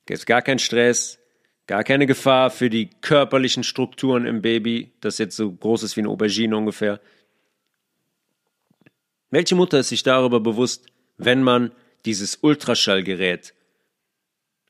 Gibt 0.06 0.24
gar 0.24 0.42
keinen 0.42 0.60
Stress, 0.60 1.18
gar 1.66 1.82
keine 1.82 2.06
Gefahr 2.06 2.50
für 2.50 2.70
die 2.70 2.90
körperlichen 3.00 3.64
Strukturen 3.64 4.24
im 4.24 4.40
Baby, 4.40 4.92
das 5.00 5.18
jetzt 5.18 5.36
so 5.36 5.50
groß 5.50 5.82
ist 5.82 5.96
wie 5.96 6.00
eine 6.00 6.08
Aubergine 6.10 6.56
ungefähr. 6.56 7.00
Welche 9.30 9.56
Mutter 9.56 9.80
ist 9.80 9.88
sich 9.88 10.04
darüber 10.04 10.38
bewusst, 10.40 10.86
wenn 11.18 11.42
man 11.42 11.72
dieses 12.06 12.38
Ultraschallgerät 12.40 13.52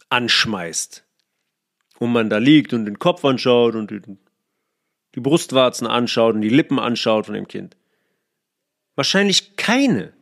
anschmeißt 0.08 1.04
und 1.98 2.12
man 2.12 2.30
da 2.30 2.38
liegt 2.38 2.72
und 2.72 2.86
den 2.86 2.98
Kopf 2.98 3.24
anschaut 3.26 3.74
und 3.74 3.92
die 5.14 5.20
Brustwarzen 5.20 5.86
anschaut 5.86 6.34
und 6.34 6.42
die 6.42 6.48
Lippen 6.48 6.78
anschaut 6.78 7.26
von 7.26 7.34
dem 7.34 7.48
Kind? 7.48 7.76
Wahrscheinlich 8.94 9.56
keine. 9.56 10.12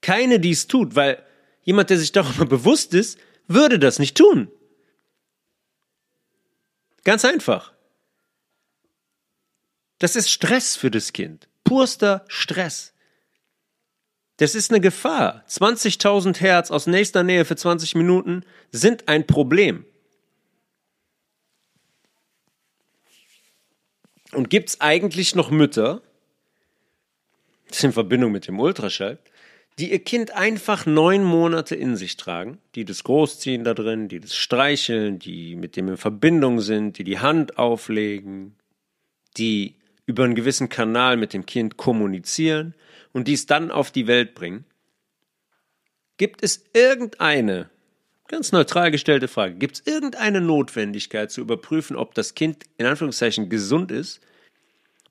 Keine, 0.00 0.40
die 0.40 0.50
es 0.50 0.66
tut, 0.66 0.94
weil 0.94 1.22
jemand, 1.62 1.90
der 1.90 1.98
sich 1.98 2.12
darüber 2.12 2.46
bewusst 2.46 2.94
ist, 2.94 3.18
würde 3.48 3.78
das 3.78 3.98
nicht 3.98 4.16
tun. 4.16 4.50
Ganz 7.04 7.24
einfach. 7.24 7.72
Das 9.98 10.16
ist 10.16 10.30
Stress 10.30 10.76
für 10.76 10.90
das 10.90 11.12
Kind. 11.12 11.48
Purster 11.64 12.24
Stress. 12.28 12.92
Das 14.38 14.54
ist 14.54 14.70
eine 14.70 14.80
Gefahr. 14.80 15.44
20.000 15.48 16.38
Hertz 16.38 16.70
aus 16.70 16.86
nächster 16.86 17.22
Nähe 17.22 17.44
für 17.44 17.56
20 17.56 17.94
Minuten 17.94 18.44
sind 18.70 19.08
ein 19.08 19.26
Problem. 19.26 19.86
Und 24.36 24.50
gibt 24.50 24.68
es 24.68 24.82
eigentlich 24.82 25.34
noch 25.34 25.50
Mütter, 25.50 26.02
das 27.68 27.78
ist 27.78 27.84
in 27.84 27.92
Verbindung 27.94 28.32
mit 28.32 28.46
dem 28.46 28.60
Ultraschall, 28.60 29.18
die 29.78 29.90
ihr 29.90 29.98
Kind 29.98 30.32
einfach 30.32 30.84
neun 30.84 31.24
Monate 31.24 31.74
in 31.74 31.96
sich 31.96 32.18
tragen, 32.18 32.58
die 32.74 32.84
das 32.84 33.02
großziehen 33.02 33.64
da 33.64 33.72
drin, 33.72 34.08
die 34.08 34.20
das 34.20 34.36
streicheln, 34.36 35.18
die 35.18 35.56
mit 35.56 35.74
dem 35.74 35.88
in 35.88 35.96
Verbindung 35.96 36.60
sind, 36.60 36.98
die 36.98 37.04
die 37.04 37.18
Hand 37.18 37.56
auflegen, 37.56 38.56
die 39.38 39.76
über 40.04 40.24
einen 40.24 40.34
gewissen 40.34 40.68
Kanal 40.68 41.16
mit 41.16 41.32
dem 41.32 41.46
Kind 41.46 41.78
kommunizieren 41.78 42.74
und 43.14 43.28
dies 43.28 43.46
dann 43.46 43.70
auf 43.70 43.90
die 43.90 44.06
Welt 44.06 44.34
bringen. 44.34 44.66
Gibt 46.18 46.42
es 46.42 46.62
irgendeine, 46.74 47.70
ganz 48.28 48.52
neutral 48.52 48.90
gestellte 48.90 49.28
Frage, 49.28 49.54
gibt 49.54 49.76
es 49.76 49.86
irgendeine 49.86 50.40
Notwendigkeit 50.40 51.30
zu 51.30 51.40
überprüfen, 51.40 51.96
ob 51.96 52.14
das 52.14 52.34
Kind 52.34 52.64
in 52.76 52.86
Anführungszeichen 52.86 53.48
gesund 53.48 53.90
ist 53.90 54.20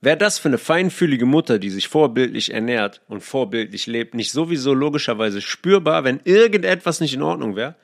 Wäre 0.05 0.17
das 0.17 0.37
für 0.37 0.49
eine 0.49 0.59
feinfühlige 0.59 1.25
Mutter, 1.25 1.57
die 1.57 1.71
sich 1.71 1.87
vorbildlich 1.87 2.53
ernährt 2.53 3.01
und 3.07 3.21
vorbildlich 3.21 3.87
lebt, 3.87 4.13
nicht 4.13 4.31
sowieso 4.31 4.75
logischerweise 4.75 5.41
spürbar, 5.41 6.03
wenn 6.03 6.21
irgendetwas 6.25 6.99
nicht 6.99 7.15
in 7.15 7.23
Ordnung 7.23 7.55
wäre? 7.55 7.75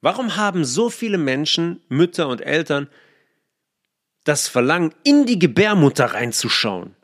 Warum 0.00 0.36
haben 0.36 0.64
so 0.64 0.90
viele 0.90 1.18
Menschen, 1.18 1.82
Mütter 1.88 2.28
und 2.28 2.42
Eltern, 2.42 2.88
das 4.22 4.46
Verlangen, 4.46 4.94
in 5.02 5.26
die 5.26 5.40
Gebärmutter 5.40 6.06
reinzuschauen? 6.06 6.94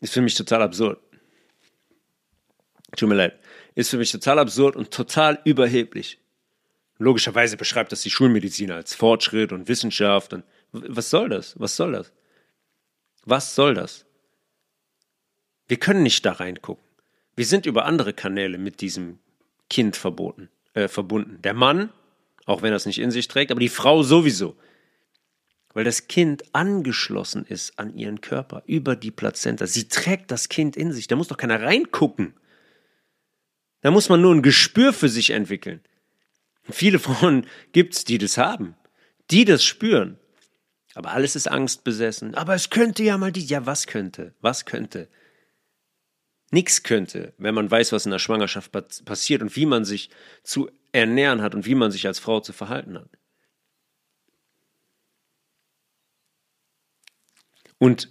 Ist 0.00 0.12
für 0.12 0.20
mich 0.20 0.34
total 0.34 0.60
absurd. 0.60 1.00
Tut 2.96 3.08
mir 3.08 3.14
leid. 3.14 3.40
Ist 3.78 3.90
für 3.90 3.98
mich 3.98 4.10
total 4.10 4.40
absurd 4.40 4.74
und 4.74 4.90
total 4.90 5.38
überheblich. 5.44 6.18
Logischerweise 6.98 7.56
beschreibt 7.56 7.92
das 7.92 8.00
die 8.00 8.10
Schulmedizin 8.10 8.72
als 8.72 8.92
Fortschritt 8.92 9.52
und 9.52 9.68
Wissenschaft 9.68 10.32
und 10.32 10.42
Was 10.72 11.10
soll 11.10 11.28
das? 11.28 11.54
Was 11.60 11.76
soll 11.76 11.92
das? 11.92 12.12
Was 13.24 13.54
soll 13.54 13.74
das? 13.74 14.04
Wir 15.68 15.76
können 15.76 16.02
nicht 16.02 16.26
da 16.26 16.32
reingucken. 16.32 16.82
Wir 17.36 17.46
sind 17.46 17.66
über 17.66 17.84
andere 17.84 18.12
Kanäle 18.14 18.58
mit 18.58 18.80
diesem 18.80 19.20
Kind 19.70 19.94
verboten, 19.94 20.48
äh, 20.74 20.88
verbunden. 20.88 21.40
Der 21.42 21.54
Mann, 21.54 21.90
auch 22.46 22.62
wenn 22.62 22.72
er 22.72 22.76
es 22.78 22.86
nicht 22.86 22.98
in 22.98 23.12
sich 23.12 23.28
trägt, 23.28 23.52
aber 23.52 23.60
die 23.60 23.68
Frau 23.68 24.02
sowieso. 24.02 24.56
Weil 25.72 25.84
das 25.84 26.08
Kind 26.08 26.52
angeschlossen 26.52 27.46
ist 27.46 27.78
an 27.78 27.94
ihren 27.94 28.22
Körper 28.22 28.64
über 28.66 28.96
die 28.96 29.12
Plazenta. 29.12 29.68
Sie 29.68 29.86
trägt 29.86 30.32
das 30.32 30.48
Kind 30.48 30.76
in 30.76 30.90
sich. 30.92 31.06
Da 31.06 31.14
muss 31.14 31.28
doch 31.28 31.36
keiner 31.36 31.62
reingucken. 31.62 32.34
Da 33.80 33.90
muss 33.90 34.08
man 34.08 34.20
nur 34.20 34.34
ein 34.34 34.42
Gespür 34.42 34.92
für 34.92 35.08
sich 35.08 35.30
entwickeln. 35.30 35.80
Viele 36.70 36.98
Frauen 36.98 37.46
gibt 37.72 37.94
es, 37.94 38.04
die 38.04 38.18
das 38.18 38.38
haben, 38.38 38.74
die 39.30 39.44
das 39.44 39.64
spüren. 39.64 40.18
Aber 40.94 41.12
alles 41.12 41.36
ist 41.36 41.48
angstbesessen. 41.48 42.34
Aber 42.34 42.54
es 42.54 42.70
könnte 42.70 43.02
ja 43.04 43.18
mal 43.18 43.30
die. 43.30 43.44
Ja, 43.44 43.66
was 43.66 43.86
könnte? 43.86 44.34
Was 44.40 44.64
könnte? 44.64 45.08
Nichts 46.50 46.82
könnte, 46.82 47.34
wenn 47.36 47.54
man 47.54 47.70
weiß, 47.70 47.92
was 47.92 48.06
in 48.06 48.10
der 48.10 48.18
Schwangerschaft 48.18 48.72
passiert 49.04 49.42
und 49.42 49.54
wie 49.54 49.66
man 49.66 49.84
sich 49.84 50.08
zu 50.42 50.70
ernähren 50.92 51.42
hat 51.42 51.54
und 51.54 51.66
wie 51.66 51.74
man 51.74 51.90
sich 51.90 52.06
als 52.06 52.18
Frau 52.18 52.40
zu 52.40 52.54
verhalten 52.54 52.98
hat. 52.98 53.10
Und 57.76 58.08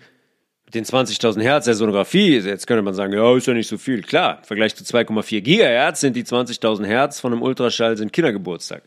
mit 0.67 0.75
den 0.75 0.83
20.000 0.83 1.41
Hertz 1.41 1.63
der 1.63 1.75
Sonographie, 1.75 2.39
jetzt 2.39 2.67
könnte 2.67 2.81
man 2.81 2.93
sagen, 2.93 3.13
ja, 3.13 3.37
ist 3.37 3.47
ja 3.47 3.53
nicht 3.53 3.69
so 3.69 3.77
viel. 3.77 4.01
Klar, 4.01 4.39
im 4.39 4.43
Vergleich 4.43 4.75
zu 4.75 4.83
2,4 4.83 5.39
Gigahertz 5.39 6.01
sind 6.01 6.17
die 6.17 6.25
20.000 6.25 6.85
Hertz 6.85 7.21
von 7.21 7.31
einem 7.31 7.41
Ultraschall 7.41 7.95
sind 7.95 8.11
Kindergeburtstag. 8.11 8.83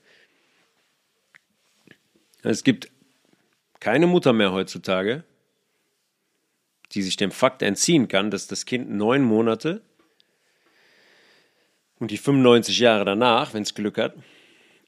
Es 2.43 2.65
gibt 2.65 2.91
keine 3.81 4.07
Mutter 4.07 4.35
mehr 4.35 4.53
heutzutage, 4.53 5.25
die 6.93 7.01
sich 7.01 7.17
dem 7.17 7.31
Fakt 7.31 7.63
entziehen 7.63 8.09
kann, 8.09 8.31
dass 8.31 8.47
das 8.47 8.67
Kind 8.67 8.91
neun 8.91 9.23
Monate 9.23 9.81
und 11.99 12.11
die 12.11 12.19
95 12.19 12.79
Jahre 12.79 13.07
danach, 13.07 13.55
wenn 13.55 13.63
es 13.63 13.75
Glück 13.75 13.97
hat, 13.97 14.17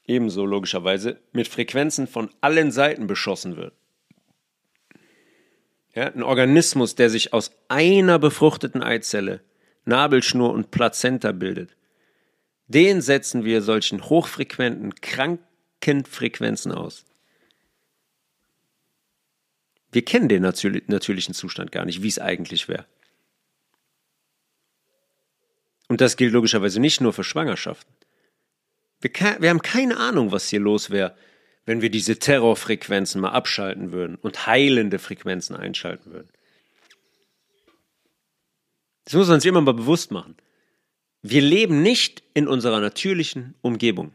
ebenso 0.07 0.45
logischerweise 0.45 1.21
mit 1.33 1.49
Frequenzen 1.49 2.07
von 2.07 2.29
allen 2.43 2.71
Seiten 2.71 3.07
beschossen 3.07 3.57
wird. 3.57 3.73
Ja, 5.95 6.07
ein 6.07 6.23
Organismus, 6.23 6.95
der 6.95 7.11
sich 7.11 7.33
aus 7.33 7.51
einer 7.69 8.19
befruchteten 8.19 8.83
Eizelle, 8.83 9.43
Nabelschnur 9.85 10.53
und 10.53 10.71
Plazenta 10.71 11.33
bildet. 11.33 11.77
Den 12.67 13.03
setzen 13.03 13.45
wir 13.45 13.61
solchen 13.61 14.09
hochfrequenten, 14.09 14.95
kranken 14.95 16.05
Frequenzen 16.07 16.73
aus. 16.73 17.05
Wir 19.91 20.03
kennen 20.03 20.31
den 20.31 20.43
natürlichen 20.43 21.35
Zustand 21.35 21.71
gar 21.71 21.85
nicht, 21.85 22.03
wie 22.03 22.09
es 22.09 22.19
eigentlich 22.19 22.69
wäre. 22.69 22.87
Und 25.89 26.01
das 26.01 26.17
gilt 26.17 26.33
logischerweise 26.33 26.81
nicht 26.81 27.03
nur 27.03 27.13
für 27.13 27.25
Schwangerschaften. 27.25 27.93
Wir, 29.03 29.13
wir 29.41 29.51
haben 29.51 29.61
keine 29.61 29.99
Ahnung, 29.99 30.33
was 30.33 30.49
hier 30.49 30.61
los 30.61 30.89
wäre, 30.89 31.15
wenn 31.65 31.81
wir 31.81 31.91
diese 31.91 32.19
Terrorfrequenzen 32.19 33.21
mal 33.21 33.31
abschalten 33.31 33.93
würden 33.93 34.17
und 34.17 34.47
heilende 34.47 34.99
Frequenzen 34.99 35.55
einschalten 35.55 36.13
würden. 36.13 36.31
Das 39.05 39.15
muss 39.15 39.29
man 39.29 39.41
sich 39.41 39.49
immer 39.49 39.61
mal 39.61 39.75
bewusst 39.75 40.11
machen. 40.11 40.37
Wir 41.23 41.41
leben 41.41 41.83
nicht 41.83 42.23
in 42.35 42.49
unserer 42.49 42.81
natürlichen 42.81 43.55
Umgebung 43.63 44.13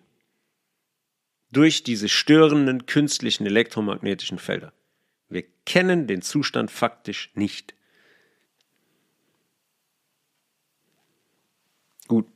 durch 1.51 1.83
diese 1.83 2.09
störenden 2.09 2.85
künstlichen 2.85 3.45
elektromagnetischen 3.45 4.39
Felder. 4.39 4.73
Wir 5.29 5.43
kennen 5.65 6.07
den 6.07 6.21
Zustand 6.21 6.71
faktisch 6.71 7.31
nicht. 7.33 7.73
Gut, 12.07 12.27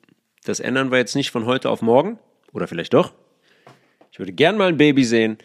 das 0.43 0.59
ändern 0.59 0.91
wir 0.91 0.97
jetzt 0.97 1.15
nicht 1.15 1.31
von 1.31 1.45
heute 1.45 1.69
auf 1.69 1.81
morgen, 1.81 2.19
oder 2.53 2.67
vielleicht 2.67 2.93
doch. 2.93 3.13
Ich 4.11 4.19
würde 4.19 4.33
gern 4.33 4.57
mal 4.57 4.67
ein 4.67 4.77
Baby 4.77 5.05
sehen, 5.05 5.37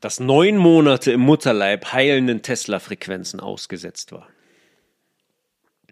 das 0.00 0.18
neun 0.18 0.56
Monate 0.56 1.12
im 1.12 1.20
Mutterleib 1.20 1.92
heilenden 1.92 2.42
Tesla-Frequenzen 2.42 3.38
ausgesetzt 3.38 4.12
war. 4.12 4.28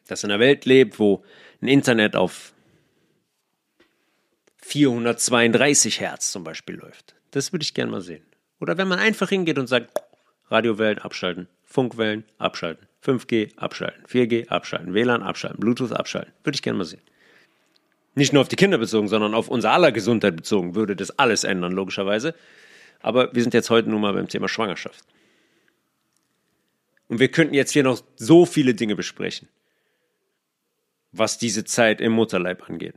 Das 0.09 0.25
in 0.25 0.31
einer 0.31 0.41
Welt 0.41 0.65
lebt, 0.65 0.99
wo 0.99 1.23
ein 1.61 1.69
Internet 1.69 2.17
auf 2.17 2.53
432 4.63 6.01
Hertz 6.01 6.33
zum 6.33 6.43
Beispiel 6.43 6.77
läuft. 6.77 7.15
Das 7.31 7.53
würde 7.53 7.63
ich 7.63 7.75
gern 7.75 7.91
mal 7.91 8.01
sehen. 8.01 8.25
Oder 8.59 8.79
wenn 8.79 8.89
man 8.89 8.99
einfach 8.99 9.29
hingeht 9.29 9.59
und 9.59 9.69
sagt, 9.69 9.93
Radiowellen 10.49 10.99
abschalten, 10.99 11.49
Funkwellen 11.65 12.25
abschalten, 12.39 12.89
5G 13.05 13.57
abschalten, 13.57 14.05
4G 14.07 14.49
abschalten, 14.49 14.95
WLAN 14.95 15.23
abschalten, 15.23 15.61
Bluetooth 15.61 15.93
abschalten. 15.93 16.33
Würde 16.43 16.57
ich 16.57 16.63
gerne 16.63 16.79
mal 16.79 16.85
sehen 16.85 17.03
nicht 18.15 18.33
nur 18.33 18.43
auf 18.43 18.49
die 18.49 18.57
Kinder 18.57 18.79
bezogen, 18.79 19.09
sondern 19.09 19.35
auf 19.35 19.49
unser 19.49 19.73
aller 19.73 19.93
Gesundheit 19.93 20.37
bezogen, 20.37 20.75
würde 20.75 20.97
das 20.97 21.19
alles 21.19 21.45
ändern, 21.45 21.73
logischerweise. 21.73 22.35
Aber 23.01 23.35
wir 23.35 23.43
sind 23.43 23.55
jetzt 23.55 23.71
heute 23.71 23.89
nun 23.89 24.01
mal 24.01 24.13
beim 24.13 24.29
Thema 24.29 24.49
Schwangerschaft. 24.49 25.05
Und 27.09 27.19
wir 27.19 27.31
könnten 27.31 27.55
jetzt 27.55 27.73
hier 27.73 27.83
noch 27.83 28.03
so 28.17 28.47
viele 28.47 28.75
Dinge 28.75 28.95
besprechen, 28.95 29.49
was 31.13 31.39
diese 31.39 31.65
Zeit 31.65 32.01
im 32.01 32.13
Mutterleib 32.13 32.69
angeht. 32.69 32.95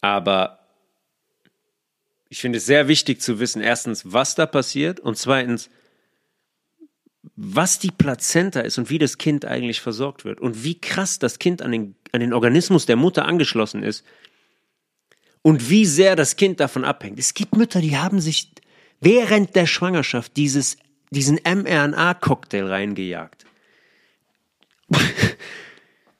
Aber 0.00 0.58
ich 2.28 2.40
finde 2.40 2.58
es 2.58 2.66
sehr 2.66 2.88
wichtig 2.88 3.20
zu 3.20 3.40
wissen, 3.40 3.62
erstens, 3.62 4.12
was 4.12 4.34
da 4.34 4.46
passiert 4.46 5.00
und 5.00 5.16
zweitens, 5.16 5.70
was 7.36 7.78
die 7.78 7.90
Plazenta 7.90 8.60
ist 8.60 8.78
und 8.78 8.90
wie 8.90 8.98
das 8.98 9.18
Kind 9.18 9.44
eigentlich 9.44 9.80
versorgt 9.80 10.24
wird 10.24 10.40
und 10.40 10.64
wie 10.64 10.80
krass 10.80 11.18
das 11.18 11.38
Kind 11.38 11.62
an 11.62 11.72
den, 11.72 11.94
an 12.12 12.20
den 12.20 12.32
Organismus 12.32 12.86
der 12.86 12.96
Mutter 12.96 13.24
angeschlossen 13.24 13.82
ist 13.82 14.04
und 15.42 15.70
wie 15.70 15.86
sehr 15.86 16.16
das 16.16 16.36
Kind 16.36 16.60
davon 16.60 16.84
abhängt. 16.84 17.18
Es 17.18 17.34
gibt 17.34 17.56
Mütter, 17.56 17.80
die 17.80 17.96
haben 17.96 18.20
sich 18.20 18.50
während 19.00 19.54
der 19.56 19.66
Schwangerschaft 19.66 20.36
dieses, 20.36 20.76
diesen 21.10 21.38
mRNA-Cocktail 21.44 22.66
reingejagt. 22.66 23.46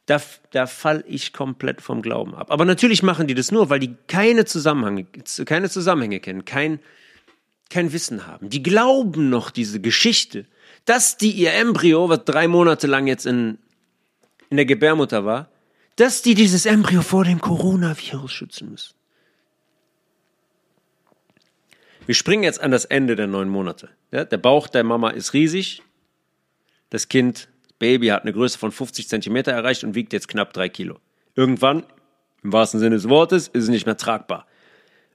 da, 0.07 0.21
da 0.51 0.67
fall 0.67 1.05
ich 1.09 1.33
komplett 1.33 1.81
vom 1.81 2.03
Glauben 2.03 2.35
ab. 2.35 2.51
Aber 2.51 2.65
natürlich 2.65 3.03
machen 3.03 3.27
die 3.27 3.35
das 3.35 3.51
nur, 3.51 3.71
weil 3.71 3.81
die 3.81 3.97
keine 4.07 4.45
Zusammenhänge, 4.45 5.07
keine 5.45 5.71
Zusammenhänge 5.71 6.21
kennen, 6.21 6.45
kein, 6.45 6.81
kein 7.71 7.93
Wissen 7.93 8.27
haben. 8.27 8.51
Die 8.51 8.63
glauben 8.63 9.31
noch 9.31 9.51
diese 9.51 9.81
Geschichte 9.81 10.47
dass 10.89 11.19
die 11.19 11.33
ihr 11.33 11.53
Embryo, 11.53 12.09
was 12.09 12.25
drei 12.25 12.49
Monate 12.49 12.87
lang 12.87 13.07
jetzt 13.07 13.27
in, 13.27 13.59
in 14.49 14.57
der 14.57 14.65
Gebärmutter 14.65 15.27
war, 15.27 15.51
dass 15.99 16.23
die 16.23 16.35
dieses 16.35 16.65
Embryo 16.65 17.03
vor 17.03 17.25
dem 17.25 17.41
Coronavirus 17.41 18.33
schützen 18.33 18.71
müssen. 18.71 18.95
Wir 22.07 22.15
springen 22.15 22.45
jetzt 22.45 22.61
an 22.61 22.71
das 22.71 22.85
Ende 22.85 23.17
der 23.17 23.27
neun 23.27 23.49
Monate. 23.49 23.91
Ja, 24.13 24.25
der 24.25 24.39
Bauch 24.39 24.69
der 24.69 24.85
Mama 24.85 25.11
ist 25.11 25.35
riesig. 25.35 25.83
Das 26.89 27.09
Kind, 27.09 27.49
Baby, 27.81 28.07
hat 28.07 28.23
eine 28.23 28.33
Größe 28.33 28.59
von 28.59 28.71
50 28.71 29.09
Zentimeter 29.09 29.53
erreicht 29.53 29.83
und 29.83 29.97
wiegt 29.97 30.13
jetzt 30.13 30.29
knapp 30.29 30.53
drei 30.53 30.69
Kilo. 30.69 31.01
Irgendwann, 31.35 31.85
im 32.45 32.53
wahrsten 32.53 32.79
Sinne 32.79 32.95
des 32.95 33.09
Wortes, 33.09 33.49
ist 33.49 33.65
es 33.65 33.69
nicht 33.69 33.85
mehr 33.85 33.97
tragbar. 33.97 34.47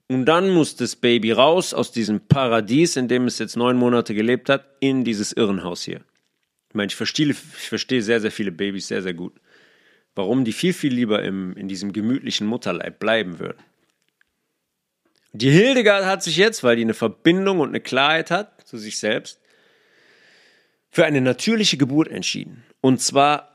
Und 0.09 0.25
dann 0.25 0.49
muss 0.49 0.75
das 0.75 0.97
Baby 0.97 1.31
raus 1.31 1.73
aus 1.73 1.93
diesem 1.93 2.19
Paradies, 2.19 2.97
in 2.97 3.07
dem 3.07 3.25
es 3.25 3.39
jetzt 3.39 3.55
neun 3.55 3.77
Monate 3.77 4.13
gelebt 4.13 4.49
hat, 4.49 4.65
in 4.81 5.05
dieses 5.05 5.31
Irrenhaus 5.31 5.84
hier. 5.84 6.01
Ich 6.69 6.75
meine, 6.75 6.88
ich 6.88 6.95
verstehe, 6.95 7.29
ich 7.29 7.69
verstehe 7.69 8.01
sehr, 8.01 8.19
sehr 8.19 8.31
viele 8.31 8.51
Babys 8.51 8.89
sehr, 8.89 9.01
sehr 9.01 9.13
gut. 9.13 9.34
Warum 10.16 10.45
die 10.45 10.53
viel, 10.53 10.74
viel 10.74 10.93
lieber 10.93 11.24
im, 11.24 11.55
in 11.57 11.68
diesem 11.68 11.93
gemütlichen 11.93 12.45
Mutterleib 12.47 12.99
bleiben 12.99 13.39
würden. 13.39 13.64
Die 15.32 15.49
Hildegard 15.49 16.05
hat 16.05 16.22
sich 16.22 16.38
jetzt, 16.38 16.64
weil 16.64 16.76
die 16.76 16.84
eine 16.84 16.93
Verbindung 16.93 17.59
und 17.59 17.70
eine 17.70 17.82
Klarheit 17.82 18.30
hat 18.30 18.68
zu 18.68 18.78
sich 18.78 18.99
selbst, 18.99 19.39
für 20.91 21.05
eine 21.05 21.22
natürliche 21.22 21.78
Geburt 21.78 22.07
entschieden. 22.07 22.64
Und 22.82 23.01
zwar 23.01 23.49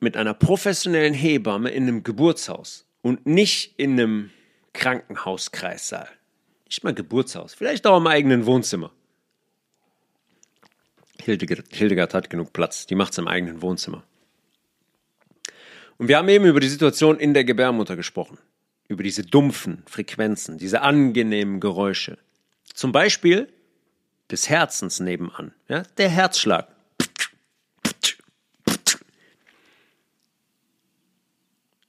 mit 0.00 0.16
einer 0.16 0.34
professionellen 0.34 1.14
Hebamme 1.14 1.70
in 1.70 1.84
einem 1.84 2.02
Geburtshaus 2.02 2.86
und 3.02 3.24
nicht 3.24 3.78
in 3.78 3.92
einem 3.92 4.30
Krankenhauskreissaal. 4.72 6.08
Nicht 6.64 6.82
mal 6.82 6.94
Geburtshaus, 6.94 7.54
vielleicht 7.54 7.86
auch 7.86 7.98
im 7.98 8.08
eigenen 8.08 8.46
Wohnzimmer. 8.46 8.90
Hildegard, 11.20 11.66
Hildegard 11.70 12.14
hat 12.14 12.30
genug 12.30 12.52
Platz, 12.52 12.86
die 12.86 12.96
macht 12.96 13.12
es 13.12 13.18
im 13.18 13.28
eigenen 13.28 13.62
Wohnzimmer. 13.62 14.02
Und 15.98 16.08
wir 16.08 16.18
haben 16.18 16.28
eben 16.28 16.46
über 16.46 16.60
die 16.60 16.68
Situation 16.68 17.18
in 17.18 17.34
der 17.34 17.44
Gebärmutter 17.44 17.96
gesprochen. 17.96 18.38
Über 18.88 19.02
diese 19.02 19.22
dumpfen 19.22 19.82
Frequenzen, 19.86 20.58
diese 20.58 20.82
angenehmen 20.82 21.60
Geräusche. 21.60 22.18
Zum 22.74 22.92
Beispiel 22.92 23.48
des 24.30 24.48
Herzens 24.48 25.00
nebenan. 25.00 25.52
Ja, 25.68 25.82
der 25.98 26.08
Herzschlag. 26.08 26.68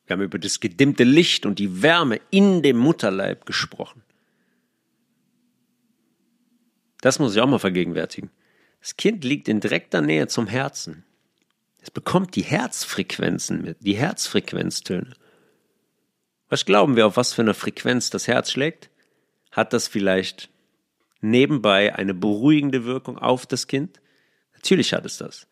Wir 0.06 0.18
haben 0.18 0.22
über 0.22 0.40
das 0.40 0.60
gedimmte 0.60 1.06
Licht 1.06 1.46
und 1.46 1.60
die 1.60 1.82
Wärme 1.82 2.20
in 2.30 2.62
dem 2.62 2.78
Mutterleib 2.78 3.46
gesprochen. 3.46 4.04
Das 7.02 7.20
muss 7.20 7.36
ich 7.36 7.42
auch 7.42 7.48
mal 7.48 7.60
vergegenwärtigen. 7.60 8.30
Das 8.80 8.98
Kind 8.98 9.24
liegt 9.24 9.48
in 9.48 9.60
direkter 9.62 10.02
Nähe 10.02 10.28
zum 10.28 10.48
Herzen. 10.48 11.06
Es 11.84 11.92
bekommt 11.92 12.38
die 12.38 12.44
Herzfrequenzen 12.44 13.62
mit, 13.62 13.78
die 13.82 13.98
Herzfrequenztöne. 13.98 15.14
Was 16.48 16.64
glauben 16.64 16.96
wir, 16.96 17.06
auf 17.06 17.18
was 17.18 17.34
für 17.34 17.42
eine 17.42 17.54
Frequenz 17.54 18.10
das 18.10 18.28
Herz 18.28 18.52
schlägt? 18.52 18.90
Hat 19.52 19.74
das 19.74 19.90
vielleicht 19.90 20.50
nebenbei 21.20 21.94
eine 21.94 22.14
beruhigende 22.14 22.86
Wirkung 22.86 23.18
auf 23.18 23.46
das 23.46 23.68
Kind? 23.68 24.00
Natürlich 24.54 24.94
hat 24.94 25.06
es 25.06 25.18
das. 25.18 25.46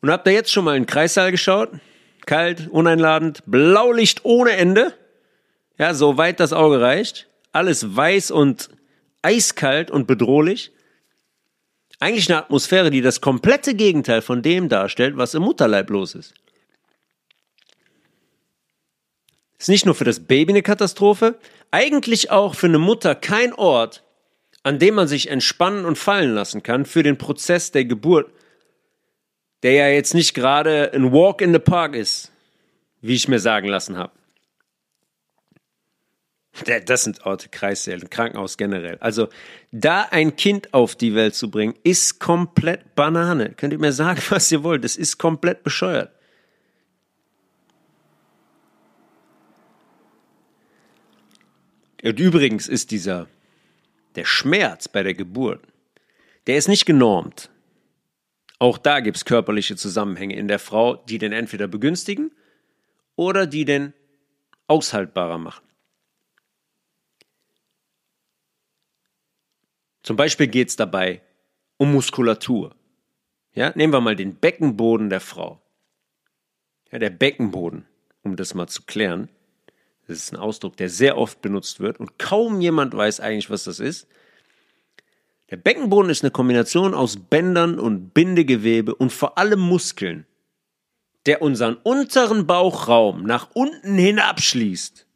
Und 0.00 0.10
habt 0.10 0.26
ihr 0.26 0.32
jetzt 0.32 0.50
schon 0.50 0.64
mal 0.64 0.76
in 0.76 0.82
den 0.82 0.88
Kreissaal 0.88 1.30
geschaut? 1.30 1.70
Kalt, 2.26 2.68
uneinladend, 2.68 3.44
Blaulicht 3.46 4.24
ohne 4.24 4.52
Ende. 4.52 4.94
Ja, 5.78 5.94
so 5.94 6.16
weit 6.16 6.40
das 6.40 6.52
Auge 6.52 6.80
reicht. 6.80 7.28
Alles 7.52 7.94
weiß 7.94 8.32
und 8.32 8.68
eiskalt 9.22 9.92
und 9.92 10.08
bedrohlich. 10.08 10.72
Eigentlich 12.00 12.30
eine 12.30 12.38
Atmosphäre, 12.38 12.90
die 12.90 13.02
das 13.02 13.20
komplette 13.20 13.74
Gegenteil 13.74 14.22
von 14.22 14.42
dem 14.42 14.70
darstellt, 14.70 15.18
was 15.18 15.34
im 15.34 15.42
Mutterleib 15.42 15.90
los 15.90 16.14
ist. 16.14 16.34
Ist 19.58 19.68
nicht 19.68 19.84
nur 19.84 19.94
für 19.94 20.04
das 20.04 20.20
Baby 20.20 20.52
eine 20.52 20.62
Katastrophe, 20.62 21.38
eigentlich 21.70 22.30
auch 22.30 22.54
für 22.54 22.66
eine 22.66 22.78
Mutter 22.78 23.14
kein 23.14 23.52
Ort, 23.52 24.02
an 24.62 24.78
dem 24.78 24.94
man 24.94 25.08
sich 25.08 25.28
entspannen 25.28 25.84
und 25.84 25.98
fallen 25.98 26.34
lassen 26.34 26.62
kann 26.62 26.86
für 26.86 27.02
den 27.02 27.18
Prozess 27.18 27.70
der 27.70 27.84
Geburt, 27.84 28.32
der 29.62 29.72
ja 29.72 29.88
jetzt 29.88 30.14
nicht 30.14 30.32
gerade 30.32 30.90
ein 30.94 31.12
Walk 31.12 31.42
in 31.42 31.52
the 31.52 31.58
Park 31.58 31.94
ist, 31.94 32.32
wie 33.02 33.14
ich 33.14 33.28
mir 33.28 33.40
sagen 33.40 33.68
lassen 33.68 33.98
habe. 33.98 34.12
Das 36.64 37.04
sind 37.04 37.24
Orte, 37.24 37.48
Kreissäle, 37.48 38.06
Krankenhaus 38.06 38.56
generell. 38.56 38.98
Also 38.98 39.28
da 39.72 40.02
ein 40.10 40.36
Kind 40.36 40.74
auf 40.74 40.94
die 40.94 41.14
Welt 41.14 41.34
zu 41.34 41.50
bringen, 41.50 41.74
ist 41.82 42.20
komplett 42.20 42.94
Banane. 42.94 43.54
Könnt 43.54 43.72
ihr 43.72 43.78
mir 43.78 43.92
sagen, 43.92 44.20
was 44.30 44.50
ihr 44.52 44.62
wollt. 44.62 44.84
Das 44.84 44.96
ist 44.96 45.18
komplett 45.18 45.62
bescheuert. 45.62 46.10
Und 52.02 52.18
übrigens 52.18 52.66
ist 52.66 52.90
dieser, 52.90 53.28
der 54.14 54.24
Schmerz 54.24 54.88
bei 54.88 55.02
der 55.02 55.14
Geburt, 55.14 55.60
der 56.46 56.56
ist 56.56 56.68
nicht 56.68 56.86
genormt. 56.86 57.50
Auch 58.58 58.78
da 58.78 59.00
gibt 59.00 59.16
es 59.16 59.24
körperliche 59.24 59.76
Zusammenhänge 59.76 60.36
in 60.36 60.48
der 60.48 60.58
Frau, 60.58 60.96
die 60.96 61.18
den 61.18 61.32
entweder 61.32 61.66
begünstigen 61.66 62.30
oder 63.16 63.46
die 63.46 63.64
den 63.64 63.92
aushaltbarer 64.66 65.38
machen. 65.38 65.69
Zum 70.02 70.16
Beispiel 70.16 70.46
geht 70.46 70.68
es 70.68 70.76
dabei 70.76 71.22
um 71.76 71.92
Muskulatur. 71.92 72.74
Ja, 73.52 73.72
nehmen 73.74 73.92
wir 73.92 74.00
mal 74.00 74.16
den 74.16 74.36
Beckenboden 74.36 75.10
der 75.10 75.20
Frau. 75.20 75.60
Ja, 76.90 76.98
der 76.98 77.10
Beckenboden, 77.10 77.86
um 78.22 78.36
das 78.36 78.54
mal 78.54 78.68
zu 78.68 78.82
klären, 78.82 79.28
das 80.06 80.18
ist 80.18 80.32
ein 80.32 80.38
Ausdruck, 80.38 80.76
der 80.76 80.88
sehr 80.88 81.16
oft 81.16 81.40
benutzt 81.40 81.80
wird 81.80 82.00
und 82.00 82.18
kaum 82.18 82.60
jemand 82.60 82.96
weiß 82.96 83.20
eigentlich, 83.20 83.50
was 83.50 83.64
das 83.64 83.78
ist. 83.78 84.08
Der 85.50 85.56
Beckenboden 85.56 86.10
ist 86.10 86.22
eine 86.22 86.30
Kombination 86.30 86.94
aus 86.94 87.16
Bändern 87.16 87.78
und 87.78 88.12
Bindegewebe 88.12 88.94
und 88.94 89.12
vor 89.12 89.38
allem 89.38 89.60
Muskeln, 89.60 90.26
der 91.26 91.42
unseren 91.42 91.76
unteren 91.76 92.46
Bauchraum 92.46 93.24
nach 93.24 93.50
unten 93.54 93.96
hin 93.98 94.18
abschließt 94.18 95.06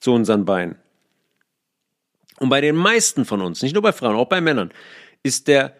zu 0.00 0.12
unseren 0.12 0.44
Beinen. 0.44 0.76
Und 2.38 2.48
bei 2.48 2.60
den 2.60 2.76
meisten 2.76 3.24
von 3.24 3.40
uns, 3.40 3.62
nicht 3.62 3.74
nur 3.74 3.82
bei 3.82 3.92
Frauen, 3.92 4.16
auch 4.16 4.28
bei 4.28 4.40
Männern, 4.40 4.72
ist 5.22 5.48
der 5.48 5.76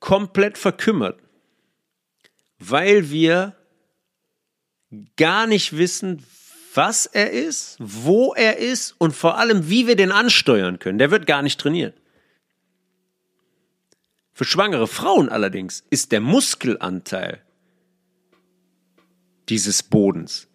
komplett 0.00 0.56
verkümmert, 0.58 1.20
weil 2.58 3.10
wir 3.10 3.56
gar 5.16 5.46
nicht 5.46 5.76
wissen, 5.76 6.24
was 6.74 7.06
er 7.06 7.30
ist, 7.30 7.76
wo 7.78 8.34
er 8.34 8.58
ist 8.58 8.94
und 8.98 9.12
vor 9.12 9.38
allem, 9.38 9.68
wie 9.68 9.86
wir 9.86 9.96
den 9.96 10.12
ansteuern 10.12 10.78
können. 10.78 10.98
Der 10.98 11.10
wird 11.10 11.26
gar 11.26 11.42
nicht 11.42 11.58
trainiert. 11.58 11.98
Für 14.32 14.44
schwangere 14.44 14.86
Frauen 14.86 15.30
allerdings 15.30 15.84
ist 15.88 16.12
der 16.12 16.20
Muskelanteil 16.20 17.42
dieses 19.48 19.82
Bodens 19.82 20.48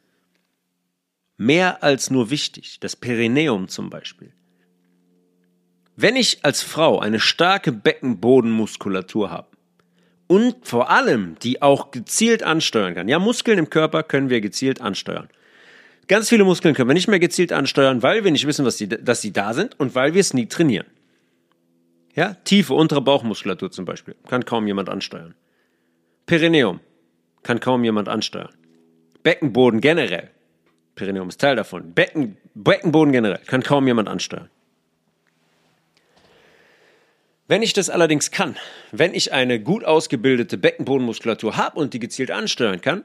mehr 1.37 1.81
als 1.81 2.11
nur 2.11 2.29
wichtig. 2.29 2.79
Das 2.79 2.95
Perineum 2.95 3.67
zum 3.67 3.89
Beispiel. 3.89 4.33
Wenn 5.95 6.15
ich 6.15 6.43
als 6.43 6.61
Frau 6.61 6.99
eine 6.99 7.19
starke 7.19 7.71
Beckenbodenmuskulatur 7.71 9.29
habe 9.29 9.47
und 10.27 10.65
vor 10.65 10.89
allem 10.89 11.35
die 11.43 11.61
auch 11.61 11.91
gezielt 11.91 12.43
ansteuern 12.43 12.95
kann, 12.95 13.07
ja, 13.07 13.19
Muskeln 13.19 13.59
im 13.59 13.69
Körper 13.69 14.03
können 14.03 14.29
wir 14.29 14.41
gezielt 14.41 14.81
ansteuern. 14.81 15.29
Ganz 16.07 16.29
viele 16.29 16.43
Muskeln 16.43 16.73
können 16.75 16.89
wir 16.89 16.93
nicht 16.93 17.07
mehr 17.07 17.19
gezielt 17.19 17.53
ansteuern, 17.53 18.03
weil 18.03 18.23
wir 18.23 18.31
nicht 18.31 18.47
wissen, 18.47 18.67
die, 18.79 18.87
dass 18.87 19.21
sie 19.21 19.31
da 19.31 19.53
sind 19.53 19.79
und 19.79 19.95
weil 19.95 20.13
wir 20.13 20.21
es 20.21 20.33
nie 20.33 20.47
trainieren. 20.47 20.87
Ja, 22.15 22.33
tiefe 22.43 22.73
untere 22.73 23.01
Bauchmuskulatur 23.01 23.71
zum 23.71 23.85
Beispiel 23.85 24.15
kann 24.27 24.43
kaum 24.43 24.67
jemand 24.67 24.89
ansteuern. 24.89 25.35
Perineum 26.25 26.79
kann 27.43 27.59
kaum 27.59 27.83
jemand 27.83 28.09
ansteuern. 28.09 28.53
Beckenboden 29.23 29.81
generell. 29.81 30.29
Perineum 30.95 31.29
ist 31.29 31.39
Teil 31.39 31.55
davon. 31.55 31.93
Becken, 31.93 32.37
Beckenboden 32.53 33.11
generell 33.11 33.39
kann 33.45 33.63
kaum 33.63 33.87
jemand 33.87 34.09
ansteuern. 34.09 34.49
Wenn 37.51 37.63
ich 37.63 37.73
das 37.73 37.89
allerdings 37.89 38.31
kann, 38.31 38.55
wenn 38.93 39.13
ich 39.13 39.33
eine 39.33 39.59
gut 39.59 39.83
ausgebildete 39.83 40.57
Beckenbodenmuskulatur 40.57 41.57
habe 41.57 41.81
und 41.81 41.93
die 41.93 41.99
gezielt 41.99 42.31
ansteuern 42.31 42.79
kann, 42.79 43.03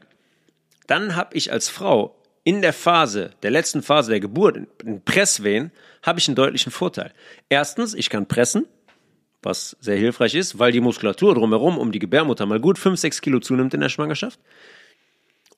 dann 0.87 1.17
habe 1.17 1.37
ich 1.37 1.51
als 1.51 1.69
Frau 1.69 2.15
in 2.45 2.63
der 2.63 2.73
Phase, 2.73 3.33
der 3.43 3.51
letzten 3.51 3.83
Phase 3.83 4.13
der 4.13 4.21
Geburt, 4.21 4.57
in 4.85 5.03
Presswehen, 5.03 5.73
habe 6.01 6.21
ich 6.21 6.29
einen 6.29 6.37
deutlichen 6.37 6.71
Vorteil. 6.71 7.13
Erstens, 7.49 7.93
ich 7.93 8.09
kann 8.09 8.27
pressen, 8.27 8.67
was 9.43 9.77
sehr 9.81 9.97
hilfreich 9.97 10.37
ist, 10.37 10.61
weil 10.61 10.71
die 10.71 10.81
Muskulatur 10.81 11.35
drumherum 11.35 11.77
um 11.77 11.91
die 11.91 11.99
Gebärmutter 11.99 12.47
mal 12.47 12.61
gut 12.61 12.79
5, 12.79 13.01
6 13.01 13.23
Kilo 13.23 13.41
zunimmt 13.41 13.75
in 13.75 13.81
der 13.81 13.89
Schwangerschaft. 13.89 14.39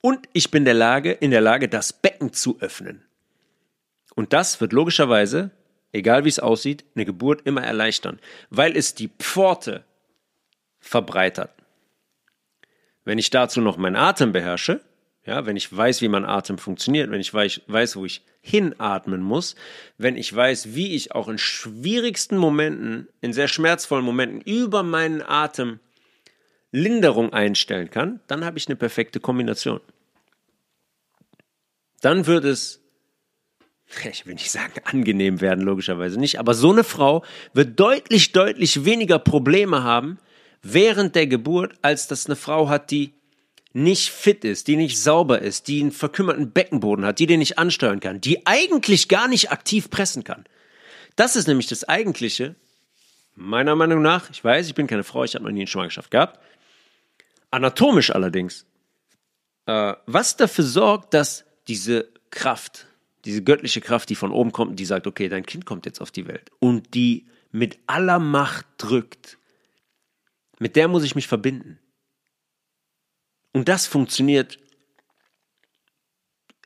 Und 0.01 0.27
ich 0.33 0.49
bin 0.49 0.65
der 0.65 0.73
Lage, 0.73 1.11
in 1.11 1.29
der 1.29 1.41
Lage, 1.41 1.69
das 1.69 1.93
Becken 1.93 2.33
zu 2.33 2.57
öffnen. 2.59 3.03
Und 4.15 4.33
das 4.33 4.59
wird 4.59 4.73
logischerweise 4.73 5.51
egal 5.91 6.25
wie 6.25 6.29
es 6.29 6.39
aussieht, 6.39 6.85
eine 6.95 7.05
Geburt 7.05 7.41
immer 7.45 7.63
erleichtern, 7.63 8.19
weil 8.49 8.75
es 8.75 8.95
die 8.95 9.09
Pforte 9.19 9.83
verbreitert. 10.79 11.51
Wenn 13.03 13.17
ich 13.17 13.29
dazu 13.29 13.61
noch 13.61 13.77
meinen 13.77 13.95
Atem 13.95 14.31
beherrsche, 14.31 14.81
ja, 15.25 15.45
wenn 15.45 15.57
ich 15.57 15.75
weiß, 15.75 16.01
wie 16.01 16.07
mein 16.07 16.25
Atem 16.25 16.57
funktioniert, 16.57 17.11
wenn 17.11 17.21
ich 17.21 17.33
weiß, 17.33 17.95
wo 17.95 18.05
ich 18.05 18.23
hinatmen 18.41 19.21
muss, 19.21 19.55
wenn 19.97 20.15
ich 20.15 20.33
weiß, 20.33 20.73
wie 20.73 20.95
ich 20.95 21.11
auch 21.11 21.27
in 21.27 21.37
schwierigsten 21.37 22.37
Momenten, 22.37 23.07
in 23.21 23.33
sehr 23.33 23.47
schmerzvollen 23.47 24.05
Momenten 24.05 24.41
über 24.41 24.81
meinen 24.83 25.21
Atem 25.21 25.79
Linderung 26.71 27.33
einstellen 27.33 27.89
kann, 27.89 28.21
dann 28.27 28.45
habe 28.45 28.57
ich 28.57 28.67
eine 28.67 28.75
perfekte 28.75 29.19
Kombination. 29.19 29.81
Dann 32.01 32.27
wird 32.27 32.45
es 32.45 32.78
ich 34.11 34.25
will 34.25 34.33
nicht 34.33 34.51
sagen 34.51 34.73
angenehm 34.83 35.41
werden, 35.41 35.63
logischerweise 35.63 36.19
nicht, 36.19 36.39
aber 36.39 36.53
so 36.53 36.71
eine 36.71 36.83
Frau 36.83 37.23
wird 37.53 37.79
deutlich, 37.79 38.31
deutlich 38.31 38.85
weniger 38.85 39.19
Probleme 39.19 39.83
haben 39.83 40.19
während 40.61 41.15
der 41.15 41.27
Geburt, 41.27 41.73
als 41.81 42.07
das 42.07 42.25
eine 42.25 42.35
Frau 42.35 42.69
hat, 42.69 42.91
die 42.91 43.13
nicht 43.71 44.09
fit 44.09 44.43
ist, 44.43 44.67
die 44.67 44.75
nicht 44.75 44.99
sauber 44.99 45.39
ist, 45.39 45.67
die 45.67 45.81
einen 45.81 45.91
verkümmerten 45.91 46.51
Beckenboden 46.51 47.05
hat, 47.05 47.19
die 47.19 47.27
den 47.27 47.39
nicht 47.39 47.59
ansteuern 47.59 47.99
kann, 47.99 48.19
die 48.19 48.45
eigentlich 48.45 49.07
gar 49.07 49.27
nicht 49.27 49.51
aktiv 49.51 49.89
pressen 49.89 50.23
kann. 50.23 50.45
Das 51.15 51.35
ist 51.35 51.47
nämlich 51.47 51.67
das 51.67 51.87
Eigentliche, 51.87 52.55
meiner 53.35 53.75
Meinung 53.75 54.01
nach, 54.01 54.29
ich 54.31 54.43
weiß, 54.43 54.67
ich 54.67 54.75
bin 54.75 54.87
keine 54.87 55.03
Frau, 55.03 55.23
ich 55.23 55.35
habe 55.35 55.45
noch 55.45 55.51
nie 55.51 55.61
eine 55.61 55.67
Schwangerschaft 55.67 56.11
gehabt, 56.11 56.39
anatomisch 57.51 58.09
allerdings, 58.09 58.65
äh, 59.65 59.93
was 60.05 60.35
dafür 60.35 60.63
sorgt, 60.63 61.13
dass 61.13 61.45
diese 61.67 62.09
Kraft, 62.31 62.87
diese 63.25 63.43
göttliche 63.43 63.81
Kraft, 63.81 64.09
die 64.09 64.15
von 64.15 64.31
oben 64.31 64.51
kommt 64.51 64.71
und 64.71 64.79
die 64.79 64.85
sagt, 64.85 65.07
okay, 65.07 65.29
dein 65.29 65.45
Kind 65.45 65.65
kommt 65.65 65.85
jetzt 65.85 66.01
auf 66.01 66.11
die 66.11 66.27
Welt 66.27 66.51
und 66.59 66.93
die 66.93 67.27
mit 67.51 67.79
aller 67.87 68.19
Macht 68.19 68.65
drückt, 68.77 69.37
mit 70.59 70.75
der 70.75 70.87
muss 70.87 71.03
ich 71.03 71.15
mich 71.15 71.27
verbinden. 71.27 71.79
Und 73.53 73.67
das 73.67 73.87
funktioniert 73.87 74.59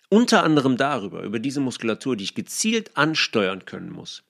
unter 0.10 0.44
anderem 0.44 0.78
darüber, 0.78 1.24
über 1.24 1.40
diese 1.40 1.60
Muskulatur, 1.60 2.16
die 2.16 2.26
ich 2.26 2.36
gezielt 2.36 2.96
ansteuern 2.96 3.66
können 3.66 3.90
muss, 3.90 4.24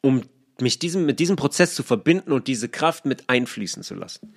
um 0.00 0.22
mich 0.60 0.78
diesem, 0.78 1.06
mit 1.06 1.18
diesem 1.18 1.36
Prozess 1.36 1.74
zu 1.74 1.82
verbinden 1.82 2.32
und 2.32 2.46
diese 2.46 2.68
Kraft 2.68 3.04
mit 3.04 3.28
einfließen 3.28 3.82
zu 3.82 3.94
lassen. 3.94 4.34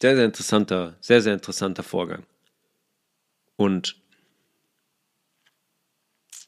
Sehr, 0.00 0.16
sehr 0.16 0.24
interessanter, 0.24 0.96
sehr, 1.00 1.22
sehr 1.22 1.34
interessanter 1.34 1.82
Vorgang. 1.82 2.24
Und 3.56 3.96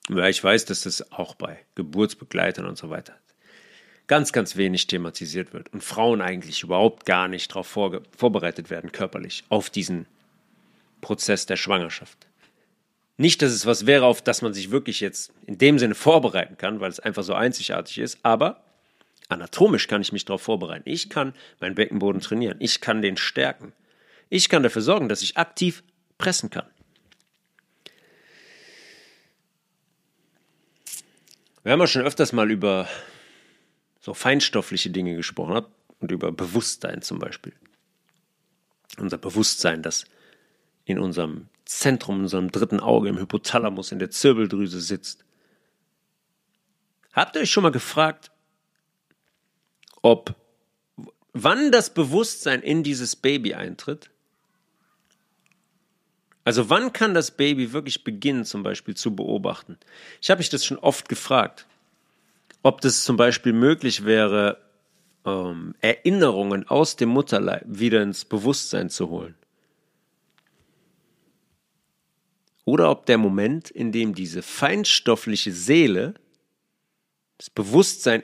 Ja, 0.09 0.29
ich 0.29 0.43
weiß, 0.43 0.67
dass 0.67 0.83
das 0.83 1.11
auch 1.11 1.35
bei 1.35 1.65
Geburtsbegleitern 1.75 2.67
und 2.67 2.79
so 2.79 2.91
weiter 2.91 3.17
ganz, 4.07 4.33
ganz 4.33 4.57
wenig 4.57 4.87
thematisiert 4.87 5.53
wird 5.53 5.73
und 5.73 5.83
Frauen 5.83 6.21
eigentlich 6.21 6.63
überhaupt 6.63 7.07
gar 7.07 7.29
nicht 7.29 7.51
darauf 7.51 7.67
vorbereitet 7.67 8.71
werden, 8.71 8.93
körperlich, 8.93 9.45
auf 9.49 9.71
diesen 9.71 10.07
Prozess 11.01 11.47
der 11.47 11.57
Schwangerschaft. 11.57 12.27
Nicht, 13.17 13.43
dass 13.43 13.53
es 13.53 13.67
was 13.67 13.87
wäre, 13.87 14.05
auf 14.05 14.23
das 14.23 14.43
man 14.43 14.55
sich 14.55 14.71
wirklich 14.71 15.01
jetzt 15.01 15.33
in 15.47 15.59
dem 15.59 15.79
Sinne 15.79 15.95
vorbereiten 15.95 16.59
kann, 16.59 16.81
weil 16.81 16.91
es 16.91 17.01
einfach 17.01 17.23
so 17.23 17.35
einzigartig 17.35 17.99
ist, 17.99 18.19
aber 18.23 18.63
anatomisch 19.29 19.89
kann 19.89 20.03
ich 20.03 20.13
mich 20.13 20.25
darauf 20.25 20.43
vorbereiten. 20.43 20.89
Ich 20.89 21.09
kann 21.09 21.35
meinen 21.61 21.75
Beckenboden 21.75 22.21
trainieren. 22.21 22.59
Ich 22.61 22.81
kann 22.81 23.03
den 23.03 23.17
stärken. 23.17 23.73
Ich 24.29 24.49
kann 24.49 24.63
dafür 24.63 24.83
sorgen, 24.83 25.09
dass 25.09 25.23
ich 25.23 25.37
aktiv 25.37 25.83
pressen 26.19 26.51
kann. 26.51 26.67
Wir 31.67 31.73
haben 31.73 31.81
ja 31.81 31.89
schon 31.89 32.07
öfters 32.07 32.33
mal 32.33 32.49
über 32.49 32.89
so 33.99 34.15
feinstoffliche 34.15 34.91
Dinge 34.91 35.17
gesprochen 35.17 35.67
und 35.99 36.13
über 36.13 36.31
Bewusstsein 36.31 37.03
zum 37.03 37.19
Beispiel. 37.19 37.55
Unser 38.99 39.19
Bewusstsein, 39.19 39.83
das 39.83 40.05
in 40.85 41.01
unserem 41.01 41.49
Zentrum, 41.65 42.19
in 42.19 42.23
unserem 42.23 42.53
dritten 42.53 42.79
Auge, 42.79 43.09
im 43.09 43.19
Hypothalamus, 43.19 43.91
in 43.91 43.99
der 43.99 44.11
Zirbeldrüse 44.11 44.81
sitzt. 44.81 45.25
Habt 47.13 47.35
ihr 47.35 47.43
euch 47.43 47.51
schon 47.51 47.65
mal 47.65 47.73
gefragt, 47.73 48.31
ob 50.03 50.37
wann 51.33 51.73
das 51.73 51.93
Bewusstsein 51.93 52.63
in 52.63 52.85
dieses 52.85 53.17
Baby 53.17 53.55
eintritt? 53.55 54.11
Also 56.47 56.71
wann 56.71 56.93
kann 56.93 57.13
das 57.13 57.33
Baby 57.33 57.73
wirklich 57.73 58.05
beginnen, 58.05 58.45
zum 58.45 58.63
Beispiel 58.63 58.95
zu 58.95 59.17
beobachten? 59.17 59.77
Ich 60.23 60.31
habe 60.31 60.39
mich 60.39 60.49
das 60.49 60.65
schon 60.65 60.79
oft 60.79 61.09
gefragt, 61.09 61.67
ob 62.63 62.81
das 62.83 63.03
zum 63.03 63.17
Beispiel 63.17 63.53
möglich 63.53 64.05
wäre, 64.05 64.59
ähm, 65.25 65.75
Erinnerungen 65.81 66.69
aus 66.69 66.95
dem 66.95 67.09
Mutterleib 67.09 67.65
wieder 67.67 68.01
ins 68.01 68.25
Bewusstsein 68.25 68.91
zu 68.91 69.09
holen. 69.09 69.35
Oder 72.65 72.93
ob 72.93 73.07
der 73.07 73.19
Moment, 73.19 73.69
in 73.69 73.91
dem 73.91 74.15
diese 74.15 74.41
feinstoffliche 74.41 75.51
Seele, 75.51 76.15
das 77.39 77.51
Bewusstsein 77.51 78.23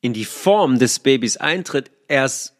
in 0.00 0.14
die 0.14 0.24
Form 0.24 0.80
des 0.80 0.98
Babys 0.98 1.36
eintritt, 1.36 1.92
erst 2.08 2.53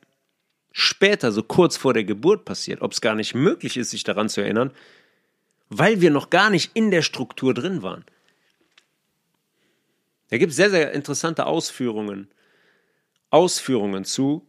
später, 0.76 1.30
so 1.30 1.44
kurz 1.44 1.76
vor 1.76 1.94
der 1.94 2.02
Geburt 2.02 2.44
passiert, 2.44 2.82
ob 2.82 2.92
es 2.92 3.00
gar 3.00 3.14
nicht 3.14 3.32
möglich 3.32 3.76
ist, 3.76 3.90
sich 3.90 4.02
daran 4.02 4.28
zu 4.28 4.40
erinnern, 4.40 4.72
weil 5.68 6.00
wir 6.00 6.10
noch 6.10 6.30
gar 6.30 6.50
nicht 6.50 6.72
in 6.74 6.90
der 6.90 7.02
Struktur 7.02 7.54
drin 7.54 7.82
waren. 7.82 8.04
Da 10.30 10.38
gibt 10.38 10.50
es 10.50 10.56
sehr, 10.56 10.70
sehr 10.70 10.90
interessante 10.90 11.46
Ausführungen, 11.46 12.28
Ausführungen 13.30 14.04
zu, 14.04 14.44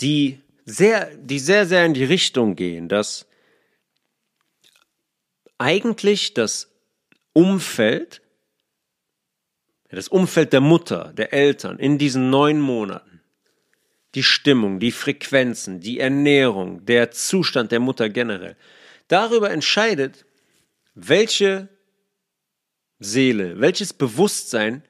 die 0.00 0.40
sehr, 0.64 1.12
die 1.16 1.40
sehr, 1.40 1.66
sehr 1.66 1.84
in 1.84 1.94
die 1.94 2.04
Richtung 2.04 2.54
gehen, 2.54 2.88
dass 2.88 3.26
eigentlich 5.58 6.34
das 6.34 6.70
Umfeld, 7.32 8.22
das 9.88 10.06
Umfeld 10.06 10.52
der 10.52 10.60
Mutter, 10.60 11.12
der 11.14 11.32
Eltern 11.32 11.80
in 11.80 11.98
diesen 11.98 12.30
neun 12.30 12.60
Monaten 12.60 13.13
die 14.14 14.22
Stimmung, 14.22 14.78
die 14.78 14.92
Frequenzen, 14.92 15.80
die 15.80 16.00
Ernährung, 16.00 16.84
der 16.86 17.10
Zustand 17.10 17.72
der 17.72 17.80
Mutter 17.80 18.08
generell. 18.08 18.56
Darüber 19.08 19.50
entscheidet, 19.50 20.24
welche 20.94 21.68
Seele, 22.98 23.60
welches 23.60 23.92
Bewusstsein 23.92 24.82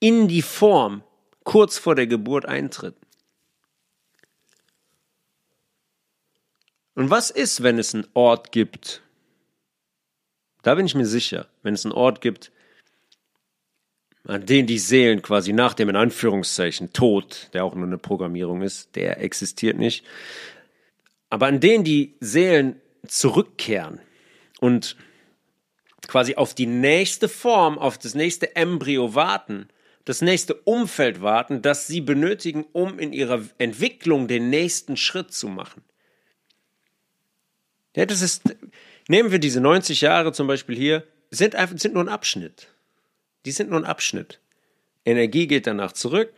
in 0.00 0.28
die 0.28 0.42
Form 0.42 1.02
kurz 1.44 1.78
vor 1.78 1.94
der 1.94 2.06
Geburt 2.06 2.46
eintritt. 2.46 2.96
Und 6.94 7.10
was 7.10 7.30
ist, 7.30 7.62
wenn 7.62 7.78
es 7.78 7.94
einen 7.94 8.06
Ort 8.14 8.52
gibt? 8.52 9.02
Da 10.62 10.74
bin 10.74 10.86
ich 10.86 10.94
mir 10.94 11.06
sicher, 11.06 11.48
wenn 11.62 11.74
es 11.74 11.84
einen 11.84 11.92
Ort 11.92 12.20
gibt, 12.20 12.50
an 14.26 14.46
den 14.46 14.66
die 14.66 14.78
Seelen 14.78 15.22
quasi 15.22 15.52
nach 15.52 15.74
dem 15.74 15.88
in 15.88 15.96
Anführungszeichen 15.96 16.92
Tod, 16.92 17.48
der 17.52 17.64
auch 17.64 17.74
nur 17.74 17.86
eine 17.86 17.98
Programmierung 17.98 18.62
ist, 18.62 18.94
der 18.96 19.22
existiert 19.22 19.78
nicht, 19.78 20.04
aber 21.30 21.46
an 21.46 21.60
denen 21.60 21.84
die 21.84 22.14
Seelen 22.20 22.80
zurückkehren 23.06 24.00
und 24.60 24.96
quasi 26.06 26.34
auf 26.34 26.54
die 26.54 26.66
nächste 26.66 27.28
Form, 27.28 27.78
auf 27.78 27.98
das 27.98 28.14
nächste 28.14 28.56
Embryo 28.56 29.14
warten, 29.14 29.68
das 30.04 30.22
nächste 30.22 30.54
Umfeld 30.54 31.22
warten, 31.22 31.62
das 31.62 31.86
sie 31.86 32.00
benötigen, 32.00 32.66
um 32.72 32.98
in 32.98 33.12
ihrer 33.12 33.42
Entwicklung 33.58 34.28
den 34.28 34.50
nächsten 34.50 34.96
Schritt 34.96 35.32
zu 35.32 35.48
machen. 35.48 35.84
Ja, 37.94 38.06
das 38.06 38.22
ist, 38.22 38.42
nehmen 39.08 39.30
wir 39.30 39.38
diese 39.38 39.60
90 39.60 40.00
Jahre 40.00 40.32
zum 40.32 40.46
Beispiel 40.46 40.76
hier, 40.76 41.06
sind 41.30 41.54
sind 41.76 41.94
nur 41.94 42.02
ein 42.02 42.08
Abschnitt. 42.08 42.69
Die 43.44 43.52
sind 43.52 43.70
nur 43.70 43.78
ein 43.80 43.84
Abschnitt. 43.84 44.40
Energie 45.04 45.46
geht 45.46 45.66
danach 45.66 45.92
zurück, 45.92 46.32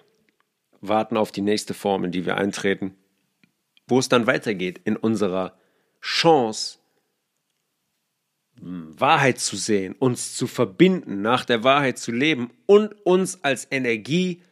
warten 0.80 1.16
auf 1.16 1.32
die 1.32 1.40
nächste 1.40 1.74
Form, 1.74 2.04
in 2.04 2.12
die 2.12 2.26
wir 2.26 2.36
eintreten, 2.36 2.96
wo 3.86 3.98
es 3.98 4.08
dann 4.08 4.26
weitergeht 4.26 4.80
in 4.84 4.96
unserer 4.96 5.58
Chance, 6.00 6.78
Wahrheit 8.60 9.40
zu 9.40 9.56
sehen, 9.56 9.94
uns 9.94 10.36
zu 10.36 10.46
verbinden, 10.46 11.22
nach 11.22 11.44
der 11.44 11.64
Wahrheit 11.64 11.98
zu 11.98 12.12
leben 12.12 12.50
und 12.66 12.92
uns 13.04 13.42
als 13.42 13.66
Energie 13.70 14.42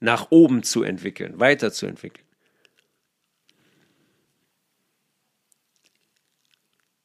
nach 0.00 0.30
oben 0.30 0.62
zu 0.62 0.82
entwickeln, 0.82 1.38
weiterzuentwickeln. 1.38 2.26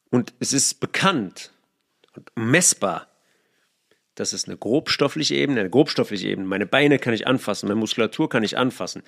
Und 0.10 0.34
es 0.40 0.54
ist 0.54 0.80
bekannt 0.80 1.52
und 2.16 2.32
messbar, 2.36 3.13
das 4.16 4.34
ist 4.34 4.48
eine 4.48 4.58
grobstoffliche 4.58 5.36
Ebene, 5.36 5.62
eine 5.62 5.70
grobstoffliche 5.70 6.28
Ebene. 6.28 6.48
Meine 6.48 6.66
Beine 6.66 7.00
kann 7.00 7.14
ich 7.14 7.26
anfassen, 7.26 7.68
meine 7.68 7.80
Muskulatur 7.80 8.30
kann 8.30 8.44
ich 8.44 8.58
anfassen. 8.58 9.04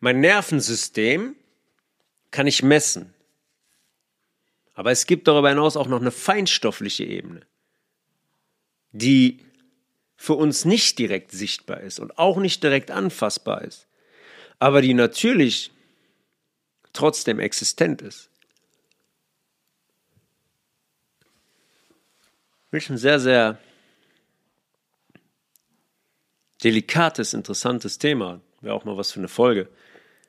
Mein 0.00 0.20
Nervensystem 0.20 1.34
kann 2.30 2.46
ich 2.46 2.62
messen. 2.62 3.14
Aber 4.74 4.90
es 4.90 5.06
gibt 5.06 5.28
darüber 5.28 5.48
hinaus 5.48 5.76
auch 5.76 5.88
noch 5.88 6.00
eine 6.00 6.10
feinstoffliche 6.10 7.04
Ebene, 7.04 7.42
die 8.92 9.44
für 10.16 10.34
uns 10.34 10.66
nicht 10.66 10.98
direkt 10.98 11.32
sichtbar 11.32 11.80
ist 11.80 11.98
und 11.98 12.18
auch 12.18 12.36
nicht 12.36 12.62
direkt 12.62 12.90
anfassbar 12.90 13.62
ist, 13.62 13.88
aber 14.58 14.82
die 14.82 14.92
natürlich 14.92 15.70
trotzdem 16.92 17.40
existent 17.40 18.02
ist. 18.02 18.28
Wirklich 22.70 22.90
ein 22.90 22.98
sehr, 22.98 23.18
sehr 23.18 23.58
delikates, 26.62 27.34
interessantes 27.34 27.98
Thema. 27.98 28.40
Wäre 28.60 28.74
auch 28.74 28.84
mal 28.84 28.96
was 28.96 29.12
für 29.12 29.20
eine 29.20 29.28
Folge. 29.28 29.68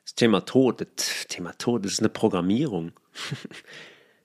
Das 0.04 0.14
Thema 0.14 0.44
Tod. 0.44 0.80
Das 0.80 1.26
Thema 1.28 1.52
Tod, 1.58 1.84
das 1.84 1.92
ist 1.92 2.00
eine 2.00 2.08
Programmierung. 2.08 2.92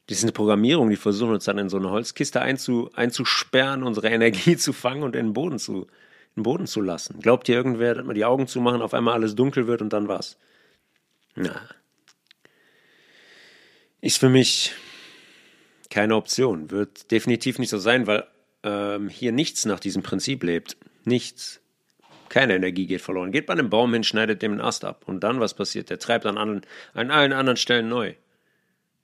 Das 0.08 0.20
ist 0.20 0.24
eine 0.24 0.32
Programmierung, 0.32 0.90
die 0.90 0.96
versuchen 0.96 1.34
uns 1.34 1.44
dann 1.44 1.58
in 1.58 1.68
so 1.68 1.76
eine 1.76 1.90
Holzkiste 1.90 2.42
einzu, 2.42 2.90
einzusperren, 2.94 3.84
unsere 3.84 4.08
Energie 4.08 4.56
zu 4.58 4.72
fangen 4.72 5.04
und 5.04 5.18
in 5.18 5.28
den 5.28 5.34
Boden 5.34 5.60
zu, 5.60 5.82
in 5.82 5.88
den 6.38 6.44
Boden 6.44 6.66
zu 6.66 6.80
lassen. 6.82 7.20
Glaubt 7.20 7.50
ihr 7.50 7.56
irgendwer, 7.56 7.94
dass 7.94 8.06
man 8.06 8.16
die 8.16 8.24
Augen 8.24 8.48
zumachen, 8.48 8.82
auf 8.82 8.94
einmal 8.94 9.16
alles 9.16 9.36
dunkel 9.36 9.68
wird 9.68 9.82
und 9.82 9.92
dann 9.92 10.08
was? 10.08 10.38
Na. 11.36 11.60
Ist 14.00 14.18
für 14.18 14.30
mich 14.30 14.72
keine 15.90 16.16
Option. 16.16 16.72
Wird 16.72 17.12
definitiv 17.12 17.60
nicht 17.60 17.70
so 17.70 17.78
sein, 17.78 18.08
weil 18.08 18.26
ähm, 18.64 19.10
hier 19.10 19.34
nichts 19.34 19.66
nach 19.66 19.82
diesem 19.82 20.04
Prinzip 20.04 20.42
lebt. 20.44 20.78
Nichts. 21.04 21.60
Keine 22.30 22.56
Energie 22.56 22.86
geht 22.86 23.02
verloren. 23.02 23.32
Geht 23.32 23.46
bei 23.46 23.54
einem 23.54 23.70
Baum 23.70 23.94
hin, 23.94 24.04
schneidet 24.04 24.42
dem 24.42 24.54
einen 24.54 24.62
Ast 24.62 24.86
ab. 24.86 25.04
Und 25.06 25.22
dann, 25.24 25.40
was 25.40 25.54
passiert? 25.54 25.90
Der 25.90 26.00
treibt 26.00 26.26
an, 26.26 26.38
allen, 26.38 26.62
an 26.94 27.12
allen 27.12 27.34
anderen 27.34 27.58
Stellen 27.58 27.90
neu. 27.90 28.14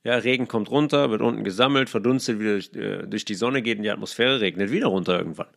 Ja, 0.04 0.16
Regen 0.16 0.48
kommt 0.48 0.70
runter, 0.70 1.10
wird 1.12 1.22
unten 1.22 1.44
gesammelt, 1.44 1.90
verdunstet 1.90 2.40
wieder 2.40 2.54
durch, 2.54 2.74
äh, 2.76 3.08
durch 3.08 3.24
die 3.24 3.36
Sonne, 3.36 3.62
geht 3.62 3.78
in 3.78 3.84
die 3.84 3.90
Atmosphäre, 3.90 4.42
regnet 4.42 4.70
wieder 4.70 4.88
runter 4.88 5.18
irgendwann. 5.18 5.48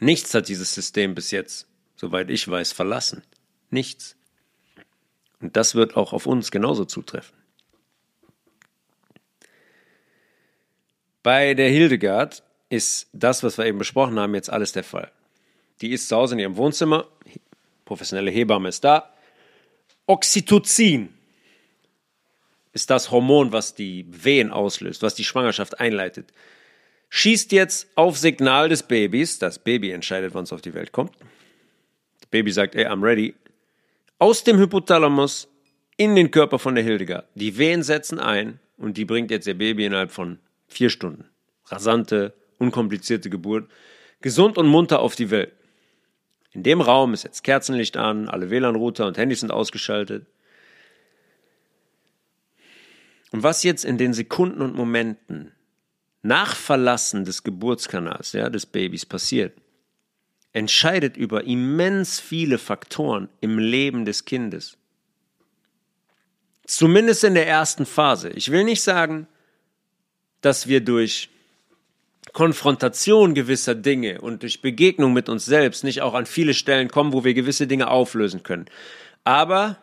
Nichts 0.00 0.34
hat 0.34 0.48
dieses 0.48 0.74
System 0.74 1.14
bis 1.14 1.30
jetzt, 1.30 1.66
soweit 1.94 2.28
ich 2.28 2.46
weiß, 2.46 2.72
verlassen. 2.72 3.22
Nichts. 3.70 4.16
Und 5.40 5.56
das 5.56 5.74
wird 5.74 5.96
auch 5.96 6.12
auf 6.12 6.26
uns 6.26 6.50
genauso 6.50 6.84
zutreffen. 6.84 7.36
Bei 11.22 11.54
der 11.54 11.70
Hildegard 11.70 12.44
ist 12.68 13.08
das, 13.12 13.42
was 13.42 13.58
wir 13.58 13.66
eben 13.66 13.78
besprochen 13.78 14.18
haben, 14.18 14.34
jetzt 14.34 14.50
alles 14.50 14.72
der 14.72 14.84
Fall. 14.84 15.10
Die 15.80 15.90
ist 15.90 16.08
zu 16.08 16.16
Hause 16.16 16.34
in 16.34 16.40
ihrem 16.40 16.56
Wohnzimmer, 16.56 17.06
professionelle 17.84 18.30
Hebamme 18.30 18.68
ist 18.68 18.84
da. 18.84 19.12
Oxytocin 20.06 21.10
ist 22.72 22.90
das 22.90 23.10
Hormon, 23.10 23.52
was 23.52 23.74
die 23.74 24.06
Wehen 24.08 24.50
auslöst, 24.50 25.02
was 25.02 25.14
die 25.14 25.24
Schwangerschaft 25.24 25.80
einleitet, 25.80 26.32
schießt 27.08 27.52
jetzt 27.52 27.88
auf 27.94 28.18
Signal 28.18 28.68
des 28.68 28.82
Babys, 28.82 29.38
das 29.38 29.58
Baby 29.58 29.90
entscheidet, 29.90 30.34
wann 30.34 30.44
es 30.44 30.52
auf 30.52 30.60
die 30.60 30.74
Welt 30.74 30.92
kommt. 30.92 31.12
Das 32.20 32.26
Baby 32.26 32.52
sagt, 32.52 32.74
ey, 32.74 32.86
I'm 32.86 33.02
ready. 33.02 33.34
Aus 34.18 34.44
dem 34.44 34.58
Hypothalamus 34.58 35.48
in 35.96 36.14
den 36.14 36.30
Körper 36.30 36.58
von 36.58 36.74
der 36.74 36.84
Hildegard. 36.84 37.26
Die 37.34 37.56
Wehen 37.56 37.82
setzen 37.82 38.18
ein 38.18 38.60
und 38.76 38.96
die 38.96 39.04
bringt 39.04 39.30
jetzt 39.30 39.46
ihr 39.46 39.56
Baby 39.56 39.86
innerhalb 39.86 40.10
von 40.10 40.38
vier 40.68 40.90
Stunden. 40.90 41.24
Rasante, 41.66 42.34
unkomplizierte 42.58 43.30
Geburt. 43.30 43.70
Gesund 44.20 44.58
und 44.58 44.66
munter 44.66 45.00
auf 45.00 45.14
die 45.16 45.30
Welt. 45.30 45.52
In 46.52 46.62
dem 46.62 46.80
Raum 46.80 47.12
ist 47.12 47.24
jetzt 47.24 47.44
Kerzenlicht 47.44 47.96
an, 47.96 48.28
alle 48.28 48.48
WLAN-Router 48.48 49.06
und 49.06 49.18
Handys 49.18 49.40
sind 49.40 49.50
ausgeschaltet. 49.50 50.26
Und 53.30 53.42
was 53.42 53.62
jetzt 53.62 53.84
in 53.84 53.98
den 53.98 54.14
Sekunden 54.14 54.62
und 54.62 54.74
Momenten 54.74 55.52
nach 56.22 56.56
Verlassen 56.56 57.24
des 57.24 57.42
Geburtskanals, 57.42 58.32
ja, 58.32 58.48
des 58.48 58.64
Babys 58.64 59.04
passiert, 59.04 59.52
entscheidet 60.52 61.18
über 61.18 61.44
immens 61.44 62.18
viele 62.18 62.56
Faktoren 62.56 63.28
im 63.40 63.58
Leben 63.58 64.06
des 64.06 64.24
Kindes. 64.24 64.78
Zumindest 66.66 67.22
in 67.24 67.34
der 67.34 67.46
ersten 67.46 67.84
Phase. 67.84 68.30
Ich 68.30 68.50
will 68.50 68.64
nicht 68.64 68.82
sagen, 68.82 69.28
dass 70.40 70.66
wir 70.66 70.80
durch 70.80 71.28
Konfrontation 72.36 73.32
gewisser 73.32 73.74
Dinge 73.74 74.20
und 74.20 74.42
durch 74.42 74.60
Begegnung 74.60 75.14
mit 75.14 75.30
uns 75.30 75.46
selbst 75.46 75.84
nicht 75.84 76.02
auch 76.02 76.12
an 76.12 76.26
viele 76.26 76.52
Stellen 76.52 76.88
kommen, 76.88 77.14
wo 77.14 77.24
wir 77.24 77.32
gewisse 77.32 77.66
Dinge 77.66 77.88
auflösen 77.88 78.42
können. 78.42 78.66
Aber 79.24 79.78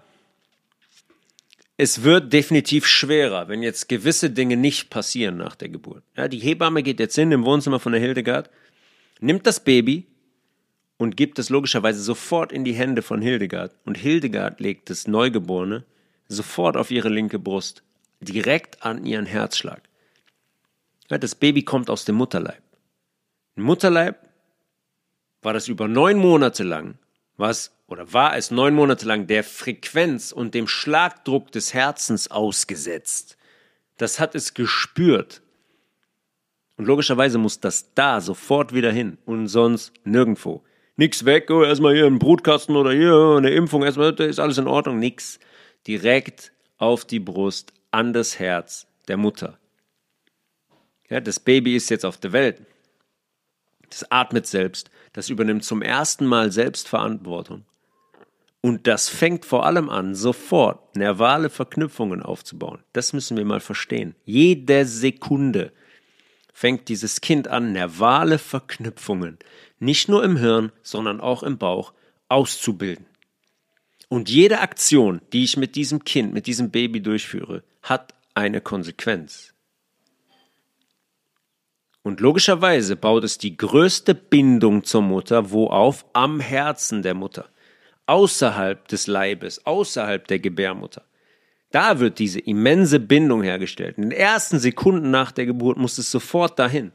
es 1.78 2.04
wird 2.04 2.32
definitiv 2.32 2.86
schwerer, 2.86 3.48
wenn 3.48 3.64
jetzt 3.64 3.90
gewisse 3.90 4.30
Dinge 4.30 4.56
nicht 4.56 4.92
passieren 4.92 5.36
nach 5.36 5.56
der 5.56 5.70
Geburt. 5.70 6.04
Ja, 6.16 6.28
die 6.28 6.38
Hebamme 6.38 6.84
geht 6.84 7.00
jetzt 7.00 7.16
hin 7.16 7.32
im 7.32 7.44
Wohnzimmer 7.44 7.80
von 7.80 7.92
der 7.92 8.02
Hildegard, 8.02 8.52
nimmt 9.20 9.48
das 9.48 9.64
Baby 9.64 10.06
und 10.98 11.18
gibt 11.18 11.40
es 11.40 11.50
logischerweise 11.50 12.04
sofort 12.04 12.52
in 12.52 12.64
die 12.64 12.76
Hände 12.76 13.02
von 13.02 13.20
Hildegard. 13.20 13.76
Und 13.84 13.98
Hildegard 13.98 14.60
legt 14.60 14.92
das 14.92 15.08
Neugeborene 15.08 15.86
sofort 16.28 16.78
auf 16.78 16.92
ihre 16.92 17.10
linke 17.10 17.40
Brust, 17.40 17.82
direkt 18.22 18.84
an 18.84 19.08
ihren 19.08 19.26
Herzschlag. 19.26 19.82
Das 21.10 21.36
Baby 21.36 21.64
kommt 21.64 21.90
aus 21.90 22.06
dem 22.06 22.16
Mutterleib. 22.16 22.62
Im 23.56 23.64
Mutterleib 23.64 24.18
war 25.42 25.54
das 25.54 25.68
über 25.68 25.88
neun 25.88 26.18
Monate 26.18 26.64
lang, 26.64 26.98
was 27.38 27.72
oder 27.88 28.12
war 28.14 28.36
es 28.36 28.50
neun 28.50 28.74
Monate 28.74 29.06
lang 29.06 29.28
der 29.28 29.44
Frequenz 29.44 30.32
und 30.32 30.56
dem 30.56 30.68
Schlagdruck 30.68 31.52
des 31.52 31.74
Herzens 31.74 32.32
ausgesetzt. 32.32 33.38
Das 33.98 34.20
hat 34.20 34.34
es 34.34 34.54
gespürt. 34.54 35.42
Und 36.78 36.86
logischerweise 36.86 37.38
muss 37.38 37.60
das 37.60 37.94
da 37.94 38.20
sofort 38.20 38.74
wieder 38.74 38.92
hin 38.92 39.18
und 39.26 39.48
sonst 39.48 39.94
nirgendwo. 40.06 40.64
Nix 40.96 41.26
weg, 41.26 41.50
oh, 41.52 41.64
erstmal 41.64 41.96
hier 41.96 42.06
ein 42.06 42.20
Brutkasten 42.20 42.76
oder 42.76 42.92
hier 42.92 43.36
eine 43.38 43.52
Impfung, 43.52 43.84
erstmal 43.84 44.14
ist 44.14 44.40
alles 44.40 44.58
in 44.58 44.68
Ordnung, 44.68 45.00
nix. 45.00 45.40
Direkt 45.86 46.52
auf 46.78 47.06
die 47.06 47.20
Brust, 47.20 47.74
an 47.92 48.14
das 48.14 48.40
Herz 48.40 48.88
der 49.08 49.18
Mutter. 49.18 49.60
Ja, 51.14 51.22
das 51.22 51.40
Baby 51.40 51.76
ist 51.76 51.92
jetzt 51.92 52.06
auf 52.06 52.18
der 52.18 52.32
Welt. 52.32 52.66
Das 53.92 54.12
atmet 54.12 54.48
selbst, 54.48 54.90
das 55.14 55.30
übernimmt 55.30 55.64
zum 55.64 55.84
ersten 55.84 56.26
Mal 56.26 56.52
Selbstverantwortung. 56.52 57.66
Und 58.62 58.88
das 58.88 59.10
fängt 59.10 59.46
vor 59.46 59.64
allem 59.64 59.92
an, 59.92 60.16
sofort 60.16 60.96
nervale 60.96 61.52
Verknüpfungen 61.52 62.24
aufzubauen. 62.24 62.80
Das 62.94 63.14
müssen 63.14 63.38
wir 63.38 63.46
mal 63.46 63.60
verstehen. 63.60 64.16
Jede 64.26 64.88
Sekunde 64.88 65.72
fängt 66.52 66.90
dieses 66.90 67.22
Kind 67.22 67.48
an, 67.48 67.74
nervale 67.74 68.40
Verknüpfungen, 68.40 69.38
nicht 69.78 70.10
nur 70.10 70.24
im 70.24 70.38
Hirn, 70.38 70.72
sondern 70.82 71.22
auch 71.22 71.44
im 71.44 71.60
Bauch, 71.60 71.94
auszubilden. 72.28 73.06
Und 74.10 74.32
jede 74.32 74.62
Aktion, 74.62 75.22
die 75.32 75.44
ich 75.44 75.58
mit 75.58 75.76
diesem 75.76 76.06
Kind, 76.06 76.34
mit 76.34 76.48
diesem 76.48 76.72
Baby 76.72 77.04
durchführe, 77.04 77.62
hat 77.84 78.16
eine 78.34 78.62
Konsequenz. 78.62 79.53
Und 82.04 82.20
logischerweise 82.20 82.96
baut 82.96 83.24
es 83.24 83.38
die 83.38 83.58
größte 83.58 84.14
Bindung 84.14 84.84
zur 84.84 85.02
Mutter 85.02 85.52
wo 85.52 85.68
auf? 85.68 86.06
Am 86.14 86.40
Herzen 86.40 87.02
der 87.02 87.14
Mutter 87.16 87.50
außerhalb 88.06 88.88
des 88.88 89.08
Leibes, 89.08 89.66
außerhalb 89.66 90.28
der 90.28 90.40
Gebärmutter. 90.40 91.04
Da 91.72 92.00
wird 92.00 92.20
diese 92.20 92.40
immense 92.40 93.00
Bindung 93.00 93.42
hergestellt. 93.42 93.98
In 93.98 94.04
den 94.04 94.12
ersten 94.12 94.60
Sekunden 94.60 95.10
nach 95.10 95.32
der 95.32 95.46
Geburt 95.46 95.78
muss 95.78 95.98
es 95.98 96.12
sofort 96.12 96.60
dahin. 96.60 96.92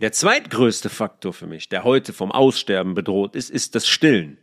Der 0.00 0.12
zweitgrößte 0.12 0.88
Faktor 0.88 1.34
für 1.34 1.46
mich, 1.46 1.68
der 1.68 1.84
heute 1.84 2.14
vom 2.14 2.32
Aussterben 2.32 2.94
bedroht 2.94 3.36
ist, 3.36 3.50
ist 3.50 3.74
das 3.74 3.86
Stillen. 3.86 4.38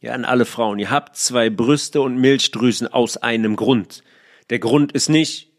Ja, 0.00 0.12
an 0.12 0.24
alle 0.24 0.44
Frauen, 0.44 0.78
ihr 0.78 0.90
habt 0.90 1.16
zwei 1.16 1.50
Brüste 1.50 2.00
und 2.00 2.16
Milchdrüsen 2.16 2.86
aus 2.86 3.16
einem 3.16 3.56
Grund. 3.56 4.04
Der 4.50 4.60
Grund 4.60 4.92
ist 4.92 5.08
nicht, 5.08 5.51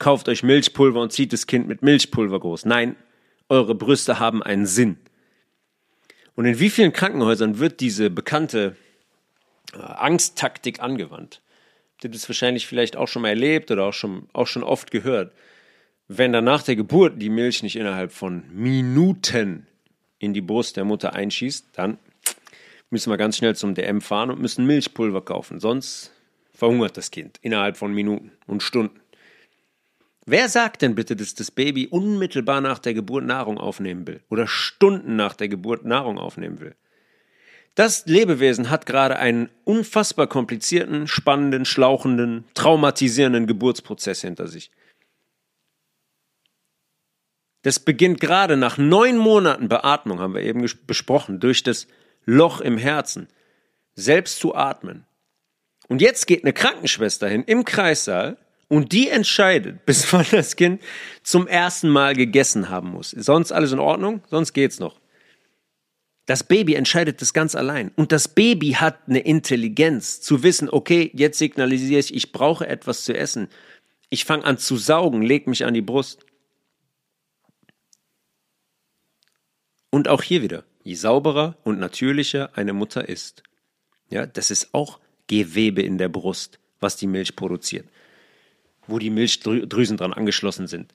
kauft 0.00 0.28
euch 0.28 0.42
Milchpulver 0.42 1.00
und 1.00 1.12
zieht 1.12 1.32
das 1.32 1.46
Kind 1.46 1.68
mit 1.68 1.82
Milchpulver 1.82 2.40
groß. 2.40 2.64
Nein, 2.64 2.96
eure 3.48 3.76
Brüste 3.76 4.18
haben 4.18 4.42
einen 4.42 4.66
Sinn. 4.66 4.96
Und 6.34 6.46
in 6.46 6.58
wie 6.58 6.70
vielen 6.70 6.92
Krankenhäusern 6.92 7.60
wird 7.60 7.80
diese 7.80 8.10
bekannte 8.10 8.76
äh, 9.72 9.78
Angsttaktik 9.78 10.80
angewandt? 10.80 11.42
Habt 11.92 12.04
ihr 12.04 12.10
das 12.10 12.28
wahrscheinlich 12.28 12.66
vielleicht 12.66 12.96
auch 12.96 13.08
schon 13.08 13.22
mal 13.22 13.28
erlebt 13.28 13.70
oder 13.70 13.84
auch 13.84 13.92
schon, 13.92 14.28
auch 14.32 14.46
schon 14.46 14.64
oft 14.64 14.90
gehört? 14.90 15.32
Wenn 16.08 16.32
dann 16.32 16.44
nach 16.44 16.62
der 16.62 16.76
Geburt 16.76 17.20
die 17.20 17.28
Milch 17.28 17.62
nicht 17.62 17.76
innerhalb 17.76 18.10
von 18.10 18.42
Minuten 18.52 19.66
in 20.18 20.34
die 20.34 20.40
Brust 20.40 20.76
der 20.76 20.84
Mutter 20.84 21.12
einschießt, 21.14 21.68
dann 21.74 21.98
müssen 22.88 23.10
wir 23.10 23.16
ganz 23.16 23.36
schnell 23.36 23.54
zum 23.54 23.74
DM 23.74 24.00
fahren 24.00 24.30
und 24.30 24.40
müssen 24.40 24.66
Milchpulver 24.66 25.22
kaufen. 25.22 25.60
Sonst 25.60 26.10
verhungert 26.52 26.96
das 26.96 27.10
Kind 27.10 27.38
innerhalb 27.42 27.76
von 27.76 27.92
Minuten 27.92 28.32
und 28.46 28.62
Stunden. 28.62 28.99
Wer 30.30 30.48
sagt 30.48 30.82
denn 30.82 30.94
bitte, 30.94 31.16
dass 31.16 31.34
das 31.34 31.50
Baby 31.50 31.88
unmittelbar 31.88 32.60
nach 32.60 32.78
der 32.78 32.94
Geburt 32.94 33.24
Nahrung 33.24 33.58
aufnehmen 33.58 34.06
will 34.06 34.22
oder 34.28 34.46
Stunden 34.46 35.16
nach 35.16 35.34
der 35.34 35.48
Geburt 35.48 35.84
Nahrung 35.84 36.20
aufnehmen 36.20 36.60
will? 36.60 36.76
Das 37.74 38.06
Lebewesen 38.06 38.70
hat 38.70 38.86
gerade 38.86 39.18
einen 39.18 39.48
unfassbar 39.64 40.28
komplizierten, 40.28 41.08
spannenden, 41.08 41.64
schlauchenden, 41.64 42.44
traumatisierenden 42.54 43.48
Geburtsprozess 43.48 44.20
hinter 44.20 44.46
sich. 44.46 44.70
Das 47.62 47.80
beginnt 47.80 48.20
gerade 48.20 48.56
nach 48.56 48.78
neun 48.78 49.18
Monaten 49.18 49.68
Beatmung, 49.68 50.20
haben 50.20 50.34
wir 50.34 50.42
eben 50.42 50.64
besprochen, 50.86 51.40
durch 51.40 51.64
das 51.64 51.88
Loch 52.24 52.60
im 52.60 52.78
Herzen, 52.78 53.26
selbst 53.96 54.38
zu 54.38 54.54
atmen. 54.54 55.06
Und 55.88 56.00
jetzt 56.00 56.28
geht 56.28 56.44
eine 56.44 56.52
Krankenschwester 56.52 57.26
hin 57.26 57.42
im 57.42 57.64
Kreissaal 57.64 58.36
und 58.70 58.92
die 58.92 59.08
entscheidet, 59.08 59.84
bis 59.84 60.10
wann 60.12 60.24
das 60.30 60.56
Kind 60.56 60.80
zum 61.22 61.46
ersten 61.46 61.90
Mal 61.90 62.14
gegessen 62.14 62.70
haben 62.70 62.90
muss. 62.90 63.10
Sonst 63.10 63.52
alles 63.52 63.72
in 63.72 63.80
Ordnung? 63.80 64.22
Sonst 64.30 64.54
geht's 64.54 64.78
noch. 64.78 64.98
Das 66.24 66.44
Baby 66.44 66.74
entscheidet 66.74 67.20
das 67.20 67.34
ganz 67.34 67.56
allein. 67.56 67.90
Und 67.96 68.12
das 68.12 68.28
Baby 68.28 68.72
hat 68.72 69.08
eine 69.08 69.18
Intelligenz, 69.18 70.20
zu 70.20 70.44
wissen, 70.44 70.70
okay, 70.70 71.10
jetzt 71.12 71.38
signalisiere 71.38 71.98
ich, 71.98 72.14
ich 72.14 72.30
brauche 72.30 72.68
etwas 72.68 73.02
zu 73.02 73.16
essen. 73.16 73.48
Ich 74.08 74.24
fange 74.24 74.44
an 74.44 74.56
zu 74.56 74.76
saugen, 74.76 75.22
leg 75.22 75.48
mich 75.48 75.64
an 75.64 75.74
die 75.74 75.82
Brust. 75.82 76.24
Und 79.90 80.06
auch 80.06 80.22
hier 80.22 80.42
wieder, 80.42 80.62
je 80.84 80.94
sauberer 80.94 81.56
und 81.64 81.80
natürlicher 81.80 82.56
eine 82.56 82.72
Mutter 82.72 83.08
ist, 83.08 83.42
ja, 84.08 84.26
das 84.26 84.52
ist 84.52 84.72
auch 84.72 85.00
Gewebe 85.26 85.82
in 85.82 85.98
der 85.98 86.08
Brust, 86.08 86.60
was 86.78 86.96
die 86.96 87.08
Milch 87.08 87.34
produziert 87.34 87.88
wo 88.90 88.98
die 88.98 89.10
Milchdrüsen 89.10 89.96
dran 89.96 90.12
angeschlossen 90.12 90.66
sind, 90.66 90.94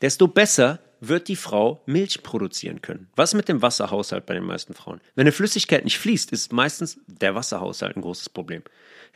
desto 0.00 0.28
besser 0.28 0.80
wird 1.00 1.28
die 1.28 1.36
Frau 1.36 1.82
Milch 1.86 2.22
produzieren 2.22 2.82
können. 2.82 3.08
Was 3.14 3.34
mit 3.34 3.48
dem 3.48 3.62
Wasserhaushalt 3.62 4.26
bei 4.26 4.34
den 4.34 4.44
meisten 4.44 4.74
Frauen? 4.74 5.00
Wenn 5.14 5.22
eine 5.22 5.32
Flüssigkeit 5.32 5.84
nicht 5.84 5.98
fließt, 5.98 6.32
ist 6.32 6.52
meistens 6.52 6.98
der 7.06 7.34
Wasserhaushalt 7.34 7.96
ein 7.96 8.02
großes 8.02 8.30
Problem. 8.30 8.62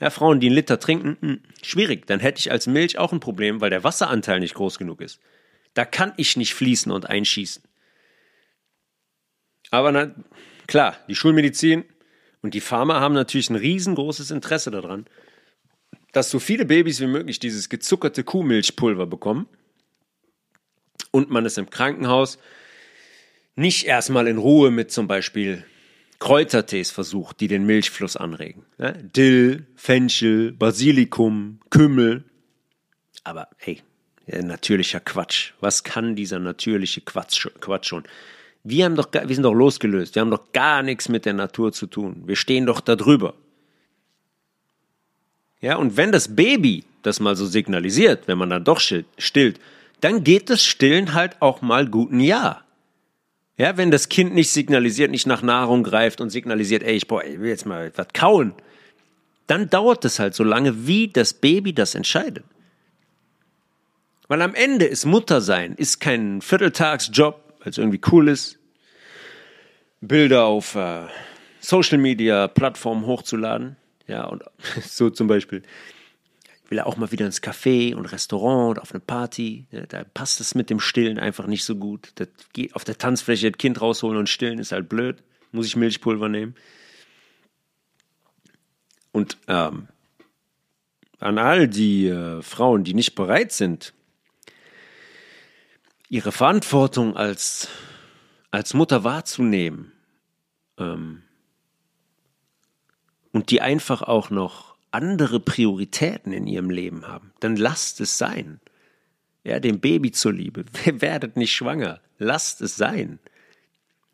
Ja, 0.00 0.10
Frauen, 0.10 0.40
die 0.40 0.46
einen 0.46 0.56
Liter 0.56 0.78
trinken, 0.78 1.16
mh, 1.20 1.28
hm, 1.28 1.40
schwierig. 1.62 2.06
Dann 2.06 2.20
hätte 2.20 2.40
ich 2.40 2.50
als 2.50 2.66
Milch 2.66 2.98
auch 2.98 3.12
ein 3.12 3.20
Problem, 3.20 3.60
weil 3.60 3.70
der 3.70 3.84
Wasseranteil 3.84 4.40
nicht 4.40 4.54
groß 4.54 4.78
genug 4.78 5.00
ist. 5.00 5.20
Da 5.74 5.84
kann 5.84 6.12
ich 6.16 6.36
nicht 6.36 6.54
fließen 6.54 6.92
und 6.92 7.08
einschießen. 7.08 7.62
Aber 9.70 9.90
na, 9.90 10.14
klar, 10.66 10.96
die 11.08 11.14
Schulmedizin 11.14 11.84
und 12.42 12.54
die 12.54 12.60
Pharma 12.60 13.00
haben 13.00 13.14
natürlich 13.14 13.48
ein 13.50 13.56
riesengroßes 13.56 14.30
Interesse 14.30 14.70
daran, 14.70 15.06
dass 16.12 16.30
so 16.30 16.38
viele 16.38 16.64
Babys 16.64 17.00
wie 17.00 17.06
möglich 17.06 17.38
dieses 17.38 17.68
gezuckerte 17.68 18.22
Kuhmilchpulver 18.22 19.06
bekommen 19.06 19.48
und 21.10 21.30
man 21.30 21.46
es 21.46 21.58
im 21.58 21.70
Krankenhaus 21.70 22.38
nicht 23.56 23.84
erstmal 23.84 24.28
in 24.28 24.38
Ruhe 24.38 24.70
mit 24.70 24.90
zum 24.90 25.08
Beispiel 25.08 25.64
Kräutertees 26.18 26.90
versucht, 26.90 27.40
die 27.40 27.48
den 27.48 27.66
Milchfluss 27.66 28.16
anregen. 28.16 28.64
Ja, 28.78 28.92
Dill, 28.92 29.66
Fenchel, 29.74 30.52
Basilikum, 30.52 31.58
Kümmel. 31.68 32.24
Aber 33.24 33.48
hey, 33.56 33.82
natürlicher 34.26 35.00
Quatsch. 35.00 35.52
Was 35.60 35.82
kann 35.82 36.14
dieser 36.14 36.38
natürliche 36.38 37.00
Quatsch, 37.00 37.48
Quatsch 37.60 37.88
schon? 37.88 38.04
Wir, 38.62 38.84
haben 38.84 38.94
doch, 38.94 39.12
wir 39.12 39.34
sind 39.34 39.42
doch 39.42 39.52
losgelöst. 39.52 40.14
Wir 40.14 40.20
haben 40.20 40.30
doch 40.30 40.52
gar 40.52 40.82
nichts 40.82 41.08
mit 41.08 41.24
der 41.24 41.32
Natur 41.32 41.72
zu 41.72 41.86
tun. 41.88 42.22
Wir 42.26 42.36
stehen 42.36 42.66
doch 42.66 42.80
da 42.80 42.94
drüber. 42.94 43.34
Ja, 45.62 45.76
und 45.76 45.96
wenn 45.96 46.12
das 46.12 46.34
Baby 46.34 46.84
das 47.02 47.20
mal 47.20 47.36
so 47.36 47.46
signalisiert, 47.46 48.28
wenn 48.28 48.36
man 48.36 48.50
dann 48.50 48.64
doch 48.64 48.80
stillt, 48.80 49.60
dann 50.00 50.24
geht 50.24 50.50
das 50.50 50.64
Stillen 50.64 51.14
halt 51.14 51.40
auch 51.40 51.62
mal 51.62 51.86
guten 51.86 52.20
Jahr. 52.20 52.64
Ja, 53.56 53.76
wenn 53.76 53.92
das 53.92 54.08
Kind 54.08 54.34
nicht 54.34 54.50
signalisiert, 54.50 55.10
nicht 55.10 55.26
nach 55.26 55.42
Nahrung 55.42 55.84
greift 55.84 56.20
und 56.20 56.30
signalisiert, 56.30 56.82
ey, 56.82 56.96
ich, 56.96 57.06
boah, 57.06 57.24
ich 57.24 57.38
will 57.40 57.48
jetzt 57.48 57.64
mal 57.64 57.92
was 57.94 58.08
kauen, 58.12 58.54
dann 59.46 59.70
dauert 59.70 60.04
es 60.04 60.18
halt 60.18 60.34
so 60.34 60.42
lange, 60.42 60.86
wie 60.86 61.08
das 61.08 61.32
Baby 61.32 61.72
das 61.72 61.94
entscheidet. 61.94 62.44
Weil 64.26 64.42
am 64.42 64.54
Ende 64.54 64.86
ist 64.86 65.04
Muttersein, 65.04 65.74
ist 65.74 66.00
kein 66.00 66.40
Vierteltagsjob, 66.40 67.54
weil 67.60 67.70
es 67.70 67.78
irgendwie 67.78 68.00
cool 68.10 68.28
ist, 68.28 68.58
Bilder 70.00 70.44
auf 70.44 70.74
äh, 70.74 71.06
Social 71.60 71.98
Media 71.98 72.48
Plattformen 72.48 73.06
hochzuladen. 73.06 73.76
Ja, 74.06 74.24
und 74.24 74.42
so 74.82 75.10
zum 75.10 75.26
Beispiel 75.26 75.62
will 76.68 76.78
er 76.78 76.86
auch 76.86 76.96
mal 76.96 77.12
wieder 77.12 77.26
ins 77.26 77.42
Café 77.42 77.94
und 77.94 78.06
Restaurant 78.06 78.70
und 78.70 78.82
auf 78.82 78.92
eine 78.92 79.00
Party. 79.00 79.66
Ja, 79.70 79.84
da 79.84 80.04
passt 80.04 80.40
es 80.40 80.54
mit 80.54 80.70
dem 80.70 80.80
Stillen 80.80 81.18
einfach 81.18 81.46
nicht 81.46 81.64
so 81.64 81.76
gut. 81.76 82.12
Das 82.14 82.28
geht 82.54 82.74
auf 82.74 82.84
der 82.84 82.96
Tanzfläche 82.96 83.50
das 83.50 83.58
Kind 83.58 83.80
rausholen 83.80 84.18
und 84.18 84.28
stillen 84.28 84.58
ist 84.58 84.72
halt 84.72 84.88
blöd. 84.88 85.22
Muss 85.50 85.66
ich 85.66 85.76
Milchpulver 85.76 86.30
nehmen. 86.30 86.54
Und 89.12 89.36
ähm, 89.48 89.88
an 91.18 91.38
all 91.38 91.68
die 91.68 92.08
äh, 92.08 92.40
Frauen, 92.40 92.84
die 92.84 92.94
nicht 92.94 93.14
bereit 93.14 93.52
sind, 93.52 93.92
ihre 96.08 96.32
Verantwortung 96.32 97.16
als, 97.16 97.68
als 98.50 98.72
Mutter 98.72 99.04
wahrzunehmen 99.04 99.92
ähm, 100.78 101.22
und 103.32 103.50
die 103.50 103.60
einfach 103.60 104.02
auch 104.02 104.30
noch 104.30 104.76
andere 104.90 105.40
Prioritäten 105.40 106.32
in 106.32 106.46
ihrem 106.46 106.70
Leben 106.70 107.08
haben, 107.08 107.32
dann 107.40 107.56
lasst 107.56 108.00
es 108.00 108.18
sein. 108.18 108.60
Ja, 109.44 109.58
dem 109.58 109.80
Baby 109.80 110.12
zuliebe. 110.12 110.64
Werdet 110.84 111.36
nicht 111.36 111.52
schwanger. 111.54 112.00
Lasst 112.18 112.60
es 112.60 112.76
sein. 112.76 113.18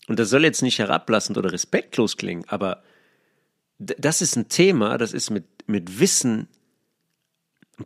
Und 0.06 0.18
das 0.18 0.30
soll 0.30 0.44
jetzt 0.44 0.62
nicht 0.62 0.78
herablassend 0.78 1.36
oder 1.36 1.52
respektlos 1.52 2.16
klingen, 2.16 2.44
aber 2.48 2.82
das 3.78 4.22
ist 4.22 4.36
ein 4.36 4.48
Thema, 4.48 4.98
das 4.98 5.12
ist 5.12 5.30
mit, 5.30 5.44
mit 5.66 6.00
Wissen, 6.00 6.48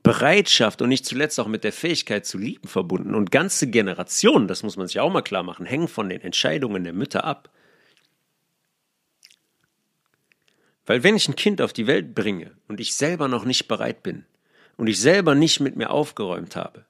Bereitschaft 0.03 0.81
und 0.81 0.89
nicht 0.89 1.05
zuletzt 1.05 1.39
auch 1.39 1.49
mit 1.49 1.65
der 1.65 1.73
Fähigkeit 1.73 2.25
zu 2.25 2.39
lieben 2.39 2.67
verbunden. 2.67 3.15
Und 3.15 3.31
ganze 3.31 3.69
Generationen, 3.69 4.49
das 4.49 4.63
muss 4.63 4.79
man 4.79 4.87
sich 4.87 5.01
auch 5.01 5.13
mal 5.13 5.21
klar 5.21 5.43
machen, 5.43 5.67
hängen 5.67 5.89
von 5.89 6.09
den 6.09 6.23
Entscheidungen 6.23 6.85
der 6.85 6.95
Mütter 6.95 7.25
ab. 7.25 7.51
Weil 10.87 11.03
wenn 11.03 11.17
ich 11.17 11.29
ein 11.29 11.37
Kind 11.37 11.63
auf 11.63 11.73
die 11.73 11.87
Welt 11.87 12.15
bringe 12.15 12.51
und 12.69 12.81
ich 12.81 12.95
selber 12.95 13.29
noch 13.29 13.45
nicht 13.45 13.69
bereit 13.69 14.03
bin 14.03 14.25
und 14.77 14.89
ich 14.89 15.01
selber 15.01 15.35
nicht 15.35 15.61
mit 15.61 15.77
mir 15.77 15.91
aufgeräumt 15.91 16.57
habe, 16.57 16.85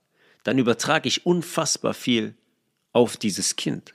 dann 0.44 0.58
übertrage 0.58 1.08
ich 1.08 1.26
unfassbar 1.26 1.94
viel 1.94 2.34
auf 2.92 3.16
dieses 3.16 3.56
Kind. 3.56 3.92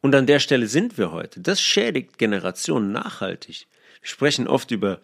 Und 0.00 0.14
an 0.14 0.26
der 0.26 0.40
Stelle 0.40 0.66
sind 0.66 0.98
wir 0.98 1.12
heute. 1.12 1.40
Das 1.40 1.60
schädigt 1.60 2.18
Generationen 2.18 2.90
nachhaltig. 2.90 3.66
Wir 4.00 4.08
sprechen 4.08 4.48
oft 4.48 4.70
über 4.72 5.00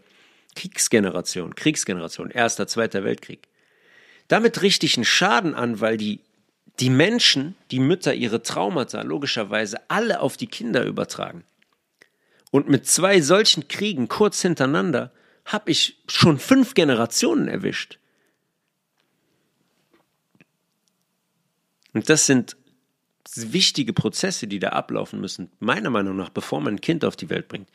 Kriegsgeneration, 0.57 1.55
Kriegsgeneration, 1.55 2.31
Erster, 2.31 2.67
Zweiter 2.67 3.05
Weltkrieg. 3.05 3.47
Damit 4.27 4.61
richte 4.61 4.87
ich 4.87 4.97
einen 4.97 5.05
Schaden 5.05 5.55
an, 5.55 5.81
weil 5.81 5.97
die, 5.97 6.21
die 6.81 6.91
Menschen, 6.91 7.55
die 7.71 7.79
Mütter 7.79 8.13
ihre 8.13 8.43
Traumata 8.43 9.03
logischerweise 9.03 9.79
alle 9.89 10.21
auf 10.21 10.37
die 10.37 10.49
Kinder 10.49 10.85
übertragen. 10.85 11.45
Und 12.51 12.69
mit 12.69 12.87
zwei 12.87 13.21
solchen 13.21 13.69
Kriegen 13.69 14.09
kurz 14.09 14.43
hintereinander 14.43 15.13
habe 15.45 15.71
ich 15.71 16.03
schon 16.09 16.39
fünf 16.39 16.75
Generationen 16.75 17.49
erwischt. 17.49 17.99
Und 21.93 22.09
das 22.09 22.27
sind 22.27 22.57
wichtige 23.35 23.93
Prozesse, 23.93 24.47
die 24.47 24.59
da 24.59 24.71
ablaufen 24.71 25.21
müssen, 25.21 25.51
meiner 25.59 25.91
Meinung 25.91 26.17
nach, 26.17 26.31
bevor 26.31 26.61
man 26.61 26.75
ein 26.75 26.81
Kind 26.81 27.05
auf 27.05 27.17
die 27.17 27.31
Welt 27.31 27.49
bringt. 27.49 27.69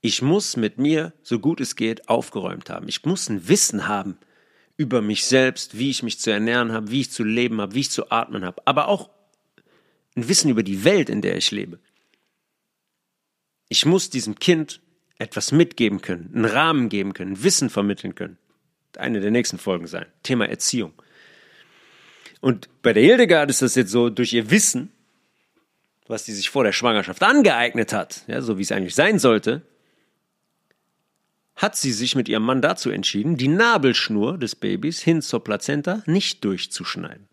Ich 0.00 0.22
muss 0.22 0.56
mit 0.56 0.78
mir, 0.78 1.12
so 1.22 1.38
gut 1.38 1.60
es 1.60 1.76
geht, 1.76 2.08
aufgeräumt 2.08 2.68
haben. 2.68 2.88
Ich 2.88 3.04
muss 3.04 3.28
ein 3.28 3.48
Wissen 3.48 3.88
haben 3.88 4.18
über 4.76 5.02
mich 5.02 5.24
selbst, 5.24 5.78
wie 5.78 5.90
ich 5.90 6.02
mich 6.02 6.18
zu 6.20 6.30
ernähren 6.30 6.72
habe, 6.72 6.90
wie 6.90 7.02
ich 7.02 7.10
zu 7.10 7.24
leben 7.24 7.60
habe, 7.60 7.74
wie 7.74 7.80
ich 7.80 7.90
zu 7.90 8.10
atmen 8.10 8.44
habe, 8.44 8.66
aber 8.66 8.88
auch 8.88 9.10
ein 10.16 10.28
Wissen 10.28 10.50
über 10.50 10.62
die 10.62 10.84
Welt, 10.84 11.08
in 11.08 11.22
der 11.22 11.36
ich 11.36 11.50
lebe. 11.50 11.78
Ich 13.74 13.84
muss 13.84 14.08
diesem 14.08 14.38
Kind 14.38 14.80
etwas 15.18 15.50
mitgeben 15.50 16.00
können, 16.00 16.30
einen 16.32 16.44
Rahmen 16.44 16.88
geben 16.88 17.12
können, 17.12 17.42
Wissen 17.42 17.70
vermitteln 17.70 18.14
können. 18.14 18.38
Eine 18.96 19.20
der 19.20 19.32
nächsten 19.32 19.58
Folgen 19.58 19.88
sein. 19.88 20.06
Thema 20.22 20.48
Erziehung. 20.48 20.92
Und 22.40 22.68
bei 22.82 22.92
der 22.92 23.02
Hildegard 23.02 23.50
ist 23.50 23.62
das 23.62 23.74
jetzt 23.74 23.90
so, 23.90 24.10
durch 24.10 24.32
ihr 24.32 24.48
Wissen, 24.52 24.92
was 26.06 26.24
sie 26.24 26.32
sich 26.34 26.50
vor 26.50 26.62
der 26.62 26.70
Schwangerschaft 26.70 27.20
angeeignet 27.24 27.92
hat, 27.92 28.22
ja, 28.28 28.42
so 28.42 28.58
wie 28.58 28.62
es 28.62 28.70
eigentlich 28.70 28.94
sein 28.94 29.18
sollte, 29.18 29.62
hat 31.56 31.74
sie 31.74 31.90
sich 31.90 32.14
mit 32.14 32.28
ihrem 32.28 32.44
Mann 32.44 32.62
dazu 32.62 32.90
entschieden, 32.90 33.36
die 33.36 33.48
Nabelschnur 33.48 34.38
des 34.38 34.54
Babys 34.54 35.00
hin 35.00 35.20
zur 35.20 35.42
Plazenta 35.42 36.04
nicht 36.06 36.44
durchzuschneiden. 36.44 37.26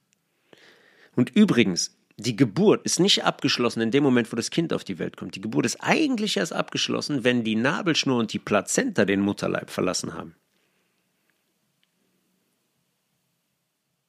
Und 1.16 1.30
übrigens, 1.36 1.96
die 2.18 2.36
Geburt 2.36 2.84
ist 2.86 3.00
nicht 3.00 3.24
abgeschlossen 3.24 3.82
in 3.82 3.92
dem 3.92 4.04
Moment, 4.04 4.32
wo 4.32 4.36
das 4.36 4.52
Kind 4.52 4.74
auf 4.74 4.84
die 4.84 5.00
Welt 5.00 5.18
kommt. 5.18 5.36
Die 5.36 5.42
Geburt 5.42 5.66
ist 5.66 5.78
eigentlich 5.82 6.38
erst 6.38 6.54
abgeschlossen, 6.54 7.24
wenn 7.24 7.44
die 7.44 7.56
Nabelschnur 7.56 8.18
und 8.18 8.34
die 8.34 8.40
Plazenta 8.40 9.06
den 9.06 9.22
Mutterleib 9.22 9.70
verlassen 9.70 10.14
haben. 10.14 10.36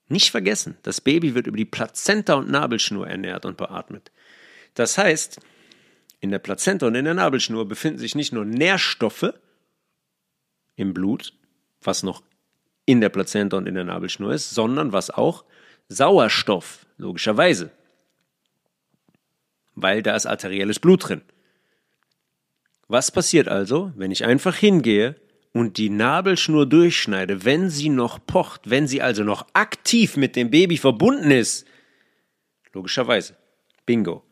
Nicht 0.09 0.31
vergessen, 0.31 0.77
das 0.83 1.01
Baby 1.01 1.35
wird 1.35 1.47
über 1.47 1.57
die 1.57 1.65
Plazenta 1.65 2.35
und 2.35 2.51
Nabelschnur 2.51 3.09
ernährt 3.09 3.47
und 3.47 3.57
beatmet. 3.57 4.13
Das 4.75 4.99
heißt, 4.99 5.41
in 6.21 6.31
der 6.31 6.39
Plazenta 6.39 6.87
und 6.87 6.95
in 6.95 7.05
der 7.05 7.15
Nabelschnur 7.15 7.67
befinden 7.67 7.99
sich 7.99 8.15
nicht 8.15 8.33
nur 8.33 8.45
Nährstoffe 8.45 9.33
im 10.77 10.93
Blut, 10.93 11.33
was 11.81 12.03
noch 12.03 12.23
in 12.85 13.01
der 13.01 13.09
Plazenta 13.09 13.57
und 13.57 13.66
in 13.66 13.74
der 13.74 13.85
Nabelschnur 13.85 14.33
ist, 14.33 14.51
sondern 14.51 14.93
was 14.93 15.11
auch 15.11 15.45
Sauerstoff, 15.89 16.87
logischerweise 16.97 17.70
weil 19.83 20.03
da 20.03 20.17
ist 20.17 20.27
arterielles 20.27 20.79
Blut 20.79 21.09
drin. 21.09 21.23
Was 22.89 23.11
passiert 23.11 23.49
also, 23.49 23.93
wenn 23.97 24.11
ich 24.11 24.25
einfach 24.25 24.57
hingehe 24.57 25.17
und 25.53 25.77
die 25.77 25.91
Nabelschnur 25.91 26.67
durchschneide, 26.67 27.45
wenn 27.45 27.71
sie 27.71 27.89
noch 27.89 28.25
pocht, 28.25 28.69
wenn 28.71 28.87
sie 28.87 29.03
also 29.03 29.25
noch 29.25 29.47
aktiv 29.55 30.17
mit 30.17 30.37
dem 30.37 30.51
Baby 30.51 30.77
verbunden 30.77 31.31
ist? 31.31 31.67
Logischerweise. 32.73 33.37
Bingo. 33.87 34.23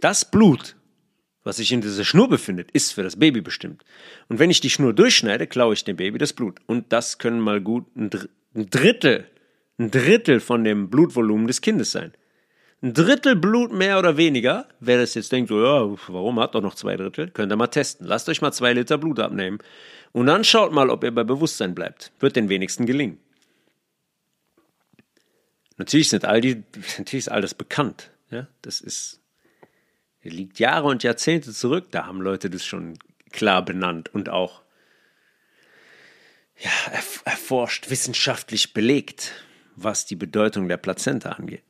Das 0.00 0.30
Blut, 0.30 0.76
was 1.44 1.56
sich 1.56 1.70
in 1.72 1.80
dieser 1.80 2.04
Schnur 2.04 2.28
befindet, 2.28 2.70
ist 2.72 2.92
für 2.92 3.02
das 3.02 3.18
Baby 3.18 3.40
bestimmt. 3.40 3.84
Und 4.28 4.38
wenn 4.38 4.50
ich 4.50 4.60
die 4.60 4.70
Schnur 4.70 4.92
durchschneide, 4.92 5.46
klaue 5.46 5.74
ich 5.74 5.84
dem 5.84 5.96
Baby 5.96 6.18
das 6.18 6.32
Blut. 6.32 6.60
Und 6.66 6.92
das 6.92 7.18
können 7.18 7.40
mal 7.40 7.60
gut 7.60 7.84
ein 7.96 8.10
Drittel, 8.54 9.28
ein 9.78 9.90
Drittel 9.90 10.40
von 10.40 10.64
dem 10.64 10.90
Blutvolumen 10.90 11.46
des 11.46 11.60
Kindes 11.60 11.92
sein 11.92 12.12
ein 12.82 12.94
Drittel 12.94 13.36
Blut 13.36 13.72
mehr 13.72 13.98
oder 13.98 14.16
weniger. 14.16 14.66
Wer 14.80 14.98
das 14.98 15.14
jetzt 15.14 15.30
denkt, 15.30 15.48
so, 15.48 15.62
ja, 15.62 15.96
warum 16.08 16.40
hat 16.40 16.54
doch 16.54 16.62
noch 16.62 16.74
zwei 16.74 16.96
Drittel? 16.96 17.30
Könnt 17.30 17.52
ihr 17.52 17.56
mal 17.56 17.68
testen. 17.68 18.06
Lasst 18.06 18.28
euch 18.28 18.42
mal 18.42 18.52
zwei 18.52 18.72
Liter 18.72 18.98
Blut 18.98 19.20
abnehmen. 19.20 19.58
Und 20.10 20.26
dann 20.26 20.42
schaut 20.42 20.72
mal, 20.72 20.90
ob 20.90 21.04
ihr 21.04 21.14
bei 21.14 21.22
Bewusstsein 21.22 21.74
bleibt. 21.74 22.12
Wird 22.18 22.34
den 22.34 22.48
wenigsten 22.48 22.84
gelingen. 22.84 23.18
Natürlich 25.76 26.08
sind 26.08 26.24
all 26.24 26.40
die, 26.40 26.64
natürlich 26.98 27.26
ist 27.26 27.30
all 27.30 27.40
das 27.40 27.54
bekannt. 27.54 28.10
Ja, 28.30 28.48
das 28.62 28.80
ist, 28.80 29.20
liegt 30.22 30.58
Jahre 30.58 30.88
und 30.88 31.04
Jahrzehnte 31.04 31.52
zurück. 31.52 31.86
Da 31.92 32.06
haben 32.06 32.20
Leute 32.20 32.50
das 32.50 32.64
schon 32.64 32.98
klar 33.30 33.64
benannt 33.64 34.12
und 34.12 34.28
auch 34.28 34.62
ja, 36.58 36.70
erforscht, 37.24 37.90
wissenschaftlich 37.90 38.72
belegt, 38.72 39.32
was 39.76 40.04
die 40.06 40.16
Bedeutung 40.16 40.68
der 40.68 40.76
Plazenta 40.76 41.32
angeht. 41.32 41.64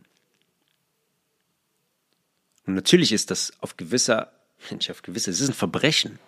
Und 2.66 2.74
natürlich 2.74 3.12
ist 3.12 3.30
das 3.30 3.52
auf 3.60 3.76
gewisser, 3.76 4.32
nicht 4.70 4.90
auf 4.90 5.02
gewisse, 5.02 5.30
es 5.30 5.40
ist 5.40 5.50
ein 5.50 5.54
Verbrechen. 5.54 6.18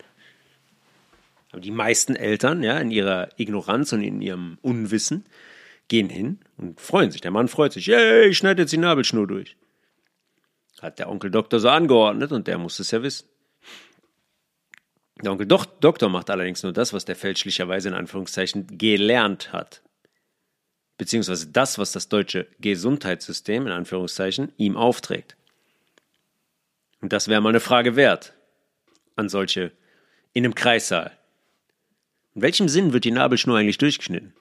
Aber 1.52 1.60
die 1.60 1.70
meisten 1.70 2.16
Eltern, 2.16 2.62
ja, 2.62 2.78
in 2.78 2.90
ihrer 2.90 3.28
Ignoranz 3.38 3.92
und 3.92 4.02
in 4.02 4.20
ihrem 4.20 4.58
Unwissen, 4.60 5.24
gehen 5.88 6.08
hin 6.08 6.40
und 6.56 6.80
freuen 6.80 7.10
sich. 7.10 7.20
Der 7.20 7.30
Mann 7.30 7.48
freut 7.48 7.72
sich, 7.72 7.86
yay, 7.86 8.28
ich 8.28 8.38
schneide 8.38 8.62
jetzt 8.62 8.72
die 8.72 8.78
Nabelschnur 8.78 9.26
durch. 9.26 9.56
Hat 10.80 10.98
der 10.98 11.08
Onkel 11.08 11.30
Doktor 11.30 11.60
so 11.60 11.68
angeordnet 11.68 12.32
und 12.32 12.48
der 12.48 12.58
muss 12.58 12.80
es 12.80 12.90
ja 12.90 13.02
wissen. 13.02 13.28
Der 15.22 15.30
Onkel 15.30 15.46
Doch 15.46 15.64
Doktor 15.64 16.08
macht 16.08 16.28
allerdings 16.28 16.62
nur 16.62 16.72
das, 16.72 16.92
was 16.92 17.04
der 17.04 17.16
fälschlicherweise 17.16 17.88
in 17.88 17.94
Anführungszeichen 17.94 18.66
gelernt 18.76 19.52
hat. 19.52 19.82
Beziehungsweise 20.98 21.48
das, 21.48 21.78
was 21.78 21.92
das 21.92 22.08
deutsche 22.08 22.48
Gesundheitssystem 22.60 23.66
in 23.66 23.72
Anführungszeichen 23.72 24.52
ihm 24.56 24.76
aufträgt. 24.76 25.36
Und 27.04 27.12
das 27.12 27.28
wäre 27.28 27.42
mal 27.42 27.50
eine 27.50 27.60
Frage 27.60 27.96
wert 27.96 28.32
an 29.14 29.28
solche 29.28 29.72
in 30.32 30.42
einem 30.42 30.54
Kreissaal. 30.54 31.12
In 32.34 32.40
welchem 32.40 32.66
Sinn 32.66 32.94
wird 32.94 33.04
die 33.04 33.10
Nabelschnur 33.10 33.58
eigentlich 33.58 33.76
durchgeschnitten? 33.76 34.32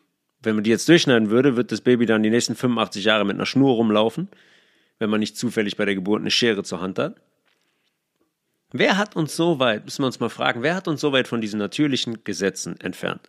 Wenn 0.41 0.55
man 0.55 0.63
die 0.63 0.69
jetzt 0.69 0.87
durchschneiden 0.87 1.29
würde, 1.29 1.57
wird 1.57 1.73
das 1.73 1.81
Baby 1.81 2.05
dann 2.05 2.23
die 2.23 2.29
nächsten 2.29 2.55
85 2.55 3.03
Jahre 3.03 3.25
mit 3.25 3.35
einer 3.35 3.45
Schnur 3.45 3.75
rumlaufen, 3.75 4.29
wenn 4.97 5.09
man 5.09 5.19
nicht 5.19 5.35
zufällig 5.35 5.75
bei 5.75 5.83
der 5.83 5.95
Geburt 5.95 6.21
eine 6.21 6.31
Schere 6.31 6.63
zur 6.63 6.79
Hand 6.79 6.99
hat. 6.99 7.17
Wer 8.71 8.95
hat 8.95 9.17
uns 9.17 9.35
so 9.35 9.59
weit, 9.59 9.83
müssen 9.83 10.01
wir 10.01 10.07
uns 10.07 10.21
mal 10.21 10.29
fragen, 10.29 10.63
wer 10.63 10.75
hat 10.75 10.87
uns 10.87 11.01
so 11.01 11.11
weit 11.11 11.27
von 11.27 11.41
diesen 11.41 11.59
natürlichen 11.59 12.23
Gesetzen 12.23 12.79
entfernt? 12.79 13.27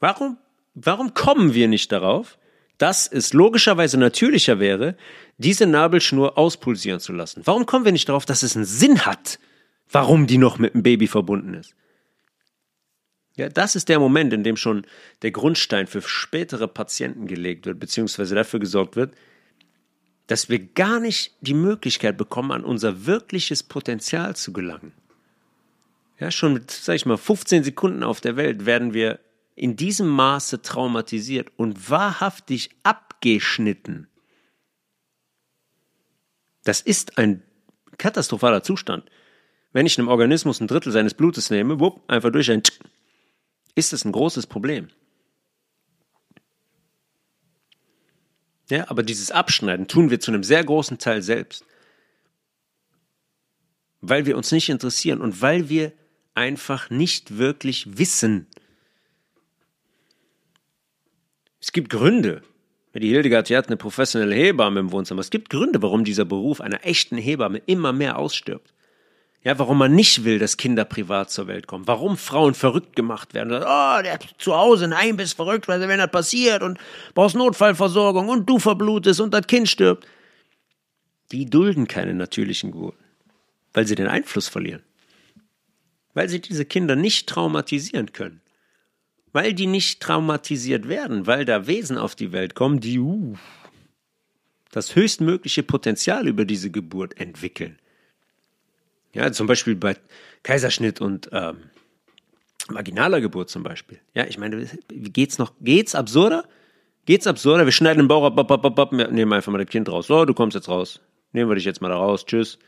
Warum, 0.00 0.38
warum 0.74 1.14
kommen 1.14 1.54
wir 1.54 1.68
nicht 1.68 1.92
darauf, 1.92 2.36
dass 2.82 3.06
es 3.06 3.32
logischerweise 3.32 3.96
natürlicher 3.96 4.58
wäre, 4.58 4.96
diese 5.38 5.66
Nabelschnur 5.66 6.36
auspulsieren 6.36 6.98
zu 6.98 7.12
lassen? 7.12 7.42
Warum 7.44 7.64
kommen 7.64 7.84
wir 7.84 7.92
nicht 7.92 8.08
darauf, 8.08 8.26
dass 8.26 8.42
es 8.42 8.56
einen 8.56 8.64
Sinn 8.64 9.06
hat, 9.06 9.38
warum 9.88 10.26
die 10.26 10.36
noch 10.36 10.58
mit 10.58 10.74
dem 10.74 10.82
Baby 10.82 11.06
verbunden 11.06 11.54
ist? 11.54 11.76
Ja, 13.36 13.48
das 13.48 13.76
ist 13.76 13.88
der 13.88 14.00
Moment, 14.00 14.32
in 14.32 14.42
dem 14.42 14.56
schon 14.56 14.84
der 15.22 15.30
Grundstein 15.30 15.86
für 15.86 16.02
spätere 16.02 16.66
Patienten 16.66 17.28
gelegt 17.28 17.66
wird, 17.66 17.78
beziehungsweise 17.78 18.34
dafür 18.34 18.58
gesorgt 18.58 18.96
wird, 18.96 19.14
dass 20.26 20.48
wir 20.48 20.58
gar 20.58 20.98
nicht 20.98 21.36
die 21.40 21.54
Möglichkeit 21.54 22.18
bekommen, 22.18 22.50
an 22.50 22.64
unser 22.64 23.06
wirkliches 23.06 23.62
Potenzial 23.62 24.34
zu 24.34 24.52
gelangen. 24.52 24.92
Ja, 26.18 26.32
schon 26.32 26.54
mit, 26.54 26.72
sag 26.72 26.96
ich 26.96 27.06
mal, 27.06 27.16
15 27.16 27.62
Sekunden 27.62 28.02
auf 28.02 28.20
der 28.20 28.34
Welt 28.34 28.66
werden 28.66 28.92
wir 28.92 29.20
in 29.54 29.76
diesem 29.76 30.08
Maße 30.08 30.62
traumatisiert 30.62 31.50
und 31.56 31.90
wahrhaftig 31.90 32.70
abgeschnitten. 32.82 34.08
Das 36.64 36.80
ist 36.80 37.18
ein 37.18 37.42
katastrophaler 37.98 38.62
Zustand. 38.62 39.10
Wenn 39.72 39.86
ich 39.86 39.98
einem 39.98 40.08
Organismus 40.08 40.60
ein 40.60 40.68
Drittel 40.68 40.92
seines 40.92 41.14
Blutes 41.14 41.50
nehme, 41.50 41.80
wupp, 41.80 42.02
einfach 42.08 42.30
durch 42.30 42.50
ein 42.50 42.62
Tsch, 42.62 42.78
ist 43.74 43.92
es 43.92 44.04
ein 44.04 44.12
großes 44.12 44.46
Problem. 44.46 44.88
Ja, 48.70 48.88
aber 48.88 49.02
dieses 49.02 49.30
Abschneiden 49.30 49.88
tun 49.88 50.10
wir 50.10 50.20
zu 50.20 50.30
einem 50.30 50.44
sehr 50.44 50.64
großen 50.64 50.98
Teil 50.98 51.22
selbst. 51.22 51.64
Weil 54.00 54.26
wir 54.26 54.36
uns 54.36 54.52
nicht 54.52 54.68
interessieren 54.68 55.20
und 55.20 55.42
weil 55.42 55.68
wir 55.68 55.92
einfach 56.34 56.90
nicht 56.90 57.38
wirklich 57.38 57.98
wissen. 57.98 58.46
Es 61.62 61.72
gibt 61.72 61.90
Gründe. 61.90 62.42
Die 62.94 63.08
Hildegard, 63.08 63.48
die 63.48 63.56
hat 63.56 63.68
eine 63.68 63.76
professionelle 63.76 64.34
Hebamme 64.34 64.80
im 64.80 64.92
Wohnzimmer. 64.92 65.20
Es 65.20 65.30
gibt 65.30 65.48
Gründe, 65.48 65.80
warum 65.80 66.04
dieser 66.04 66.24
Beruf 66.24 66.60
einer 66.60 66.84
echten 66.84 67.16
Hebamme 67.16 67.62
immer 67.64 67.92
mehr 67.92 68.18
ausstirbt. 68.18 68.74
Ja, 69.44 69.58
warum 69.58 69.78
man 69.78 69.94
nicht 69.94 70.24
will, 70.24 70.38
dass 70.38 70.56
Kinder 70.56 70.84
privat 70.84 71.30
zur 71.30 71.46
Welt 71.46 71.66
kommen. 71.66 71.86
Warum 71.86 72.16
Frauen 72.16 72.54
verrückt 72.54 72.94
gemacht 72.94 73.32
werden. 73.32 73.52
Oh, 73.52 74.02
der 74.02 74.18
zu 74.38 74.54
Hause, 74.54 74.88
nein, 74.88 75.16
bist 75.16 75.34
verrückt, 75.34 75.68
weil 75.68 75.80
wenn 75.88 75.98
das 75.98 76.10
passiert 76.10 76.62
und 76.62 76.78
brauchst 77.14 77.34
Notfallversorgung 77.34 78.28
und 78.28 78.48
du 78.48 78.58
verblutest 78.58 79.20
und 79.20 79.32
das 79.32 79.46
Kind 79.46 79.68
stirbt. 79.68 80.06
Die 81.32 81.46
dulden 81.46 81.88
keine 81.88 82.12
natürlichen 82.12 82.72
Geburten, 82.72 83.02
weil 83.72 83.86
sie 83.86 83.94
den 83.94 84.06
Einfluss 84.06 84.48
verlieren. 84.48 84.82
Weil 86.12 86.28
sie 86.28 86.40
diese 86.40 86.64
Kinder 86.64 86.94
nicht 86.94 87.28
traumatisieren 87.28 88.12
können. 88.12 88.42
Weil 89.32 89.54
die 89.54 89.66
nicht 89.66 90.00
traumatisiert 90.00 90.88
werden, 90.88 91.26
weil 91.26 91.44
da 91.44 91.66
Wesen 91.66 91.96
auf 91.96 92.14
die 92.14 92.32
Welt 92.32 92.54
kommen, 92.54 92.80
die 92.80 92.98
uh, 92.98 93.34
das 94.70 94.94
höchstmögliche 94.94 95.62
Potenzial 95.62 96.28
über 96.28 96.44
diese 96.44 96.70
Geburt 96.70 97.18
entwickeln. 97.18 97.78
Ja, 99.12 99.30
zum 99.32 99.46
Beispiel 99.46 99.74
bei 99.74 99.96
Kaiserschnitt 100.42 101.00
und 101.00 101.28
ähm, 101.32 101.58
vaginaler 102.68 103.20
Geburt 103.20 103.50
zum 103.50 103.62
Beispiel. 103.62 104.00
Ja, 104.14 104.24
ich 104.26 104.38
meine, 104.38 104.66
geht's 104.88 105.38
noch, 105.38 105.52
geht's 105.60 105.94
absurder? 105.94 106.44
Geht's 107.04 107.26
absurder? 107.26 107.64
Wir 107.64 107.72
schneiden 107.72 108.04
den 108.04 108.08
Bauch 108.08 108.24
ab, 108.24 108.38
ab, 108.38 108.50
ab, 108.50 108.64
ab, 108.64 108.78
ab, 108.78 108.92
nehmen 108.92 109.32
einfach 109.32 109.52
mal 109.52 109.58
das 109.58 109.70
Kind 109.70 109.88
raus. 109.88 110.06
So, 110.06 110.24
du 110.24 110.34
kommst 110.34 110.54
jetzt 110.54 110.68
raus. 110.68 111.00
Nehmen 111.32 111.50
wir 111.50 111.56
dich 111.56 111.64
jetzt 111.64 111.80
mal 111.80 111.88
da 111.88 111.96
raus. 111.96 112.24
Tschüss. 112.24 112.58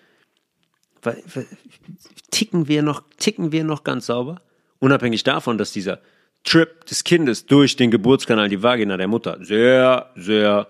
Ticken 2.31 2.67
wir 2.67 2.83
noch, 2.83 3.03
ticken 3.19 3.53
wir 3.53 3.65
noch 3.65 3.85
ganz 3.85 4.07
sauber? 4.07 4.41
Unabhängig 4.81 5.23
davon, 5.23 5.57
dass 5.57 5.73
dieser 5.73 6.01
Trip 6.45 6.85
des 6.87 7.05
Kindes 7.05 7.47
durch 7.47 7.77
den 7.77 7.91
Geburtskanal, 7.91 8.49
die 8.49 8.63
Vagina 8.63 8.97
der 8.97 9.09
Mutter, 9.09 9.39
sehr, 9.41 10.11
sehr 10.15 10.69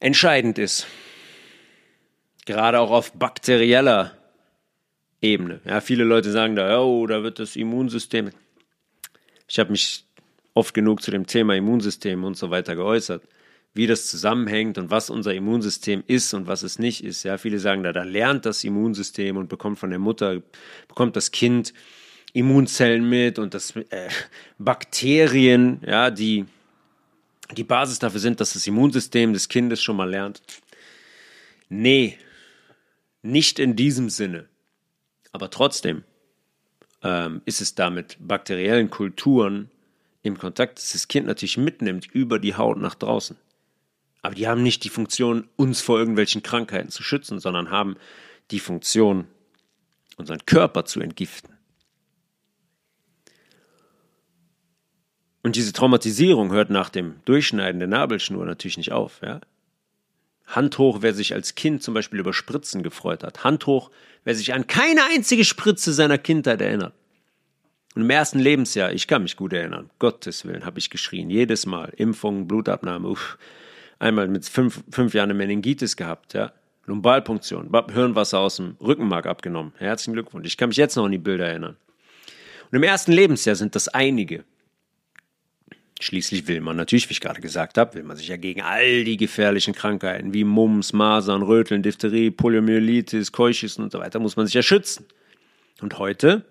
entscheidend 0.00 0.58
ist. 0.58 0.86
Gerade 2.46 2.80
auch 2.80 2.90
auf 2.90 3.12
bakterieller 3.12 4.16
Ebene. 5.22 5.60
Ja, 5.64 5.80
viele 5.80 6.04
Leute 6.04 6.32
sagen 6.32 6.56
da, 6.56 6.80
oh, 6.80 7.06
da 7.06 7.22
wird 7.22 7.38
das 7.38 7.54
Immunsystem. 7.54 8.30
Ich 9.46 9.58
habe 9.58 9.70
mich 9.70 10.04
oft 10.54 10.74
genug 10.74 11.02
zu 11.02 11.10
dem 11.10 11.26
Thema 11.26 11.54
Immunsystem 11.54 12.24
und 12.24 12.36
so 12.36 12.50
weiter 12.50 12.74
geäußert, 12.74 13.22
wie 13.74 13.86
das 13.86 14.08
zusammenhängt 14.08 14.78
und 14.78 14.90
was 14.90 15.10
unser 15.10 15.34
Immunsystem 15.34 16.02
ist 16.06 16.34
und 16.34 16.46
was 16.46 16.62
es 16.62 16.78
nicht 16.78 17.04
ist. 17.04 17.22
Ja, 17.22 17.38
viele 17.38 17.58
sagen 17.58 17.82
da, 17.82 17.92
da 17.92 18.02
lernt 18.02 18.46
das 18.46 18.64
Immunsystem 18.64 19.36
und 19.36 19.48
bekommt 19.48 19.78
von 19.78 19.90
der 19.90 19.98
Mutter, 19.98 20.42
bekommt 20.88 21.14
das 21.16 21.30
Kind 21.30 21.72
Immunzellen 22.32 23.08
mit 23.08 23.38
und 23.38 23.54
das 23.54 23.74
äh, 23.76 24.08
Bakterien, 24.58 25.80
ja, 25.86 26.10
die 26.10 26.46
die 27.56 27.64
Basis 27.64 27.98
dafür 27.98 28.20
sind, 28.20 28.40
dass 28.40 28.52
das 28.52 28.66
Immunsystem 28.66 29.32
des 29.32 29.48
Kindes 29.48 29.82
schon 29.82 29.96
mal 29.96 30.08
lernt. 30.08 30.42
Nee, 31.68 32.18
nicht 33.22 33.58
in 33.58 33.76
diesem 33.76 34.10
Sinne. 34.10 34.48
Aber 35.32 35.50
trotzdem 35.50 36.04
ähm, 37.02 37.42
ist 37.44 37.60
es 37.60 37.74
da 37.74 37.90
mit 37.90 38.16
bakteriellen 38.20 38.90
Kulturen 38.90 39.70
im 40.22 40.38
Kontakt, 40.38 40.78
dass 40.78 40.92
das 40.92 41.08
Kind 41.08 41.26
natürlich 41.26 41.56
mitnimmt 41.56 42.06
über 42.06 42.38
die 42.38 42.54
Haut 42.54 42.78
nach 42.78 42.94
draußen. 42.94 43.36
Aber 44.22 44.34
die 44.34 44.48
haben 44.48 44.62
nicht 44.62 44.84
die 44.84 44.90
Funktion, 44.90 45.48
uns 45.56 45.80
vor 45.80 45.98
irgendwelchen 45.98 46.42
Krankheiten 46.42 46.90
zu 46.90 47.02
schützen, 47.02 47.40
sondern 47.40 47.70
haben 47.70 47.96
die 48.50 48.60
Funktion, 48.60 49.26
unseren 50.16 50.44
Körper 50.44 50.84
zu 50.84 51.00
entgiften. 51.00 51.54
Und 55.42 55.56
diese 55.56 55.72
Traumatisierung 55.72 56.52
hört 56.52 56.70
nach 56.70 56.90
dem 56.90 57.16
Durchschneiden 57.24 57.78
der 57.78 57.88
Nabelschnur 57.88 58.44
natürlich 58.44 58.76
nicht 58.76 58.92
auf. 58.92 59.20
Ja? 59.22 59.40
Hand 60.46 60.78
hoch, 60.78 60.98
wer 61.00 61.14
sich 61.14 61.32
als 61.32 61.54
Kind 61.54 61.82
zum 61.82 61.94
Beispiel 61.94 62.20
über 62.20 62.32
Spritzen 62.32 62.82
gefreut 62.82 63.22
hat. 63.22 63.44
Hand 63.44 63.66
hoch, 63.66 63.90
wer 64.24 64.34
sich 64.34 64.52
an 64.52 64.66
keine 64.66 65.04
einzige 65.04 65.44
Spritze 65.44 65.92
seiner 65.92 66.18
Kindheit 66.18 66.60
erinnert. 66.60 66.92
Und 67.94 68.02
im 68.02 68.10
ersten 68.10 68.38
Lebensjahr, 68.38 68.92
ich 68.92 69.08
kann 69.08 69.22
mich 69.22 69.36
gut 69.36 69.52
erinnern, 69.52 69.90
Gottes 69.98 70.44
Willen, 70.44 70.64
habe 70.64 70.78
ich 70.78 70.90
geschrien. 70.90 71.30
Jedes 71.30 71.66
Mal. 71.66 71.92
Impfung, 71.96 72.46
Blutabnahme. 72.46 73.08
Uff. 73.08 73.38
Einmal 73.98 74.28
mit 74.28 74.48
fünf, 74.48 74.82
fünf 74.90 75.14
Jahren 75.14 75.30
eine 75.30 75.38
Meningitis 75.38 75.96
gehabt, 75.96 76.34
ja. 76.34 76.52
Lumbalpunktion, 76.86 77.70
Hirnwasser 77.92 78.40
aus 78.40 78.56
dem 78.56 78.76
Rückenmark 78.80 79.26
abgenommen. 79.26 79.72
Herzlichen 79.76 80.14
Glückwunsch. 80.14 80.46
Ich 80.46 80.56
kann 80.56 80.70
mich 80.70 80.78
jetzt 80.78 80.96
noch 80.96 81.04
an 81.04 81.12
die 81.12 81.18
Bilder 81.18 81.46
erinnern. 81.46 81.76
Und 82.70 82.76
im 82.76 82.82
ersten 82.82 83.12
Lebensjahr 83.12 83.54
sind 83.54 83.74
das 83.74 83.88
einige. 83.88 84.44
Schließlich 86.02 86.48
will 86.48 86.62
man 86.62 86.76
natürlich, 86.76 87.10
wie 87.10 87.12
ich 87.12 87.20
gerade 87.20 87.42
gesagt 87.42 87.76
habe, 87.76 87.94
will 87.94 88.04
man 88.04 88.16
sich 88.16 88.28
ja 88.28 88.38
gegen 88.38 88.62
all 88.62 89.04
die 89.04 89.18
gefährlichen 89.18 89.74
Krankheiten 89.74 90.32
wie 90.32 90.44
Mumps, 90.44 90.94
Masern, 90.94 91.42
Röteln, 91.42 91.82
Diphtherie, 91.82 92.30
Poliomyelitis, 92.30 93.32
Keuchisen 93.32 93.84
und 93.84 93.92
so 93.92 93.98
weiter, 93.98 94.18
muss 94.18 94.34
man 94.34 94.46
sich 94.46 94.54
ja 94.54 94.62
schützen. 94.62 95.04
Und 95.82 95.98
heute, 95.98 96.46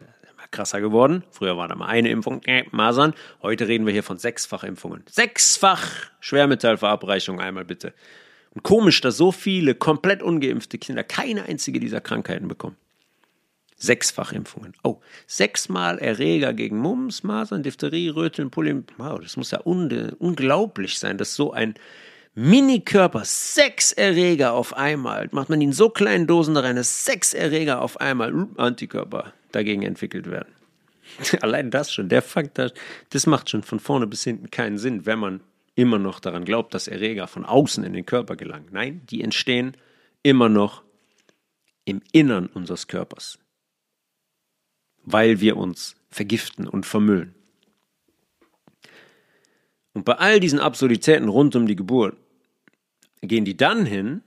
immer 0.00 0.48
krasser 0.50 0.80
geworden, 0.80 1.22
früher 1.30 1.58
war 1.58 1.68
da 1.68 1.74
mal 1.74 1.86
eine 1.86 2.08
Impfung, 2.08 2.42
äh, 2.44 2.64
Masern, 2.70 3.12
heute 3.42 3.68
reden 3.68 3.84
wir 3.84 3.92
hier 3.92 4.02
von 4.02 4.16
Sechsfachimpfungen. 4.16 5.04
Sechsfach 5.10 5.86
Schwermetallverabreichung 6.20 7.40
einmal 7.40 7.66
bitte. 7.66 7.92
Und 8.54 8.62
komisch, 8.62 9.02
dass 9.02 9.18
so 9.18 9.32
viele 9.32 9.74
komplett 9.74 10.22
ungeimpfte 10.22 10.78
Kinder 10.78 11.04
keine 11.04 11.44
einzige 11.44 11.78
dieser 11.78 12.00
Krankheiten 12.00 12.48
bekommen. 12.48 12.76
Sechsfachimpfungen. 13.84 14.74
Oh, 14.82 15.00
sechsmal 15.26 15.98
Erreger 15.98 16.52
gegen 16.52 16.78
Mumps, 16.78 17.22
Masern, 17.22 17.62
Diphtherie, 17.62 18.08
Röteln, 18.08 18.50
Polym. 18.50 18.84
Wow, 18.96 19.20
das 19.20 19.36
muss 19.36 19.50
ja 19.50 19.60
un 19.64 19.90
unglaublich 20.18 20.98
sein, 20.98 21.18
dass 21.18 21.34
so 21.34 21.52
ein 21.52 21.74
Minikörper, 22.34 23.24
sechs 23.24 23.92
Erreger 23.92 24.54
auf 24.54 24.76
einmal, 24.76 25.28
macht 25.30 25.50
man 25.50 25.60
in 25.60 25.72
so 25.72 25.88
kleinen 25.88 26.26
Dosen 26.26 26.54
da 26.54 26.62
rein, 26.62 26.76
dass 26.76 27.04
sechs 27.04 27.32
Erreger 27.32 27.80
auf 27.80 28.00
einmal, 28.00 28.48
Antikörper, 28.56 29.32
dagegen 29.52 29.82
entwickelt 29.82 30.28
werden. 30.28 30.52
Allein 31.42 31.70
das 31.70 31.92
schon, 31.92 32.08
der 32.08 32.22
Fakt, 32.22 32.58
das 33.10 33.26
macht 33.26 33.50
schon 33.50 33.62
von 33.62 33.78
vorne 33.78 34.08
bis 34.08 34.24
hinten 34.24 34.50
keinen 34.50 34.78
Sinn, 34.78 35.06
wenn 35.06 35.20
man 35.20 35.40
immer 35.76 35.98
noch 35.98 36.18
daran 36.18 36.44
glaubt, 36.44 36.74
dass 36.74 36.88
Erreger 36.88 37.28
von 37.28 37.44
außen 37.44 37.84
in 37.84 37.92
den 37.92 38.06
Körper 38.06 38.34
gelangen. 38.34 38.68
Nein, 38.72 39.02
die 39.10 39.22
entstehen 39.22 39.76
immer 40.22 40.48
noch 40.48 40.82
im 41.84 42.00
Innern 42.12 42.46
unseres 42.46 42.88
Körpers 42.88 43.38
weil 45.04 45.40
wir 45.40 45.56
uns 45.56 45.96
vergiften 46.10 46.68
und 46.68 46.86
vermüllen. 46.86 47.34
Und 49.92 50.04
bei 50.04 50.14
all 50.14 50.40
diesen 50.40 50.58
Absurditäten 50.58 51.28
rund 51.28 51.54
um 51.56 51.66
die 51.66 51.76
Geburt 51.76 52.16
gehen 53.22 53.44
die 53.44 53.56
dann 53.56 53.86
hin 53.86 54.22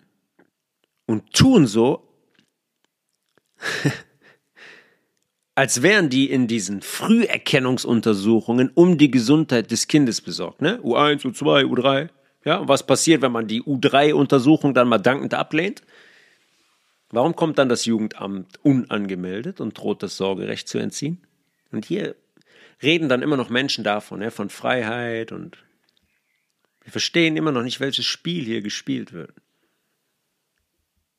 und 1.06 1.34
tun 1.34 1.68
so, 1.68 2.08
als 5.56 5.82
wären 5.82 6.10
die 6.10 6.30
in 6.30 6.48
diesen 6.48 6.82
Früherkennungsuntersuchungen 6.82 8.72
um 8.74 8.98
die 8.98 9.12
Gesundheit 9.12 9.72
des 9.72 9.88
Kindes 9.88 10.22
besorgt. 10.22 10.62
Ne? 10.62 10.80
U1, 10.80 11.24
U2, 11.26 11.66
U3. 11.66 12.10
Ja, 12.46 12.58
und 12.58 12.68
was 12.68 12.86
passiert, 12.86 13.22
wenn 13.22 13.32
man 13.32 13.48
die 13.48 13.62
U3-Untersuchung 13.64 14.74
dann 14.74 14.88
mal 14.88 15.00
dankend 15.00 15.34
ablehnt? 15.34 15.82
Warum 17.10 17.36
kommt 17.36 17.58
dann 17.58 17.70
das 17.70 17.86
Jugendamt 17.86 18.60
unangemeldet 18.64 19.62
und 19.62 19.78
droht 19.78 20.04
das 20.04 20.18
Sorgerecht 20.18 20.68
zu 20.68 20.78
entziehen? 20.78 21.26
Und 21.72 21.86
hier 21.86 22.16
reden 22.82 23.10
dann 23.10 23.22
immer 23.22 23.38
noch 23.38 23.50
Menschen 23.50 23.84
davon, 23.84 24.22
ja, 24.22 24.30
von 24.30 24.50
Freiheit 24.50 25.32
und 25.32 25.58
wir 26.82 26.92
verstehen 26.92 27.36
immer 27.36 27.52
noch 27.52 27.64
nicht, 27.64 27.80
welches 27.80 28.06
Spiel 28.06 28.46
hier 28.46 28.62
gespielt 28.62 29.12
wird. 29.12 29.34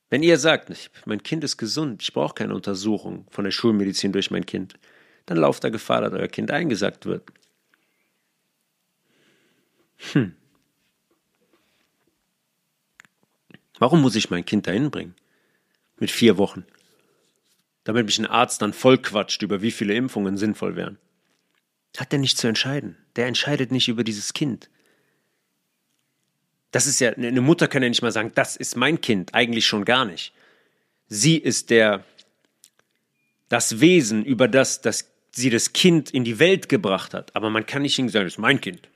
Wenn 0.09 0.23
ihr 0.23 0.39
sagt, 0.39 0.71
mein 1.05 1.21
Kind 1.21 1.43
ist 1.43 1.57
gesund, 1.57 2.01
ich 2.01 2.13
brauche 2.13 2.33
keine 2.33 2.55
Untersuchung 2.55 3.27
von 3.29 3.43
der 3.43 3.51
Schulmedizin 3.51 4.11
durch 4.11 4.31
mein 4.31 4.45
Kind, 4.45 4.79
dann 5.27 5.37
lauft 5.37 5.63
da 5.63 5.69
Gefahr, 5.69 6.01
dass 6.01 6.13
euer 6.13 6.27
Kind 6.27 6.49
eingesackt 6.49 7.05
wird. 7.05 7.31
Hm. 10.13 10.33
Warum 13.77 14.01
muss 14.01 14.15
ich 14.15 14.31
mein 14.31 14.45
Kind 14.45 14.65
dahin 14.65 14.89
bringen? 14.89 15.13
Mit 15.99 16.11
vier 16.11 16.37
Wochen. 16.37 16.65
Damit 17.83 18.05
mich 18.05 18.19
ein 18.19 18.25
Arzt 18.25 18.61
dann 18.61 18.73
vollquatscht, 18.73 19.41
über 19.41 19.61
wie 19.61 19.71
viele 19.71 19.93
Impfungen 19.93 20.37
sinnvoll 20.37 20.75
wären. 20.75 20.97
Hat 21.97 22.11
der 22.11 22.19
nicht 22.19 22.37
zu 22.37 22.47
entscheiden. 22.47 22.97
Der 23.15 23.27
entscheidet 23.27 23.71
nicht 23.71 23.87
über 23.87 24.03
dieses 24.03 24.33
Kind. 24.33 24.69
Das 26.71 26.85
ist 26.85 26.99
ja, 26.99 27.11
eine 27.11 27.41
Mutter 27.41 27.67
kann 27.67 27.81
ja 27.81 27.89
nicht 27.89 28.01
mal 28.01 28.11
sagen, 28.11 28.31
das 28.35 28.55
ist 28.55 28.75
mein 28.75 29.01
Kind, 29.01 29.33
eigentlich 29.33 29.65
schon 29.65 29.85
gar 29.85 30.05
nicht. 30.05 30.33
Sie 31.07 31.37
ist 31.37 31.71
der, 31.71 32.05
das 33.47 33.79
Wesen, 33.79 34.23
über 34.23 34.47
das, 34.47 34.81
das 34.81 35.11
sie 35.31 35.49
das 35.49 35.73
Kind 35.73 36.11
in 36.11 36.23
die 36.23 36.39
Welt 36.39 36.69
gebracht 36.69 37.13
hat. 37.13 37.35
Aber 37.35 37.49
man 37.49 37.65
kann 37.65 37.81
nicht 37.81 37.95
sagen, 37.95 38.11
das 38.11 38.33
ist 38.33 38.37
mein 38.37 38.61
Kind. 38.61 38.87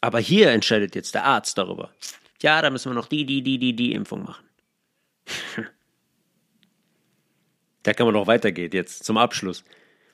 Aber 0.00 0.20
hier 0.20 0.50
entscheidet 0.50 0.94
jetzt 0.94 1.14
der 1.14 1.24
Arzt 1.24 1.56
darüber. 1.58 1.90
Ja, 2.42 2.60
da 2.62 2.70
müssen 2.70 2.90
wir 2.90 2.94
noch 2.94 3.08
die, 3.08 3.24
die, 3.24 3.42
die, 3.42 3.58
die, 3.58 3.74
die 3.74 3.92
Impfung 3.92 4.24
machen. 4.24 4.44
da 7.82 7.92
kann 7.92 8.06
man 8.06 8.14
noch 8.14 8.26
weitergehen 8.26 8.70
jetzt 8.72 9.04
zum 9.04 9.16
Abschluss. 9.16 9.64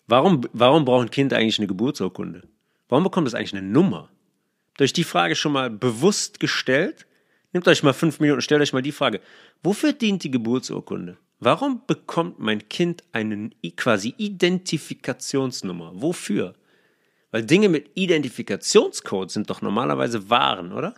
Warum, 0.06 0.42
warum 0.52 0.84
braucht 0.84 1.06
ein 1.06 1.10
Kind 1.10 1.32
eigentlich 1.32 1.58
eine 1.58 1.68
Geburtsurkunde? 1.68 2.42
Warum 2.88 3.04
bekommt 3.04 3.28
es 3.28 3.34
eigentlich 3.34 3.54
eine 3.54 3.66
Nummer? 3.66 4.10
Habt 4.70 4.80
ihr 4.80 4.84
euch 4.84 4.92
die 4.92 5.04
Frage 5.04 5.36
schon 5.36 5.52
mal 5.52 5.70
bewusst 5.70 6.40
gestellt? 6.40 7.06
Nehmt 7.52 7.66
euch 7.66 7.82
mal 7.82 7.92
fünf 7.92 8.20
Minuten, 8.20 8.40
stellt 8.40 8.62
euch 8.62 8.72
mal 8.72 8.82
die 8.82 8.92
Frage. 8.92 9.20
Wofür 9.62 9.92
dient 9.92 10.24
die 10.24 10.30
Geburtsurkunde? 10.30 11.18
Warum 11.40 11.82
bekommt 11.86 12.38
mein 12.38 12.68
Kind 12.68 13.02
eine 13.12 13.50
quasi 13.76 14.14
Identifikationsnummer? 14.18 15.92
Wofür? 15.94 16.54
Weil 17.30 17.44
Dinge 17.44 17.68
mit 17.68 17.90
Identifikationscode 17.94 19.30
sind 19.30 19.48
doch 19.48 19.62
normalerweise 19.62 20.28
Waren, 20.28 20.72
oder? 20.72 20.94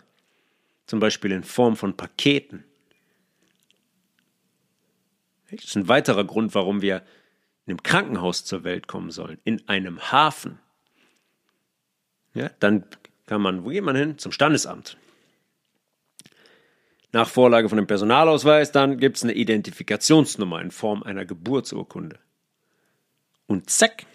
Zum 0.85 0.99
Beispiel 0.99 1.31
in 1.31 1.43
Form 1.43 1.75
von 1.75 1.95
Paketen. 1.95 2.63
Das 5.49 5.63
ist 5.63 5.75
ein 5.75 5.87
weiterer 5.87 6.23
Grund, 6.23 6.55
warum 6.55 6.81
wir 6.81 7.03
in 7.65 7.71
einem 7.71 7.83
Krankenhaus 7.83 8.43
zur 8.43 8.63
Welt 8.63 8.87
kommen 8.87 9.11
sollen, 9.11 9.39
in 9.43 9.67
einem 9.67 10.11
Hafen. 10.11 10.59
Ja, 12.33 12.49
dann 12.59 12.85
kann 13.25 13.41
man, 13.41 13.63
wo 13.63 13.69
geht 13.69 13.83
man 13.83 13.95
hin? 13.95 14.17
Zum 14.17 14.31
Standesamt. 14.31 14.97
Nach 17.11 17.29
Vorlage 17.29 17.69
von 17.69 17.77
dem 17.77 17.85
Personalausweis, 17.85 18.71
dann 18.71 18.97
gibt 18.97 19.17
es 19.17 19.23
eine 19.23 19.33
Identifikationsnummer 19.33 20.61
in 20.61 20.71
Form 20.71 21.03
einer 21.03 21.25
Geburtsurkunde. 21.25 22.17
Und 23.45 23.69
zack, 23.69 24.05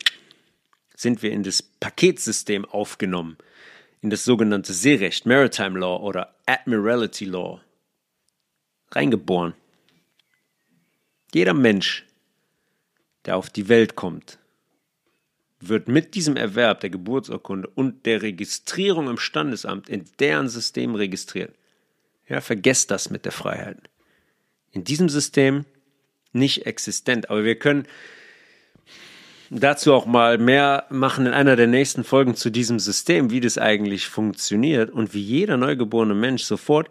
sind 0.96 1.22
wir 1.22 1.30
in 1.30 1.44
das 1.44 1.62
Paketsystem 1.62 2.64
aufgenommen, 2.64 3.38
in 4.00 4.10
das 4.10 4.24
sogenannte 4.24 4.72
Seerecht, 4.72 5.26
Maritime 5.26 5.78
Law 5.78 6.00
oder 6.00 6.34
Admiralty 6.46 7.24
Law, 7.24 7.60
reingeboren. 8.90 9.54
Jeder 11.34 11.54
Mensch, 11.54 12.06
der 13.24 13.36
auf 13.36 13.50
die 13.50 13.68
Welt 13.68 13.96
kommt, 13.96 14.38
wird 15.60 15.88
mit 15.88 16.14
diesem 16.14 16.36
Erwerb 16.36 16.80
der 16.80 16.90
Geburtsurkunde 16.90 17.68
und 17.68 18.06
der 18.06 18.22
Registrierung 18.22 19.08
im 19.08 19.18
Standesamt 19.18 19.88
in 19.88 20.04
deren 20.20 20.48
System 20.48 20.94
registriert. 20.94 21.54
Ja, 22.28 22.40
vergesst 22.40 22.90
das 22.90 23.10
mit 23.10 23.24
der 23.24 23.32
Freiheit. 23.32 23.90
In 24.70 24.84
diesem 24.84 25.08
System 25.08 25.64
nicht 26.32 26.66
existent, 26.66 27.30
aber 27.30 27.44
wir 27.44 27.58
können 27.58 27.86
dazu 29.50 29.92
auch 29.92 30.06
mal 30.06 30.38
mehr 30.38 30.84
machen 30.90 31.26
in 31.26 31.32
einer 31.32 31.56
der 31.56 31.66
nächsten 31.66 32.04
Folgen 32.04 32.34
zu 32.34 32.50
diesem 32.50 32.78
System, 32.78 33.30
wie 33.30 33.40
das 33.40 33.58
eigentlich 33.58 34.06
funktioniert 34.06 34.90
und 34.90 35.14
wie 35.14 35.22
jeder 35.22 35.56
neugeborene 35.56 36.14
Mensch 36.14 36.44
sofort 36.44 36.90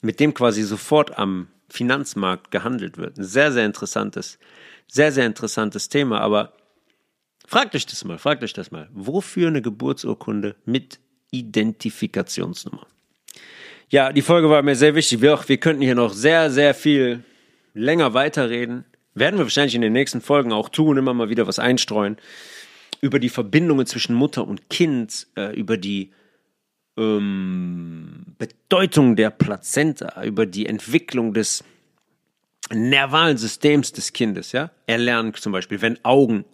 mit 0.00 0.20
dem 0.20 0.34
quasi 0.34 0.62
sofort 0.62 1.18
am 1.18 1.48
Finanzmarkt 1.68 2.50
gehandelt 2.50 2.98
wird. 2.98 3.18
Ein 3.18 3.24
sehr, 3.24 3.52
sehr 3.52 3.64
interessantes 3.64 4.38
sehr, 4.92 5.10
sehr 5.10 5.24
interessantes 5.24 5.88
Thema, 5.88 6.20
aber 6.20 6.52
fragt 7.46 7.74
euch 7.74 7.86
das 7.86 8.04
mal, 8.04 8.18
fragt 8.18 8.44
euch 8.44 8.52
das 8.52 8.70
mal. 8.70 8.88
Wofür 8.92 9.48
eine 9.48 9.62
Geburtsurkunde 9.62 10.54
mit 10.66 11.00
Identifikationsnummer? 11.30 12.86
Ja, 13.88 14.12
die 14.12 14.20
Folge 14.20 14.50
war 14.50 14.62
mir 14.62 14.76
sehr 14.76 14.94
wichtig. 14.94 15.22
Wir, 15.22 15.32
auch, 15.32 15.48
wir 15.48 15.56
könnten 15.56 15.82
hier 15.82 15.94
noch 15.94 16.12
sehr, 16.12 16.50
sehr 16.50 16.74
viel 16.74 17.24
länger 17.72 18.12
weiterreden. 18.12 18.84
Werden 19.14 19.38
wir 19.38 19.44
wahrscheinlich 19.44 19.74
in 19.74 19.82
den 19.82 19.92
nächsten 19.92 20.20
Folgen 20.20 20.52
auch 20.52 20.68
tun, 20.68 20.96
immer 20.96 21.14
mal 21.14 21.28
wieder 21.28 21.46
was 21.46 21.58
einstreuen. 21.58 22.16
Über 23.00 23.18
die 23.18 23.28
Verbindungen 23.28 23.86
zwischen 23.86 24.14
Mutter 24.14 24.46
und 24.46 24.70
Kind, 24.70 25.26
äh, 25.36 25.54
über 25.54 25.76
die 25.76 26.12
ähm, 26.96 28.24
Bedeutung 28.38 29.16
der 29.16 29.30
Plazenta, 29.30 30.22
über 30.24 30.46
die 30.46 30.66
Entwicklung 30.66 31.34
des 31.34 31.64
nervalen 32.70 33.36
Systems 33.36 33.92
des 33.92 34.12
Kindes, 34.12 34.52
ja. 34.52 34.70
Er 34.86 34.98
lernt 34.98 35.36
zum 35.36 35.52
Beispiel, 35.52 35.82
wenn 35.82 36.02
Augen 36.04 36.44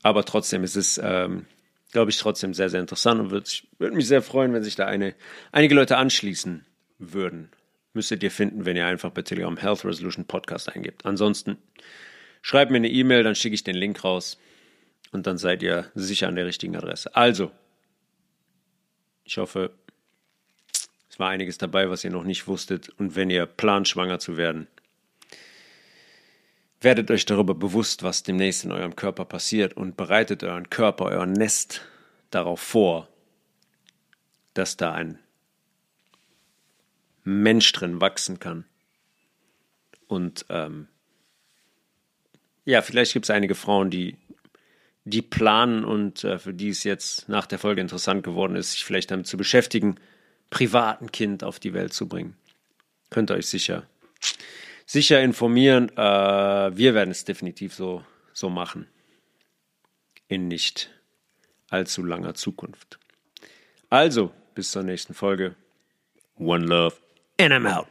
Aber 0.03 0.23
trotzdem 0.23 0.63
ist 0.63 0.75
es, 0.75 0.99
ähm, 1.03 1.45
glaube 1.91 2.11
ich, 2.11 2.17
trotzdem 2.17 2.53
sehr, 2.53 2.69
sehr 2.69 2.81
interessant 2.81 3.19
und 3.19 3.31
würde 3.31 3.49
würd 3.77 3.93
mich 3.93 4.07
sehr 4.07 4.21
freuen, 4.21 4.53
wenn 4.53 4.63
sich 4.63 4.75
da 4.75 4.85
eine, 4.85 5.15
einige 5.51 5.75
Leute 5.75 5.97
anschließen 5.97 6.65
würden. 6.99 7.49
Müsstet 7.93 8.21
ihr 8.21 8.31
finden, 8.31 8.65
wenn 8.65 8.77
ihr 8.77 8.85
einfach 8.85 9.11
bei 9.11 9.23
Telegram 9.23 9.57
Health 9.57 9.83
Resolution 9.83 10.25
Podcast 10.25 10.69
eingibt. 10.69 11.05
Ansonsten 11.05 11.57
schreibt 12.41 12.71
mir 12.71 12.77
eine 12.77 12.89
E-Mail, 12.89 13.23
dann 13.23 13.35
schicke 13.35 13.55
ich 13.55 13.63
den 13.63 13.75
Link 13.75 14.03
raus 14.03 14.37
und 15.11 15.25
dann 15.25 15.37
seid 15.37 15.63
ihr 15.63 15.91
sicher 15.95 16.27
an 16.27 16.35
der 16.35 16.45
richtigen 16.45 16.75
Adresse. 16.75 17.15
Also, 17.15 17.51
ich 19.23 19.37
hoffe, 19.37 19.71
es 21.09 21.19
war 21.19 21.29
einiges 21.29 21.57
dabei, 21.57 21.89
was 21.89 22.03
ihr 22.03 22.11
noch 22.11 22.23
nicht 22.23 22.47
wusstet. 22.47 22.89
Und 22.89 23.15
wenn 23.15 23.29
ihr 23.29 23.45
plant, 23.45 23.87
schwanger 23.87 24.19
zu 24.19 24.37
werden, 24.37 24.67
werdet 26.81 27.09
euch 27.11 27.25
darüber 27.25 27.55
bewusst, 27.55 28.03
was 28.03 28.23
demnächst 28.23 28.65
in 28.65 28.71
eurem 28.71 28.95
Körper 28.95 29.25
passiert 29.25 29.73
und 29.75 29.97
bereitet 29.97 30.43
euren 30.43 30.69
Körper, 30.69 31.05
euer 31.05 31.25
Nest 31.25 31.81
darauf 32.29 32.59
vor, 32.59 33.07
dass 34.53 34.77
da 34.77 34.93
ein 34.93 35.19
Mensch 37.23 37.71
drin 37.73 37.99
wachsen 37.99 38.39
kann. 38.39 38.65
Und 40.07 40.45
ähm, 40.49 40.87
ja, 42.65 42.81
vielleicht 42.81 43.13
gibt 43.13 43.25
es 43.25 43.29
einige 43.29 43.55
Frauen, 43.55 43.89
die, 43.89 44.17
die 45.03 45.21
planen 45.21 45.83
und 45.83 46.23
äh, 46.23 46.39
für 46.39 46.53
die 46.53 46.69
es 46.69 46.83
jetzt 46.83 47.27
nach 47.27 47.45
der 47.45 47.59
Folge 47.59 47.81
interessant 47.81 48.23
geworden 48.23 48.55
ist, 48.55 48.71
sich 48.71 48.85
vielleicht 48.85 49.11
damit 49.11 49.27
zu 49.27 49.35
beschäftigen, 49.35 49.95
privaten 50.49 51.11
Kind 51.11 51.43
auf 51.43 51.59
die 51.59 51.73
Welt 51.73 51.93
zu 51.93 52.07
bringen. 52.07 52.37
Könnt 53.09 53.31
ihr 53.31 53.35
euch 53.35 53.47
sicher, 53.47 53.87
sicher 54.87 55.21
informieren. 55.21 55.89
Äh, 55.95 56.75
wir 56.75 56.95
werden 56.95 57.11
es 57.11 57.23
definitiv 57.25 57.75
so, 57.75 58.03
so 58.33 58.49
machen. 58.49 58.87
In 60.27 60.47
nicht 60.47 60.89
allzu 61.69 62.03
langer 62.03 62.33
Zukunft. 62.33 62.97
Also, 63.89 64.31
bis 64.55 64.71
zur 64.71 64.81
nächsten 64.81 65.13
Folge. 65.13 65.55
One 66.39 66.65
Love 66.65 66.95
and 67.39 67.53
I'm 67.53 67.67
out. 67.67 67.87